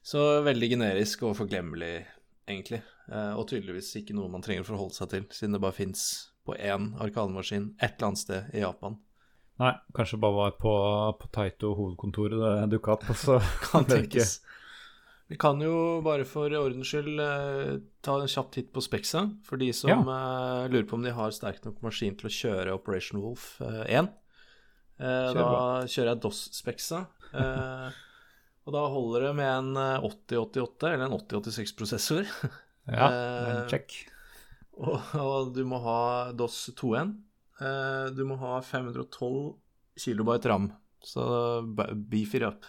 Så 0.04 0.20
veldig 0.44 0.68
generisk 0.74 1.24
og 1.24 1.38
forglemmelig, 1.40 2.04
egentlig. 2.50 2.82
Eh, 3.08 3.34
og 3.38 3.48
tydeligvis 3.50 3.94
ikke 4.00 4.16
noe 4.18 4.32
man 4.32 4.44
trenger 4.44 4.66
å 4.66 4.74
forholde 4.74 4.98
seg 4.98 5.12
til, 5.14 5.26
siden 5.32 5.56
det 5.56 5.64
bare 5.64 5.78
fins 5.78 6.04
på 6.44 6.58
én 6.60 6.92
arkademaskin 7.02 7.72
et 7.80 7.96
eller 7.96 8.10
annet 8.10 8.24
sted 8.24 8.52
i 8.52 8.64
Japan. 8.64 8.98
Nei, 9.62 9.72
kanskje 9.96 10.20
bare 10.20 10.36
var 10.36 10.56
på, 10.60 10.74
på 11.22 11.30
Taito 11.32 11.72
hovedkontoret 11.78 12.42
det 12.42 12.72
dukka 12.74 12.98
opp, 12.98 13.08
og 13.14 13.20
så 13.20 13.40
Kan 13.70 13.86
det 13.90 14.04
ikke. 14.08 14.28
Vi 15.32 15.38
kan 15.40 15.62
jo 15.64 16.02
bare 16.06 16.26
for 16.28 16.52
ordens 16.60 16.90
skyld 16.92 17.22
eh, 17.24 17.78
ta 18.04 18.18
en 18.20 18.30
kjapp 18.30 18.52
titt 18.54 18.74
på 18.76 18.84
Spexa, 18.84 19.24
for 19.48 19.62
de 19.62 19.70
som 19.76 19.90
ja. 19.90 20.18
lurer 20.68 20.88
på 20.90 20.98
om 21.00 21.06
de 21.06 21.14
har 21.16 21.32
sterk 21.34 21.64
nok 21.64 21.80
maskin 21.86 22.18
til 22.20 22.30
å 22.30 22.34
kjøre 22.38 22.76
Operation 22.76 23.22
Wolf 23.24 23.56
eh, 23.64 23.86
1. 24.02 24.12
Eh, 25.00 25.30
Kjør 25.32 25.40
da 25.40 25.62
kjører 25.90 26.12
jeg 26.12 26.22
DOS-Spexa. 26.26 27.00
Eh, 27.34 28.02
og 28.68 28.76
da 28.76 28.84
holder 28.94 29.28
det 29.30 29.34
med 29.40 29.52
en 29.52 29.80
eh, 29.80 30.10
8088 30.12 30.92
eller 30.92 31.08
en 31.08 31.18
8086-prosessor. 31.22 32.30
Ja, 32.84 33.06
Eh, 33.08 33.62
check. 33.72 33.94
Og, 34.76 34.98
og 35.16 35.54
du 35.56 35.62
må 35.64 35.78
ha 35.86 36.34
DOS 36.36 36.66
2.1. 36.76 37.14
Eh, 37.64 38.08
du 38.12 38.26
må 38.28 38.36
ha 38.42 38.58
512 38.60 39.54
kilobyte 40.04 40.50
ram, 40.52 40.66
så 41.00 41.24
beef 41.64 42.34
it 42.36 42.44
up. 42.44 42.68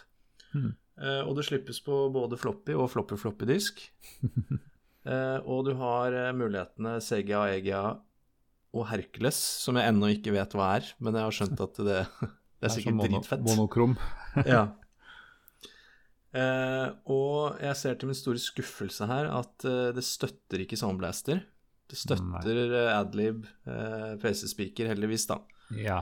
Hmm. 0.53 0.77
Eh, 1.01 1.23
og 1.27 1.35
det 1.39 1.47
slippes 1.49 1.81
på 1.85 2.05
både 2.15 2.39
floppy 2.39 2.77
og 2.79 2.91
floppy-floppy-disk. 2.93 3.83
eh, 5.11 5.39
og 5.43 5.67
du 5.69 5.75
har 5.81 6.15
eh, 6.15 6.33
mulighetene 6.37 6.97
Sega, 7.05 7.47
Egia 7.57 7.83
og 8.75 8.89
Hercules, 8.91 9.39
som 9.39 9.79
jeg 9.79 9.91
ennå 9.91 10.11
ikke 10.17 10.35
vet 10.35 10.55
hva 10.57 10.75
er, 10.79 10.89
men 11.03 11.19
jeg 11.19 11.27
har 11.29 11.37
skjønt 11.37 11.61
at 11.67 11.83
det, 11.87 12.01
det 12.59 12.71
er 12.71 12.75
sikkert 12.75 12.91
sånn 12.93 13.01
mono, 13.03 13.21
dritfett. 13.21 13.45
Monokrom. 13.51 13.99
Ja. 14.51 14.65
Uh, 16.35 16.91
og 17.07 17.61
jeg 17.63 17.79
ser 17.79 17.95
til 17.95 18.09
min 18.11 18.17
store 18.19 18.41
skuffelse 18.43 19.07
her 19.07 19.29
at 19.31 19.67
uh, 19.71 19.93
det 19.95 20.03
støtter 20.03 20.65
ikke 20.65 20.75
Soundblaster. 20.81 21.45
Det 21.87 21.99
støtter 22.01 22.59
uh, 22.73 22.97
Adlib, 22.97 23.45
eh, 23.69 24.15
PC-speaker, 24.19 24.89
heldigvis, 24.91 25.29
da. 25.31 25.37
Ja. 25.79 26.01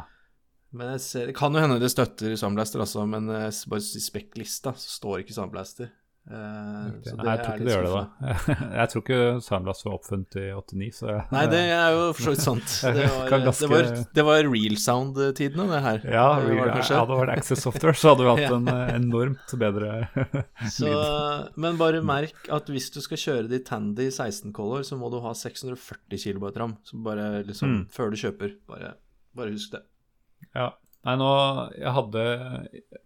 Men 0.73 0.95
jeg 0.95 1.01
ser, 1.05 1.27
det 1.29 1.37
kan 1.37 1.53
jo 1.53 1.61
hende 1.61 1.81
det 1.83 1.91
støtter 1.93 2.33
Soundblaster 2.41 2.81
også, 2.81 3.03
men 3.09 3.29
eh, 3.29 3.51
bare 3.68 3.83
i 3.83 4.01
spec-lista 4.07 4.73
så 4.73 4.95
står 4.99 5.20
ikke 5.27 5.35
Soundblaster. 5.37 5.91
Eh, 6.23 6.85
så 7.03 7.16
Nei, 7.18 7.33
jeg 7.35 7.41
tror 7.43 7.57
ikke 7.59 7.66
det 7.66 7.73
gjør 7.75 7.87
det, 7.89 7.93
da. 7.99 8.55
Jeg 8.79 8.91
tror 8.93 9.03
ikke 9.03 9.16
Soundblast 9.43 9.85
var 9.89 9.97
oppfunnet 9.97 10.37
i 10.39 10.45
89, 10.55 10.91
så 11.01 11.09
jeg, 11.11 11.25
Nei, 11.35 11.43
det 11.51 11.62
er 11.75 11.97
jo 11.97 12.05
for 12.14 12.23
så 12.29 12.35
vidt 12.37 12.45
sant. 12.45 12.75
Det 12.97 13.09
var, 13.11 13.33
ganske- 13.33 13.66
det 13.66 13.70
var, 13.73 13.89
det 14.20 14.25
var 14.29 14.47
real 14.53 14.77
sound-tidene, 14.85 15.66
det 15.73 15.81
her. 15.89 15.99
Ja, 16.14 16.27
Det 16.47 16.55
var 16.61 16.70
det 16.79 16.87
hadde 16.95 17.18
vært 17.25 17.35
Access 17.35 17.66
Software, 17.66 17.99
så 17.99 18.12
hadde 18.14 18.23
vi 18.29 18.31
hatt 18.47 18.55
en 18.61 18.70
eh, 18.70 18.95
enormt 19.01 19.57
bedre 19.64 19.93
Så, 20.70 20.95
men 21.66 21.81
bare 21.83 22.01
merk 22.07 22.49
at 22.55 22.70
hvis 22.70 22.89
du 22.95 23.01
skal 23.05 23.20
kjøre 23.27 23.51
de 23.51 23.59
Tandy 23.66 24.07
16 24.14 24.55
Color, 24.57 24.87
så 24.87 24.97
må 25.03 25.11
du 25.12 25.18
ha 25.27 25.35
640 25.37 26.23
kB 26.39 26.53
ram. 26.62 26.79
Så 26.87 27.03
bare 27.03 27.43
liksom, 27.51 27.73
Mm. 27.73 27.83
før 27.99 28.14
du 28.14 28.20
kjøper, 28.23 28.55
bare, 28.70 28.95
bare 29.37 29.53
husk 29.59 29.75
det. 29.75 29.83
Ja. 30.55 30.70
Nei, 31.03 31.16
nå 31.18 31.28
Jeg 31.74 31.93
hadde 31.97 32.20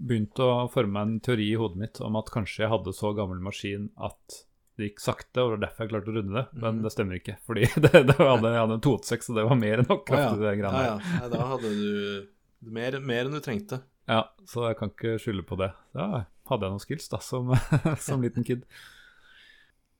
begynt 0.04 0.36
å 0.44 0.48
forme 0.68 0.92
meg 0.98 1.02
en 1.06 1.20
teori 1.24 1.46
i 1.52 1.56
hodet 1.56 1.78
mitt 1.80 2.00
om 2.04 2.18
at 2.20 2.28
kanskje 2.34 2.64
jeg 2.66 2.72
hadde 2.74 2.92
så 2.92 3.14
gammel 3.16 3.38
maskin 3.40 3.86
at 3.96 4.42
det 4.76 4.90
gikk 4.90 5.00
sakte, 5.00 5.40
og 5.40 5.46
det 5.48 5.54
var 5.54 5.62
derfor 5.62 5.84
jeg 5.86 5.90
klarte 5.94 6.10
å 6.12 6.16
runde 6.18 6.34
det. 6.36 6.42
Men 6.60 6.74
Mhm. 6.76 6.82
det 6.84 6.90
stemmer 6.92 7.16
ikke. 7.16 7.36
Fordi 7.48 7.62
det, 7.86 7.92
det 8.10 8.16
hadde, 8.20 8.50
jeg 8.52 8.60
hadde 8.60 8.74
en 8.76 8.84
286, 8.84 9.30
og 9.32 9.36
det 9.38 9.44
var 9.48 9.56
mer 9.62 9.80
enn 9.80 9.88
nok 9.88 10.02
kraft 10.06 10.34
i 10.36 10.40
det 10.42 10.50
ja, 10.50 10.56
greiene 10.60 10.82
ja. 10.84 10.90
ja. 10.90 11.20
Nei, 11.22 11.30
da 11.32 11.46
hadde 11.54 11.70
du 11.78 12.70
mer, 12.76 12.98
mer 13.00 13.22
enn 13.24 13.32
du 13.38 13.40
trengte. 13.40 13.78
Ja, 14.06 14.20
så 14.46 14.66
jeg 14.68 14.76
kan 14.82 14.92
ikke 14.92 15.16
skylde 15.18 15.46
på 15.48 15.56
det. 15.62 15.70
Da 15.96 16.26
hadde 16.50 16.68
jeg 16.68 16.74
noen 16.76 16.84
skills, 16.84 17.08
da, 17.08 17.18
som, 17.24 17.48
som 18.06 18.20
liten 18.22 18.44
kid. 18.46 18.66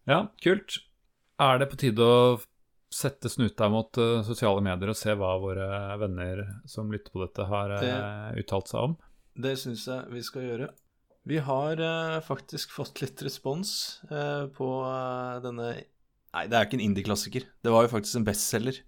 Ja, 0.07 0.27
kult. 0.45 0.77
Er 1.41 1.59
det 1.65 1.71
på 1.73 1.81
tide 1.81 2.05
å 2.05 2.37
sette 2.97 3.29
snuta 3.33 3.69
mot 3.73 4.01
uh, 4.01 4.23
sosiale 4.27 4.63
medier 4.65 4.93
og 4.93 4.99
se 4.99 5.13
hva 5.19 5.35
våre 5.43 5.69
venner 6.01 6.43
som 6.69 6.89
lytter 6.93 7.13
på 7.13 7.23
dette, 7.25 7.47
har 7.51 7.77
uh, 7.77 8.33
uttalt 8.41 8.73
seg 8.73 8.89
om? 8.91 8.97
Det 9.37 9.53
syns 9.61 9.85
jeg 9.91 10.09
vi 10.15 10.25
skal 10.25 10.47
gjøre. 10.49 10.71
Vi 11.29 11.39
har 11.45 11.83
uh, 11.83 12.19
faktisk 12.25 12.73
fått 12.73 13.03
litt 13.05 13.21
respons 13.27 13.71
på 14.57 14.71
denne 15.45 15.75
Nei, 16.37 16.43
det 16.53 16.57
er 16.59 16.67
ikke 16.67 16.77
en 16.77 16.85
indie-klassiker. 16.85 17.47
Det 17.65 17.73
var 17.73 17.87
jo 17.87 17.95
faktisk 17.95 18.19
en 18.19 18.27
bestselger. 18.27 18.83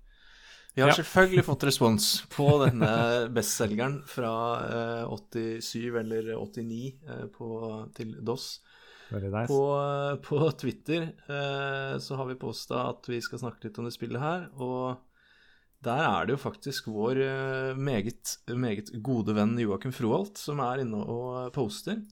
Vi 0.75 0.83
har 0.83 0.91
Ja. 0.93 0.95
selvfølgelig 1.01 1.45
fått 1.47 1.65
respons 1.71 2.09
på 2.31 2.45
denne 2.61 2.91
bestselgeren 3.35 4.03
fra 4.07 4.33
eh, 4.69 5.15
87 5.17 5.97
eller 6.03 6.29
89 6.37 6.83
eh, 7.09 7.25
på, 7.35 7.49
til 7.97 8.13
DOS. 8.23 8.61
Nice. 9.09 9.49
På, 9.49 9.61
på 10.21 10.51
Twitter 10.61 11.07
eh, 11.29 11.95
så 12.03 12.17
har 12.19 12.27
vi 12.29 12.35
posta 12.41 12.83
at 12.91 13.09
vi 13.09 13.21
skal 13.25 13.41
snakke 13.41 13.65
litt 13.69 13.79
om 13.81 13.87
det 13.89 13.95
spillet 13.95 14.21
her, 14.21 14.49
og 14.61 14.99
der 15.87 16.03
er 16.05 16.27
det 16.29 16.35
jo 16.35 16.43
faktisk 16.43 16.91
vår 16.93 17.21
eh, 17.25 17.79
meget, 17.79 18.35
meget 18.53 18.91
gode 19.07 19.33
venn 19.37 19.57
Joakim 19.63 19.95
Froholt 19.97 20.37
som 20.41 20.61
er 20.61 20.83
inne 20.85 21.01
og 21.01 21.53
poster. 21.57 22.03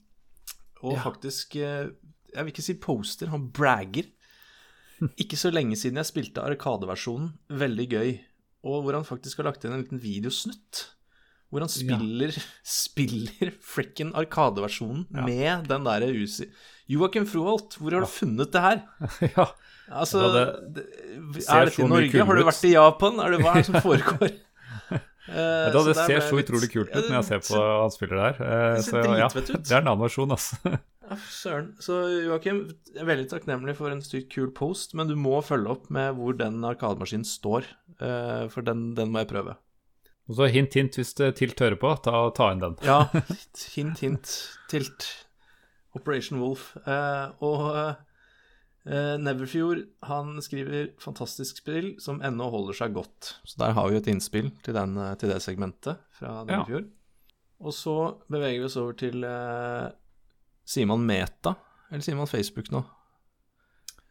Og 0.83 0.95
Ja. 0.97 1.03
faktisk 1.05 1.57
eh, 1.57 1.91
Jeg 2.35 2.45
vil 2.45 2.53
ikke 2.53 2.63
si 2.65 2.75
poster, 2.81 3.29
han 3.33 3.51
bragger. 3.53 4.09
Ikke 5.21 5.37
så 5.37 5.51
lenge 5.53 5.77
siden 5.77 5.97
jeg 6.01 6.09
spilte 6.09 6.41
Arkadeversjonen, 6.45 7.35
veldig 7.53 7.87
gøy, 7.93 8.11
og 8.65 8.83
hvor 8.87 8.97
han 8.97 9.05
faktisk 9.05 9.39
har 9.43 9.51
lagt 9.51 9.65
inn 9.65 9.73
en 9.77 9.83
liten 9.85 10.01
videosnutt. 10.01 10.96
Hvor 11.51 11.63
han 11.63 11.71
spiller, 11.71 12.35
spiller 12.67 13.53
frikken 13.63 14.11
Arkadeversjonen 14.19 15.05
Ja. 15.15 15.23
med 15.29 15.69
den 15.71 15.85
derre 15.87 16.09
Uzi 16.11 16.49
Joakim 16.91 17.27
Froholt, 17.27 17.77
hvor 17.81 17.95
har 17.97 18.03
du 18.05 18.11
funnet 18.11 18.51
det 18.55 18.63
her? 18.63 18.83
ja. 19.37 19.47
Altså, 19.91 20.21
Ja, 20.27 20.45
det, 20.75 20.85
ser 21.43 21.61
er 21.61 21.69
dette 21.71 21.83
i 21.83 21.87
Norge? 21.91 22.25
Har 22.27 22.39
du 22.41 22.45
vært 22.47 22.65
i 22.67 22.73
Japan? 22.75 23.19
Er 23.23 23.35
det 23.37 23.41
hva 23.45 23.55
som 23.67 23.79
foregår? 23.87 24.35
Uh, 25.27 25.35
Vet 25.35 25.75
du 25.75 25.89
det 25.89 25.95
ser 25.99 26.21
så 26.23 26.37
litt- 26.39 26.47
utrolig 26.47 26.69
kult 26.71 26.93
ut 26.95 27.09
når 27.11 27.17
jeg 27.17 27.27
ser 27.27 27.41
på 27.49 27.59
han 27.59 27.91
spiller 27.91 28.21
der. 28.21 28.37
Uh, 28.39 28.75
Det 28.77 28.85
så 28.87 29.01
ja, 29.19 29.27
det 29.35 29.57
er 29.75 29.81
en 29.81 29.89
annen 29.91 30.05
versjon, 30.05 30.31
altså. 30.37 30.59
Ja, 31.07 31.17
søren. 31.31 31.73
Så 31.83 31.97
Joakim, 32.29 32.61
jeg 32.95 33.03
er 33.03 33.09
veldig 33.11 33.27
takknemlig 33.33 33.75
for 33.79 33.91
en 33.91 34.03
sykt 34.07 34.31
kul 34.35 34.53
post, 34.55 34.95
men 34.99 35.11
du 35.11 35.17
må 35.19 35.41
følge 35.47 35.71
opp 35.75 35.91
med 35.95 36.15
hvor 36.19 36.35
den 36.39 36.63
arkademaskinen 36.67 37.27
står, 37.27 37.67
Uh, 37.97 38.45
for 38.53 38.61
den, 38.61 38.91
den 38.93 39.09
må 39.09 39.23
jeg 39.23 39.31
prøve. 39.31 39.55
Og 40.27 40.39
så 40.41 40.49
hint, 40.51 40.75
hint, 40.75 40.97
hvis 40.99 41.15
det 41.19 41.37
Tilt 41.39 41.61
hører 41.63 41.79
på, 41.79 41.93
ta, 42.03 42.25
ta 42.35 42.51
inn 42.55 42.65
den. 42.65 42.75
Ja, 42.87 43.07
hint, 43.77 44.03
hint, 44.03 44.33
tilt. 44.71 45.07
Operation 45.97 46.41
Wolf. 46.43 46.73
Eh, 46.83 47.45
og 47.47 47.69
eh, 47.79 49.15
Neverfjord, 49.23 49.85
han 50.11 50.35
skriver 50.45 50.91
fantastisk 51.03 51.63
spill 51.63 51.95
som 52.03 52.19
ennå 52.27 52.51
holder 52.53 52.81
seg 52.83 52.97
godt. 52.99 53.37
Så 53.47 53.63
der 53.63 53.77
har 53.79 53.89
vi 53.89 54.01
et 54.01 54.11
innspill 54.11 54.51
til, 54.67 54.77
den, 54.77 54.99
til 55.21 55.33
det 55.33 55.39
segmentet 55.45 56.03
fra 56.19 56.43
Neverfjord. 56.43 56.91
Og 57.63 57.73
så 57.73 57.97
beveger 58.29 58.61
vi 58.61 58.69
oss 58.69 58.77
over 58.81 58.99
til 58.99 59.25
eh, 59.25 59.87
Sier 60.67 60.89
man 60.91 61.07
Meta, 61.07 61.55
eller 61.89 62.03
sier 62.03 62.19
man 62.19 62.29
Facebook 62.29 62.69
nå? 62.75 62.83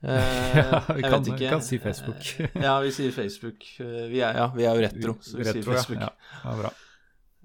Eh, 0.05 0.57
Ja, 0.61 0.81
vi 0.93 1.01
kan- 1.01 1.25
kan 1.49 1.61
si 1.65 1.79
Facebook. 1.81 2.21
Ja, 2.67 2.75
vi 2.83 2.91
sier 2.93 3.11
Facebook. 3.11 3.63
Eh, 3.81 4.05
Vi 4.11 4.19
er, 4.21 4.37
ja, 4.37 4.47
vi 4.55 4.65
er 4.65 4.75
jo 4.77 4.83
retro, 4.85 5.15
så 5.21 5.37
vi 5.39 5.43
Retro, 5.47 5.61
sier 5.61 5.71
Facebook. 5.73 6.01
Ja, 6.01 6.09
ja, 6.43 6.55
bra. 6.61 6.71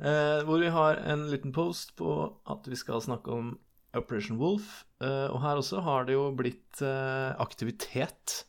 Eh, 0.00 0.42
hvor 0.48 0.60
vi 0.60 0.68
har 0.72 1.00
en 1.12 1.26
liten 1.30 1.52
post 1.52 1.94
på 1.96 2.12
at 2.48 2.68
vi 2.68 2.76
skal 2.76 3.00
snakke 3.04 3.32
om 3.32 3.50
Operation 3.96 4.38
Wolf. 4.38 4.84
Eh, 5.02 5.26
og 5.32 5.40
her 5.42 5.56
også 5.60 5.80
har 5.82 6.04
det 6.08 6.14
jo 6.14 6.28
blitt 6.36 6.80
eh, 6.84 7.32
aktivitet. 7.42 8.44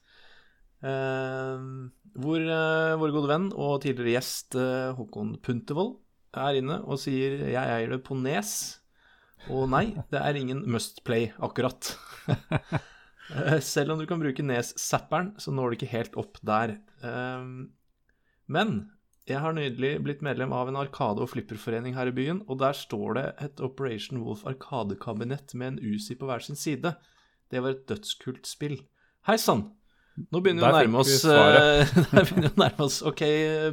Eh, 0.84 1.58
hvor 2.22 2.44
vår 3.02 3.12
gode 3.16 3.30
venn 3.32 3.50
og 3.54 3.82
tidligere 3.84 4.18
gjest 4.18 4.56
Håkon 4.98 5.36
Puntervold 5.46 5.96
er 6.36 6.58
inne 6.60 6.80
og 6.88 6.98
sier 7.00 7.38
'jeg 7.52 7.68
eier 7.76 7.90
det 7.96 8.04
på 8.04 8.16
nes'. 8.16 8.78
Og 9.50 9.70
nei, 9.70 9.96
det 10.12 10.20
er 10.22 10.36
ingen 10.36 10.64
must 10.70 11.04
play, 11.04 11.32
akkurat. 11.40 11.96
Eh, 13.30 13.60
Selv 13.64 13.92
om 13.94 14.00
du 14.02 14.06
kan 14.10 14.20
bruke 14.20 14.44
Nes-zapperen, 14.44 15.34
så 15.40 15.52
når 15.54 15.70
du 15.72 15.78
ikke 15.80 15.92
helt 15.94 16.18
opp 16.20 16.40
der. 16.46 16.78
Eh, 17.04 17.46
Men 18.52 18.74
jeg 19.30 19.40
har 19.40 19.54
nydelig 19.54 20.02
blitt 20.04 20.22
medlem 20.26 20.52
av 20.52 20.68
en 20.68 20.76
arkade- 20.76 21.22
og 21.24 21.30
flipperforening 21.30 21.94
her 21.96 22.08
i 22.10 22.12
byen, 22.16 22.42
og 22.50 22.58
der 22.60 22.74
står 22.76 23.14
det 23.16 23.26
et 23.46 23.62
Operation 23.62 24.24
Wolf 24.26 24.44
arkadekabinett 24.50 25.54
med 25.56 25.68
en 25.68 25.94
Uzi 25.94 26.16
på 26.16 26.26
hver 26.28 26.42
sin 26.44 26.56
side. 26.60 26.96
Det 27.52 27.62
var 27.62 27.70
et 27.78 27.86
dødskult 27.88 28.48
spill. 28.48 28.80
Hei 29.28 29.38
sann! 29.38 29.70
Nå 30.32 30.42
begynner 30.44 30.66
vi 30.66 30.74
å 30.74 30.80
nærme 30.82 31.00
oss 31.00 31.24
eh, 31.24 31.86
Der 32.12 32.26
begynner 32.26 32.50
vi 32.50 32.52
å 32.52 32.60
nærme 32.60 32.84
oss. 32.84 32.98
Ok, 33.08 33.22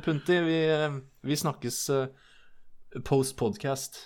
Punti, 0.04 0.36
vi, 0.46 0.58
eh, 0.70 1.00
vi 1.26 1.34
snakkes 1.40 1.78
eh, 1.90 2.06
post 3.08 3.34
podcast. 3.40 4.04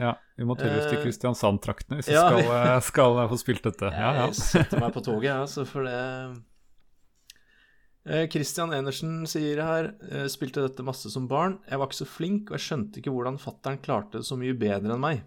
Ja, 0.00 0.14
Vi 0.40 0.46
må 0.48 0.56
tydeligvis 0.56 0.88
til 0.88 0.98
Eh, 0.98 1.04
Kristiansand-traktene 1.04 2.00
hvis 2.00 2.08
vi 2.08 2.16
ja, 2.16 2.26
skal, 2.28 2.52
eh, 2.56 2.76
skal 2.86 3.18
få 3.30 3.40
spilt 3.40 3.66
dette. 3.68 3.90
Ja, 3.92 4.12
ja. 4.16 4.28
Jeg 4.30 4.38
setter 4.40 4.80
meg 4.80 4.94
på 4.96 5.02
toget, 5.08 5.34
altså, 5.36 5.66
for 5.68 5.88
det 5.88 5.98
Eh, 8.08 8.24
Christian 8.32 8.72
Enersen 8.72 9.26
sier 9.28 9.60
her 9.60 9.90
eh, 10.08 10.24
Spilte 10.32 10.62
dette 10.64 10.84
masse 10.86 11.10
som 11.12 11.26
barn. 11.28 11.58
Jeg 11.68 11.80
var 11.80 11.90
ikke 11.90 11.98
så 12.00 12.08
flink, 12.08 12.48
og 12.48 12.56
jeg 12.56 12.64
skjønte 12.64 13.00
ikke 13.02 13.12
hvordan 13.12 13.36
fattern 13.40 13.76
klarte 13.84 14.22
det 14.22 14.28
så 14.28 14.38
mye 14.40 14.56
bedre 14.56 14.96
enn 14.96 15.02
meg. 15.02 15.20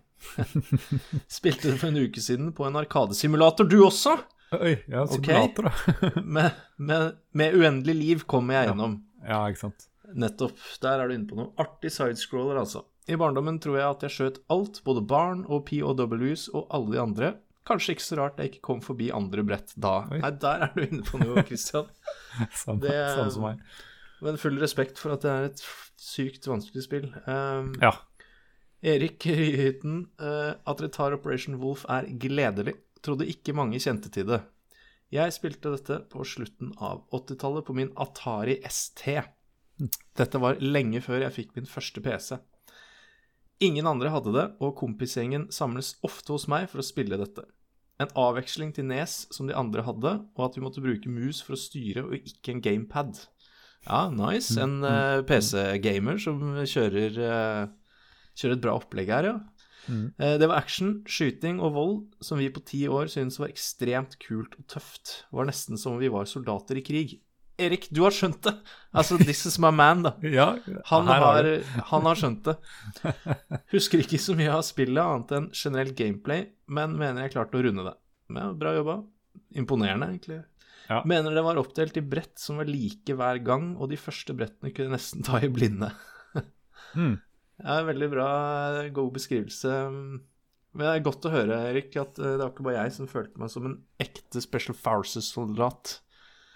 Spilte 1.37 1.69
det 1.69 1.77
for 1.77 1.91
en 1.91 2.01
uke 2.01 2.23
siden 2.23 2.49
på 2.55 2.65
en 2.65 2.79
arkadesimulator, 2.81 3.69
du 3.69 3.83
også! 3.85 4.17
Oi, 4.53 4.75
ja, 4.89 5.05
simulator, 5.09 5.69
da. 5.69 6.09
Med, 6.35 6.57
med, 6.77 7.15
med 7.33 7.55
uendelig 7.57 7.95
liv 7.97 8.25
kommer 8.29 8.59
jeg 8.59 8.69
gjennom. 8.69 8.99
ja, 9.25 9.39
ikke 9.49 9.63
sant. 9.63 9.87
Nettopp. 10.13 10.59
Der 10.83 11.01
er 11.01 11.09
du 11.09 11.15
inne 11.15 11.25
på 11.29 11.37
noe. 11.39 11.49
Artig 11.61 11.89
sidescroller, 11.93 12.59
altså. 12.61 12.83
I 13.11 13.17
barndommen 13.19 13.57
tror 13.63 13.77
jeg 13.79 13.87
at 13.89 14.03
jeg 14.07 14.13
skjøt 14.15 14.37
alt, 14.53 14.79
både 14.85 15.01
barn 15.09 15.41
og 15.51 15.65
POWs 15.67 16.45
og 16.55 16.67
alle 16.71 16.93
de 16.95 17.01
andre. 17.01 17.31
Kanskje 17.67 17.95
ikke 17.95 18.03
så 18.05 18.17
rart 18.19 18.39
jeg 18.39 18.51
ikke 18.51 18.61
kom 18.67 18.79
forbi 18.83 19.09
andre 19.15 19.43
brett 19.47 19.71
da. 19.79 20.05
Oi. 20.11 20.19
Nei, 20.23 20.31
der 20.39 20.63
er 20.67 20.71
du 20.75 20.81
inne 20.83 21.03
på 21.07 21.19
noe, 21.21 21.43
Christian. 21.47 21.87
Samme, 22.63 22.79
Det- 22.83 22.95
samme 23.15 23.31
som 23.35 23.45
meg. 23.47 23.59
Men 24.23 24.37
full 24.39 24.55
respekt 24.61 24.99
for 24.99 25.11
at 25.17 25.23
det 25.25 25.31
er 25.31 25.45
et 25.49 25.63
sykt 25.99 26.47
vanskelig 26.47 26.83
spill. 26.85 27.09
Um, 27.27 27.73
Ja. 27.83 27.91
Erik 28.83 29.23
Ryhytten, 29.39 30.05
uh, 30.19 30.55
at 30.67 30.79
dere 30.79 30.91
tar 30.91 31.15
Operation 31.15 31.55
Wolf 31.59 31.83
er 31.91 32.07
gledelig. 32.19 32.75
Trodde 33.03 33.27
ikke 33.27 33.55
mange 33.55 33.79
kjente 33.83 34.11
til 34.11 34.27
det. 34.31 34.41
Jeg 35.13 35.31
spilte 35.35 35.71
dette 35.75 35.99
på 36.11 36.23
slutten 36.25 36.71
av 36.83 37.03
80-tallet 37.15 37.67
på 37.67 37.75
min 37.77 37.91
Atari 37.99 38.57
ST. 38.67 39.19
Dette 40.17 40.39
var 40.41 40.59
lenge 40.63 40.99
før 41.03 41.21
jeg 41.27 41.35
fikk 41.35 41.55
min 41.59 41.67
første 41.69 42.01
PC. 42.03 42.39
Ingen 43.61 43.87
andre 43.87 44.11
hadde 44.13 44.33
det, 44.35 44.45
og 44.63 44.77
kompisgjengen 44.79 45.49
samles 45.53 45.93
ofte 46.05 46.33
hos 46.33 46.47
meg 46.51 46.69
for 46.71 46.81
å 46.81 46.87
spille 46.87 47.19
dette. 47.19 47.45
En 48.01 48.09
avveksling 48.17 48.73
til 48.75 48.87
Nes 48.89 49.27
som 49.31 49.47
de 49.47 49.55
andre 49.55 49.85
hadde, 49.85 50.15
og 50.33 50.47
at 50.47 50.57
vi 50.57 50.63
måtte 50.65 50.83
bruke 50.83 51.11
mus 51.11 51.43
for 51.45 51.55
å 51.55 51.61
styre 51.61 52.07
og 52.07 52.17
ikke 52.17 52.55
en 52.55 52.63
gamepad. 52.65 53.21
Ja, 53.85 54.07
nice. 54.11 54.55
En 54.59 54.81
uh, 54.81 55.21
PC-gamer 55.27 56.17
som 56.23 56.41
kjører, 56.63 57.19
uh, 57.19 58.03
kjører 58.39 58.57
et 58.57 58.63
bra 58.63 58.77
opplegg 58.79 59.11
her, 59.13 59.29
ja. 59.29 59.37
Eh, 59.91 60.37
det 60.39 60.47
var 60.47 60.61
action, 60.61 61.01
skyting 61.09 61.59
og 61.59 61.75
vold 61.75 61.97
som 62.23 62.39
vi 62.39 62.49
på 62.53 62.63
ti 62.63 62.85
år 62.87 63.09
syntes 63.11 63.39
var 63.41 63.51
ekstremt 63.51 64.17
kult 64.23 64.55
og 64.59 64.67
tøft. 64.71 65.25
Det 65.27 65.39
var 65.39 65.49
nesten 65.49 65.79
som 65.79 65.97
om 65.97 66.01
vi 66.01 66.11
var 66.13 66.29
soldater 66.29 66.79
i 66.79 66.85
krig. 66.85 67.17
Erik, 67.61 67.87
du 67.93 68.01
har 68.01 68.13
skjønt 68.15 68.39
det! 68.45 68.53
Altså, 68.97 69.17
this 69.21 69.43
is 69.49 69.59
my 69.61 69.69
man, 69.73 70.01
da. 70.05 70.13
ja 70.39 70.47
Han 70.89 71.09
har, 71.09 71.49
han 71.91 72.07
har 72.09 72.19
skjønt 72.19 72.49
det. 72.49 72.55
Husker 73.73 74.01
ikke 74.01 74.21
så 74.21 74.35
mye 74.37 74.53
av 74.53 74.63
spillet 74.65 75.03
annet 75.03 75.35
enn 75.37 75.51
generelt 75.57 75.97
gameplay, 75.99 76.47
men 76.65 76.97
mener 76.97 77.25
jeg 77.25 77.35
klarte 77.35 77.59
å 77.59 77.65
runde 77.65 77.85
det. 77.89 77.95
Ja, 78.33 78.47
bra 78.57 78.73
jobba. 78.77 78.97
Imponerende, 79.57 80.09
egentlig. 80.13 80.41
Ja. 80.89 80.99
Mener 81.07 81.35
det 81.35 81.43
var 81.45 81.59
oppdelt 81.61 81.97
i 81.97 82.03
brett 82.05 82.35
som 82.41 82.59
var 82.59 82.67
like 82.69 83.15
hver 83.17 83.39
gang, 83.45 83.73
og 83.77 83.91
de 83.93 83.99
første 84.01 84.35
brettene 84.37 84.73
kunne 84.75 84.97
nesten 84.97 85.25
ta 85.25 85.41
i 85.43 85.51
blinde. 85.53 85.93
Mm. 86.93 87.15
Ja, 87.57 87.79
veldig 87.87 88.07
bra, 88.11 88.25
god 88.93 89.15
beskrivelse. 89.15 89.71
Men 89.93 90.83
det 90.83 90.91
er 90.91 91.05
godt 91.05 91.25
å 91.25 91.31
høre, 91.33 91.55
Erik, 91.71 91.95
at 91.97 92.19
eh, 92.21 92.35
det 92.35 92.43
var 92.43 92.51
ikke 92.51 92.65
bare 92.67 92.83
jeg 92.83 92.93
som 92.93 93.09
følte 93.09 93.41
meg 93.41 93.49
som 93.49 93.65
en 93.65 93.75
ekte 94.03 94.41
Special 94.43 94.77
Forces-soldat. 94.77 95.95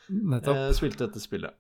Eh, 0.10 0.68
spilte 0.78 1.08
dette 1.08 1.20
spillet. 1.24 1.55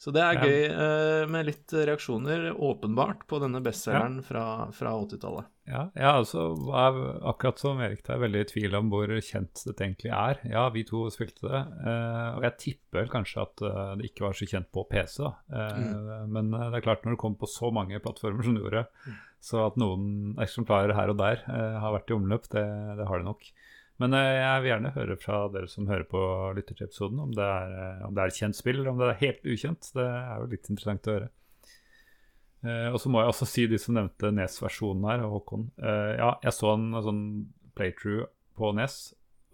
Så 0.00 0.14
det 0.16 0.22
er 0.24 0.32
Ja. 0.32 0.44
gøy 0.48 0.62
eh, 0.72 1.26
med 1.28 1.44
litt 1.44 1.72
reaksjoner, 1.76 2.54
åpenbart, 2.56 3.26
på 3.28 3.36
denne 3.42 3.60
bestselgeren 3.60 4.22
fra, 4.24 4.70
fra 4.72 4.94
80-tallet. 4.96 5.44
Ja, 5.68 5.82
jeg 5.94 6.08
altså, 6.22 6.46
er 6.72 6.96
akkurat 7.28 7.60
som 7.60 7.78
Erik 7.84 8.08
er 8.08 8.22
veldig 8.22 8.40
i 8.40 8.48
tvil 8.48 8.74
om 8.78 8.88
hvor 8.88 9.12
kjent 9.20 9.60
dette 9.66 9.84
egentlig 9.84 10.08
er. 10.10 10.40
Ja, 10.48 10.62
vi 10.72 10.86
to 10.88 11.02
spilte 11.12 11.44
det, 11.44 11.60
eh, 11.84 12.30
og 12.32 12.46
jeg 12.48 12.56
tipper 12.64 13.12
kanskje 13.12 13.42
at 13.44 13.62
det 14.00 14.08
ikke 14.08 14.24
var 14.24 14.32
så 14.40 14.48
kjent 14.48 14.70
på 14.72 14.86
PC. 14.88 15.20
Eh, 15.52 16.24
Men 16.32 16.48
det 16.50 16.80
er 16.80 16.86
klart 16.88 17.04
når 17.04 17.18
det 17.18 17.20
kom 17.20 17.36
på 17.36 17.46
så 17.52 17.68
mange 17.70 18.00
plattformer 18.00 18.42
som 18.42 18.56
det 18.56 18.64
gjorde, 18.64 18.86
så 19.44 19.66
at 19.68 19.76
noen 19.76 20.32
eksemplarer 20.40 20.96
her 20.96 21.12
og 21.12 21.20
der 21.20 21.44
har 21.44 21.92
vært 21.92 22.08
i 22.08 22.16
omløp, 22.16 22.48
det, 22.48 22.64
det 22.96 23.06
har 23.06 23.20
det 23.20 23.28
nok. 23.28 23.44
Men 24.00 24.16
eh, 24.16 24.38
jeg 24.38 24.62
vil 24.62 24.72
gjerne 24.72 24.94
høre 24.94 25.18
fra 25.20 25.42
dere 25.52 25.68
som 25.68 25.88
hører 25.90 26.06
på 26.08 26.22
lytter 26.56 26.78
til 26.78 26.88
episoden, 26.88 27.20
om 27.20 27.34
det, 27.36 27.44
eh, 27.48 28.00
om 28.06 28.16
det 28.16 28.24
er 28.24 28.32
et 28.32 28.40
kjent 28.40 28.56
spill, 28.56 28.80
eller 28.80 28.94
om 28.94 29.02
det 29.02 29.10
er 29.10 29.22
helt 29.26 29.46
ukjent. 29.52 29.92
Det 29.96 30.06
er 30.06 30.40
jo 30.40 30.50
litt 30.54 30.70
interessant 30.72 31.10
å 31.10 31.16
høre. 31.18 31.30
Eh, 32.64 32.88
og 32.92 32.98
så 33.00 33.12
må 33.12 33.22
jeg 33.22 33.32
også 33.32 33.48
si 33.48 33.66
de 33.70 33.78
som 33.80 33.96
nevnte 33.96 34.32
Nes-versjonen 34.36 35.06
her, 35.08 35.24
Håkon. 35.32 35.70
Eh, 35.80 36.12
ja, 36.20 36.34
jeg 36.44 36.56
så 36.56 36.74
en, 36.74 36.90
sånn 37.04 37.22
playthrough 37.76 38.28
på 38.60 38.72
Nes, 38.76 38.98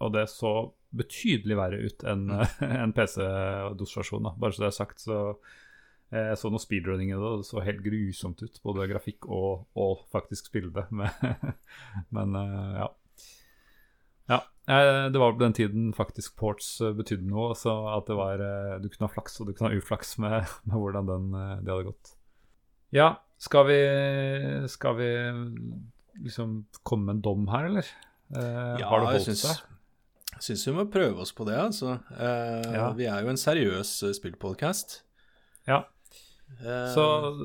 og 0.03 0.11
det 0.15 0.27
så 0.31 0.53
betydelig 0.97 1.57
verre 1.59 1.79
ut 1.83 2.03
enn 2.07 2.29
en 2.83 2.93
PC-DOS-versjon. 2.95 4.31
Bare 4.39 4.55
så 4.55 4.63
det 4.63 4.69
er 4.69 4.77
sagt, 4.77 5.03
så 5.03 5.17
eh, 6.11 6.29
jeg 6.33 6.39
så 6.41 6.51
noe 6.51 6.63
speedrunning 6.63 7.11
i 7.11 7.17
det, 7.17 7.23
og 7.23 7.43
det 7.43 7.49
så 7.49 7.63
helt 7.63 7.83
grusomt 7.85 8.43
ut. 8.43 8.61
Både 8.63 8.87
grafikk 8.91 9.27
og, 9.27 9.67
og 9.79 10.07
faktisk 10.13 10.51
spille. 10.51 10.87
Men, 10.97 11.11
men 12.15 12.39
eh, 12.39 12.79
ja. 12.83 12.87
Ja, 14.67 15.07
Det 15.09 15.19
var 15.21 15.31
på 15.33 15.39
den 15.39 15.53
tiden 15.55 15.93
faktisk 15.95 16.35
ports 16.39 16.81
eh, 16.83 16.91
betydde 16.97 17.27
noe. 17.29 17.53
Så 17.55 17.71
at 17.93 18.09
det 18.09 18.17
var, 18.19 18.41
eh, 18.43 18.73
du 18.83 18.89
kunne 18.91 19.07
ha 19.07 19.13
flaks 19.13 19.39
og 19.41 19.47
du 19.47 19.53
kunne 19.55 19.71
ha 19.71 19.79
uflaks 19.79 20.17
med, 20.19 20.43
med 20.67 20.75
hvordan 20.75 21.07
den, 21.07 21.29
eh, 21.33 21.55
det 21.63 21.71
hadde 21.73 21.87
gått. 21.87 22.13
Ja, 22.95 23.13
skal 23.39 23.67
vi, 23.67 23.79
skal 24.71 24.95
vi 24.99 25.09
liksom 26.23 26.61
komme 26.87 27.05
med 27.09 27.15
en 27.19 27.25
dom 27.25 27.47
her, 27.51 27.67
eller? 27.71 27.89
Eh, 28.35 28.83
har 28.83 29.03
det 29.03 29.11
holdt 29.13 29.37
seg? 29.39 29.65
jeg 30.37 30.43
syns 30.45 30.63
vi 30.67 30.73
må 30.75 30.83
prøve 30.91 31.23
oss 31.23 31.31
på 31.33 31.45
det, 31.47 31.55
altså. 31.57 31.97
Eh, 32.13 32.73
Ja. 32.75 32.89
Vi 32.97 33.07
er 33.09 33.23
jo 33.23 33.31
en 33.31 33.39
seriøs 33.41 33.91
spillpodkast. 34.19 35.01
Ja. 35.67 35.83
Eh, 36.57 36.87
Så 36.93 37.03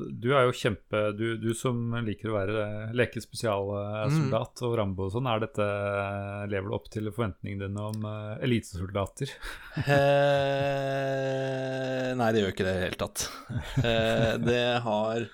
du 0.09 0.29
er 0.33 0.47
jo 0.47 0.53
kjempe 0.57 0.99
Du, 1.13 1.35
du 1.37 1.49
som 1.53 1.91
liker 2.05 2.31
å 2.31 2.37
være 2.37 2.61
eh, 2.63 2.93
leke 2.97 3.21
spesialsoldat 3.21 4.63
og 4.65 4.73
Rambo 4.79 5.05
og 5.05 5.11
sånn, 5.13 5.27
er 5.29 5.43
dette 5.43 5.67
lever 6.49 6.71
du 6.71 6.75
opp 6.79 6.87
til 6.93 7.11
forventningene 7.13 7.67
dine 7.67 7.83
om 7.91 8.07
uh, 8.07 8.39
elitesoldater? 8.41 9.29
eh, 10.83 12.13
Nei, 12.17 12.29
det 12.33 12.41
gjør 12.43 12.53
ikke 12.53 12.65
det 12.67 12.73
i 12.73 12.79
det 12.79 12.87
hele 12.87 13.01
tatt. 13.03 13.25
Eh, 13.83 14.33
det 14.41 14.63
har 14.85 15.25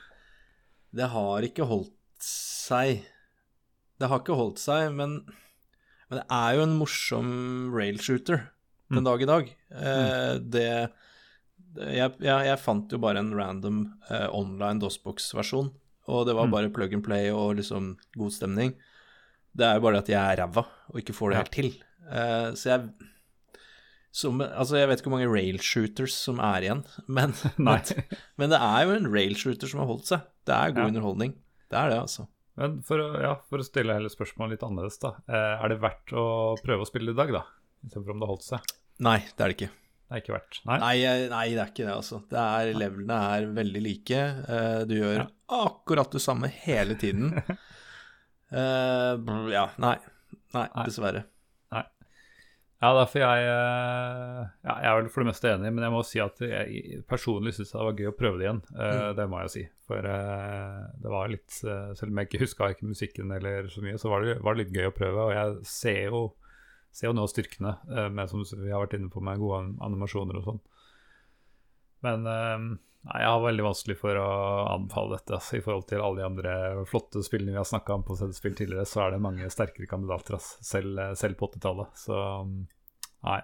Det 0.95 1.07
har 1.13 1.45
ikke 1.45 1.67
holdt 1.69 1.93
seg. 2.25 3.03
Det 3.99 4.07
har 4.09 4.21
ikke 4.23 4.37
holdt 4.39 4.59
seg, 4.61 4.89
men, 4.95 5.19
men 6.09 6.19
det 6.21 6.25
er 6.33 6.55
jo 6.57 6.63
en 6.65 6.77
morsom 6.79 7.29
railshooter 7.75 8.39
den 8.89 9.03
Mm. 9.03 9.05
dag 9.05 9.21
i 9.21 9.27
dag. 9.29 9.49
Eh, 9.69 10.35
det 10.41 10.69
jeg, 11.75 12.13
jeg, 12.19 12.45
jeg 12.49 12.59
fant 12.59 12.91
jo 12.91 12.97
bare 13.03 13.19
en 13.21 13.33
random 13.37 13.81
eh, 14.09 14.27
online 14.33 14.79
DOSBox-versjon, 14.81 15.69
og 16.09 16.25
det 16.25 16.33
var 16.35 16.47
Mm. 16.47 16.51
bare 16.55 16.69
plug 16.73 16.93
and 16.93 17.03
play 17.05 17.29
og 17.31 17.55
liksom 17.59 17.97
god 18.17 18.31
stemning. 18.33 18.73
Det 19.55 19.65
er 19.65 19.75
jo 19.77 19.81
bare 19.85 19.97
at 20.01 20.07
jeg 20.09 20.17
er 20.19 20.37
ræva 20.41 20.63
og 20.89 20.95
ikke 21.01 21.13
får 21.13 21.29
det 21.31 21.37
helt 21.37 21.51
til. 21.53 21.69
Eh, 22.09 22.49
så 22.57 22.65
jeg 22.73 22.89
som, 24.11 24.41
Altså, 24.41 24.77
jeg 24.79 24.87
vet 24.89 24.99
ikke 25.01 25.09
hvor 25.11 25.19
mange 25.19 25.29
railshooters 25.29 26.15
som 26.17 26.39
er 26.41 26.65
igjen, 26.65 26.83
men, 27.07 27.33
men, 27.57 27.81
men 28.41 28.49
det 28.53 28.59
er 28.59 28.87
jo 28.87 28.95
en 28.97 29.09
railshooter 29.13 29.69
som 29.69 29.83
har 29.83 29.89
holdt 29.91 30.09
seg. 30.09 30.25
Det 30.49 30.55
er 30.55 30.73
god 30.73 30.83
Ja. 30.87 30.91
underholdning. 30.93 31.35
Det 31.69 31.77
er 31.77 31.89
det, 31.93 31.99
altså. 32.01 32.25
Men 32.59 32.79
for 32.83 32.99
ja, 33.21 33.35
for 33.47 33.61
å 33.61 33.63
stille 33.63 33.93
hele 33.95 34.09
spørsmålet 34.11 34.57
litt 34.57 34.63
annerledes, 34.65 34.97
da. 34.99 35.13
Eh, 35.29 35.61
er 35.63 35.69
det 35.71 35.77
verdt 35.79 36.11
å 36.17 36.25
prøve 36.59 36.83
å 36.83 36.89
spille 36.89 37.13
i 37.13 37.15
dag, 37.15 37.29
da? 37.31 37.43
Istedenfor 37.85 38.11
om 38.15 38.19
det 38.19 38.25
har 38.27 38.33
holdt 38.33 38.47
seg? 38.49 38.73
Nei, 39.05 39.19
det 39.37 39.39
er 39.45 39.53
det 39.53 39.55
ikke. 39.59 39.69
Det 40.09 40.15
er 40.17 40.21
ikke 40.23 40.33
verdt. 40.33 40.59
Nei? 40.65 40.77
Nei, 40.81 40.93
nei, 41.29 41.43
det 41.53 41.61
er 41.61 41.69
ikke 41.69 41.85
det, 41.85 41.93
altså. 41.93 42.17
Det 42.31 42.39
er, 42.41 42.71
levelene 42.73 43.17
er 43.37 43.43
veldig 43.53 43.81
like. 43.85 44.21
Eh, 44.49 44.79
du 44.89 44.95
gjør 44.97 45.19
Ja. 45.21 45.27
akkurat 45.61 46.09
det 46.15 46.21
samme 46.23 46.49
hele 46.63 46.95
tiden. 46.97 47.29
uh, 48.51 49.13
ja, 49.57 49.67
nei. 49.77 49.97
Nei, 50.55 50.65
Nei. 50.73 50.85
dessverre. 50.87 51.25
Ja, 52.79 52.93
derfor 52.95 53.19
jeg 53.19 53.41
eh, 53.43 54.43
ja, 54.63 54.73
Jeg 54.79 54.87
er 54.87 54.93
vel 55.01 55.09
for 55.11 55.19
det 55.25 55.27
meste 55.33 55.49
enig, 55.51 55.67
men 55.75 55.83
jeg 55.83 55.91
må 55.91 55.99
si 56.07 56.21
at 56.23 56.37
jeg 56.39 57.01
personlig 57.11 57.51
syns 57.57 57.73
det 57.73 57.81
var 57.83 57.97
gøy 57.97 58.07
å 58.07 58.13
prøve 58.15 58.39
det 58.39 58.45
igjen. 58.45 58.61
Eh, 58.79 59.09
Det 59.17 59.25
må 59.27 59.41
jeg 59.43 59.51
si. 59.51 59.63
For 59.83 60.05
det 60.07 61.11
var 61.11 61.27
litt 61.27 61.51
Selv 61.59 62.07
om 62.07 62.21
jeg 62.21 62.29
ikke 62.29 62.39
huska 62.45 62.69
ikke 62.71 62.87
musikken 62.87 63.33
eller 63.35 63.67
så 63.73 63.83
mye, 63.83 63.99
så 63.99 64.07
var 64.13 64.23
det, 64.23 64.37
var 64.45 64.55
det 64.55 64.63
litt 64.63 64.77
gøy 64.79 64.87
å 64.87 64.95
prøve. 64.95 65.25
Og 65.27 65.33
jeg 65.35 65.67
ser 65.67 65.99
jo, 66.07 66.21
ser 66.91 67.09
jo 67.09 67.15
nå 67.15 67.25
styrkene, 67.29 67.77
eh, 67.93 68.09
med, 68.09 68.29
som 68.31 68.43
vi 68.43 68.71
har 68.71 68.83
vært 68.83 68.97
inne 68.99 69.11
på, 69.13 69.23
med 69.23 69.41
gode 69.41 69.63
animasjoner 69.85 70.39
og 70.39 70.47
sånn. 70.47 70.61
Men 72.05 72.27
eh, 72.29 72.57
nei, 73.09 73.21
jeg 73.23 73.31
har 73.31 73.43
veldig 73.43 73.65
vanskelig 73.67 73.97
for 73.99 74.19
å 74.19 74.29
anbefale 74.75 75.17
dette. 75.17 75.37
Altså, 75.37 75.57
I 75.59 75.63
forhold 75.65 75.87
til 75.91 76.03
alle 76.03 76.21
de 76.21 76.27
andre 76.27 76.55
flotte 76.89 77.23
spillene 77.25 77.55
vi 77.55 77.61
har 77.61 77.67
snakka 77.67 77.99
om 77.99 78.05
på 78.07 78.17
CD-spill 78.19 78.57
tidligere, 78.59 78.87
så 78.89 79.05
er 79.05 79.15
det 79.15 79.23
mange 79.25 79.51
sterkere 79.53 79.89
kandidater, 79.91 80.39
altså, 80.39 80.63
selv, 80.73 81.03
selv 81.19 81.39
på 81.39 81.51
80-tallet. 81.51 82.03
Så 82.07 82.21
mm, 82.47 82.59
nei. 83.29 83.41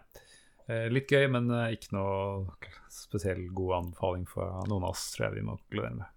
Eh, 0.66 0.88
litt 0.90 1.12
gøy, 1.12 1.28
men 1.30 1.52
eh, 1.54 1.76
ikke 1.76 1.94
noe 1.94 2.74
spesiell 2.90 3.44
god 3.54 3.80
anbefaling 3.84 4.26
for 4.30 4.66
noen 4.70 4.88
av 4.88 4.96
oss, 4.96 5.12
tror 5.14 5.28
jeg 5.28 5.38
vi 5.38 5.46
må 5.46 5.60
konkludere 5.60 6.00
med. 6.00 6.15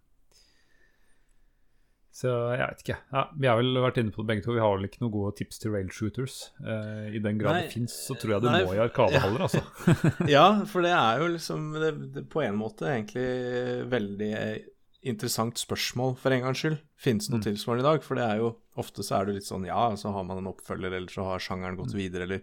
Så 2.19 2.31
jeg 2.57 2.65
vet 2.65 2.81
ikke. 2.83 2.95
Ja, 3.15 3.21
vi 3.39 3.47
har 3.47 3.59
vel 3.61 3.77
vært 3.79 3.99
inne 4.01 4.11
på 4.15 4.25
det 4.25 4.31
begge 4.33 4.43
to. 4.43 4.55
Vi 4.57 4.63
har 4.65 4.73
vel 4.75 4.89
ikke 4.89 5.03
noen 5.05 5.13
gode 5.15 5.37
tips 5.39 5.61
til 5.63 5.71
rail 5.77 5.91
shooters. 5.95 6.39
Eh, 6.67 7.13
I 7.15 7.21
den 7.23 7.39
grad 7.39 7.61
det 7.61 7.69
fins, 7.77 7.95
så 8.09 8.17
tror 8.19 8.33
jeg 8.35 8.43
det 8.43 8.55
nei, 8.57 8.63
må 8.67 8.75
i 8.75 8.81
arkadehaller, 8.83 9.45
altså. 9.47 9.63
ja, 10.37 10.47
for 10.67 10.83
det 10.83 10.91
er 10.97 11.23
jo 11.23 11.29
liksom 11.37 11.69
det, 11.79 11.93
det, 12.17 12.25
På 12.33 12.43
en 12.43 12.59
måte 12.59 12.89
egentlig 12.91 13.29
veldig 13.93 14.33
interessant 15.09 15.61
spørsmål, 15.63 16.17
for 16.19 16.35
en 16.35 16.43
gangs 16.49 16.59
skyld. 16.65 16.81
Fins 16.99 17.29
det 17.29 17.37
noe 17.37 17.39
Mm. 17.45 17.47
tilsvarende 17.53 17.85
i 17.85 17.89
dag? 17.93 18.03
For 18.03 18.19
det 18.19 18.25
er 18.27 18.41
jo 18.43 18.49
ofte 18.83 19.07
så 19.07 19.21
er 19.21 19.29
det 19.29 19.37
litt 19.39 19.47
sånn 19.47 19.69
ja, 19.71 19.85
så 19.95 20.11
har 20.13 20.27
man 20.27 20.43
en 20.43 20.51
oppfølger, 20.51 20.91
eller 20.99 21.07
så 21.15 21.23
har 21.31 21.39
sjangeren 21.45 21.79
gått 21.79 21.95
Mm. 21.95 22.01
videre, 22.03 22.27
eller 22.27 22.43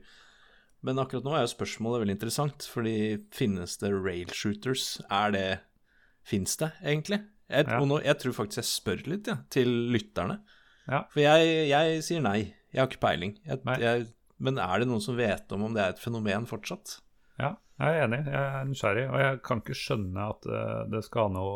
Men 0.85 0.99
akkurat 1.01 1.23
nå 1.25 1.33
er 1.35 1.41
jo 1.47 1.51
spørsmålet 1.51 2.03
veldig 2.05 2.13
interessant, 2.15 2.65
fordi 2.71 2.95
finnes 3.33 3.75
det 3.81 3.89
rail 3.91 4.27
shooters? 4.31 5.01
Er 5.09 5.31
det 5.35 5.47
Fins 6.23 6.55
det, 6.57 6.71
egentlig? 6.83 7.19
Jeg, 7.49 7.67
Ja. 7.69 7.79
Nå, 7.85 7.99
jeg 8.03 8.17
tror 8.21 8.33
faktisk 8.33 8.57
jeg 8.63 8.69
spør 8.69 9.03
litt, 9.07 9.27
ja, 9.27 9.35
til 9.53 9.67
lytterne. 9.93 10.39
Ja. 10.87 11.03
For 11.13 11.19
jeg, 11.21 11.67
jeg 11.69 12.01
sier 12.05 12.21
nei. 12.25 12.53
Jeg 12.73 12.81
har 12.81 12.87
ikke 12.89 13.01
peiling. 13.07 13.35
Jeg, 13.45 14.07
men 14.39 14.57
er 14.59 14.79
det 14.81 14.87
noen 14.89 15.01
som 15.01 15.15
vet 15.17 15.51
om 15.55 15.63
om 15.63 15.73
det 15.73 15.83
er 15.83 15.93
et 15.95 16.01
fenomen 16.01 16.45
fortsatt? 16.49 16.97
Ja, 17.39 17.55
jeg 17.79 17.87
er 17.99 18.03
enig. 18.07 18.19
Jeg 18.25 18.41
er 18.59 18.65
nysgjerrig. 18.69 19.05
Og 19.11 19.19
jeg 19.21 19.39
kan 19.47 19.61
ikke 19.63 19.77
skjønne 19.77 20.25
at 20.33 20.45
uh, 20.49 20.83
det 20.91 21.03
skal 21.07 21.29
ha 21.29 21.33
noe 21.37 21.55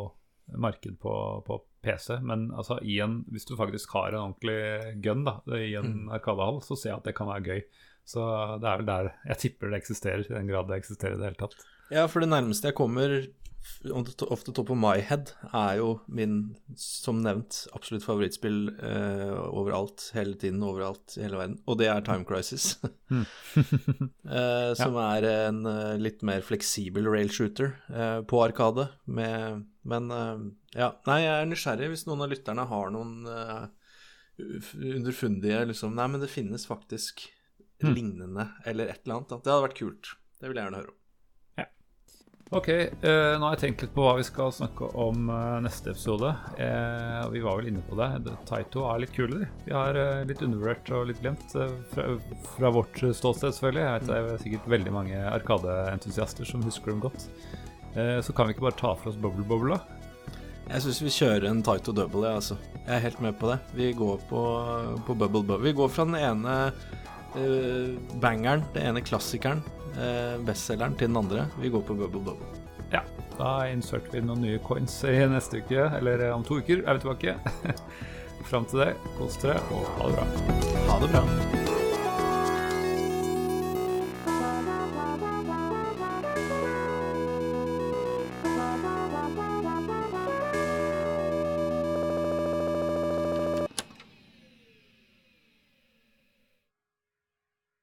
marked 0.60 0.96
på, 1.02 1.14
på 1.46 1.60
PC, 1.86 2.18
men 2.26 2.48
altså, 2.58 2.80
i 2.82 2.98
en, 3.04 3.20
hvis 3.32 3.46
du 3.46 3.54
faktisk 3.60 3.92
har 3.94 4.10
en 4.16 4.32
ordentlig 4.34 5.02
gun 5.04 5.22
da, 5.28 5.36
i 5.56 5.76
en 5.80 5.92
Mm. 6.06 6.10
arkadehall, 6.18 6.62
så 6.66 6.76
ser 6.76 6.90
jeg 6.94 6.98
at 7.00 7.06
det 7.06 7.16
kan 7.16 7.28
være 7.30 7.44
gøy. 7.46 7.62
Så 8.10 8.24
det 8.62 8.70
er 8.72 8.80
vel 8.82 8.88
der 8.90 9.12
jeg 9.30 9.42
tipper 9.46 9.70
det 9.70 9.84
eksisterer, 9.84 10.24
i 10.26 10.34
den 10.34 10.50
grad 10.50 10.70
det 10.72 10.80
eksisterer 10.82 11.18
i 11.18 11.22
det 11.22 11.30
hele 11.30 11.44
tatt. 11.44 11.68
Ja, 11.94 12.08
for 12.10 12.22
det 12.24 12.32
nærmeste 12.32 12.70
jeg 12.72 12.78
kommer 12.78 13.20
ofte 13.92 14.06
the 14.06 14.14
to- 14.18 14.28
off 14.32 14.44
the 14.44 14.54
top 14.56 14.70
of 14.72 14.78
my 14.78 15.00
head, 15.04 15.32
er 15.54 15.78
jo 15.78 15.90
min, 16.08 16.56
som 16.80 17.20
nevnt, 17.22 17.68
absolutt 17.76 18.06
favorittspill 18.06 18.70
eh, 18.82 19.34
overalt, 19.52 20.08
hele 20.16 20.34
tiden, 20.40 20.64
overalt 20.64 21.18
i 21.18 21.24
hele 21.26 21.38
verden. 21.38 21.58
Og 21.68 21.78
det 21.78 21.90
er 21.92 22.02
Time 22.08 22.26
Crisis. 22.26 22.78
Mm. 23.12 23.26
eh, 24.40 24.72
som 24.80 24.96
er 25.04 25.28
en 25.30 25.66
eh, 25.70 25.98
litt 26.02 26.24
mer 26.26 26.42
fleksibel 26.46 27.08
rail 27.12 27.30
shooter 27.30 27.76
eh, 27.94 28.22
på 28.30 28.42
Arkade. 28.44 28.88
Med, 29.06 29.66
men 29.84 30.12
eh, 30.12 30.46
ja, 30.80 30.94
nei, 31.10 31.20
jeg 31.26 31.36
er 31.36 31.52
nysgjerrig 31.52 31.92
hvis 31.94 32.08
noen 32.10 32.26
av 32.26 32.32
lytterne 32.34 32.66
har 32.72 32.96
noen 32.96 33.16
eh, 33.30 33.68
underfundige 34.80 35.66
liksom 35.68 35.96
Nei, 35.98 36.08
men 36.08 36.22
det 36.24 36.32
finnes 36.32 36.64
faktisk 36.70 37.28
Mm. 37.84 37.94
lignende, 37.96 38.48
eller 38.68 38.90
et 38.92 39.02
eller 39.06 39.16
annet. 39.20 39.36
Det 39.44 39.52
hadde 39.52 39.68
vært 39.70 39.78
kult. 39.80 40.16
Det 40.40 40.50
vil 40.50 40.58
jeg 40.60 40.66
gjerne 40.68 40.82
høre 40.82 40.92
om. 40.92 40.96
Ok, 42.50 42.68
eh, 42.74 43.36
nå 43.38 43.46
har 43.46 43.54
jeg 43.54 43.62
tenkt 43.62 43.84
litt 43.84 43.92
på 43.94 44.02
hva 44.02 44.16
vi 44.18 44.24
skal 44.26 44.50
snakke 44.50 44.88
om 44.98 45.28
eh, 45.30 45.60
neste 45.62 45.92
episode. 45.92 46.32
Eh, 46.58 47.28
vi 47.30 47.44
var 47.46 47.60
vel 47.60 47.68
inne 47.70 47.84
på 47.86 47.94
det. 48.00 48.08
Taito 48.50 48.88
er 48.90 49.04
litt 49.04 49.14
kule, 49.14 49.44
de. 49.44 49.50
Vi 49.68 49.76
har 49.76 50.00
litt 50.26 50.42
undervurdert 50.42 50.90
og 50.98 51.06
litt 51.12 51.22
glemt. 51.22 51.46
fra, 51.94 52.08
fra 52.56 52.72
vårt 52.74 52.98
ståsted, 52.98 53.54
selvfølgelig. 53.54 53.84
Jeg 53.86 53.94
vet 54.00 54.10
det 54.10 54.18
er 54.18 54.42
sikkert 54.42 54.72
veldig 54.74 54.96
mange 54.98 55.22
arkadeentusiaster 55.30 56.50
som 56.50 56.66
husker 56.66 56.90
dem 56.96 57.04
godt. 57.06 57.30
Eh, 57.94 58.18
så 58.26 58.34
kan 58.34 58.50
vi 58.50 58.58
ikke 58.58 58.66
bare 58.66 58.82
ta 58.82 58.96
for 58.98 59.12
oss 59.14 59.22
Bubble 59.22 59.46
Bobble, 59.46 59.78
da? 59.78 60.34
Jeg 60.70 60.84
syns 60.86 61.00
vi 61.02 61.14
kjører 61.14 61.48
en 61.50 61.62
Taito 61.66 61.94
double, 61.98 62.26
jeg, 62.28 62.42
altså. 62.42 62.58
Jeg 62.82 62.96
er 62.98 63.06
helt 63.08 63.22
med 63.26 63.38
på 63.38 63.50
det. 63.50 63.60
Vi 63.78 63.94
går 63.98 64.26
på, 64.30 64.42
på 65.06 65.16
Bubble 65.16 65.42
Bubble. 65.42 65.62
Vi 65.66 65.78
går 65.78 65.90
fra 65.94 66.06
den 66.06 66.18
ene 66.18 66.58
bangeren, 68.22 68.64
den 68.74 68.90
ene 68.90 69.04
klassikeren, 69.06 69.62
uh, 69.98 70.40
bestselgeren, 70.48 70.98
til 70.98 71.12
den 71.12 71.18
andre. 71.22 71.48
Vi 71.62 71.70
går 71.70 71.86
på 71.86 71.98
Bubble 71.98 72.24
Bubble. 72.26 72.60
Ja. 72.94 73.04
Da 73.40 73.70
inserter 73.72 74.18
vi 74.18 74.26
noen 74.26 74.44
nye 74.44 74.60
coins 74.66 74.98
i 75.08 75.16
neste 75.32 75.62
uke, 75.64 75.88
eller 76.02 76.26
eh, 76.28 76.36
om 76.36 76.44
to 76.44 76.60
uker 76.60 76.84
er 76.84 77.00
vi 77.00 77.06
tilbake. 77.06 77.38
Fram 78.50 78.68
til 78.68 78.84
det, 78.84 78.94
kos 79.18 79.40
dere 79.44 79.64
og 79.72 79.90
ha 79.96 80.12
det 80.12 80.20
bra. 80.20 80.30
Ha 80.90 81.02
det 81.06 81.12
bra. 81.16 81.69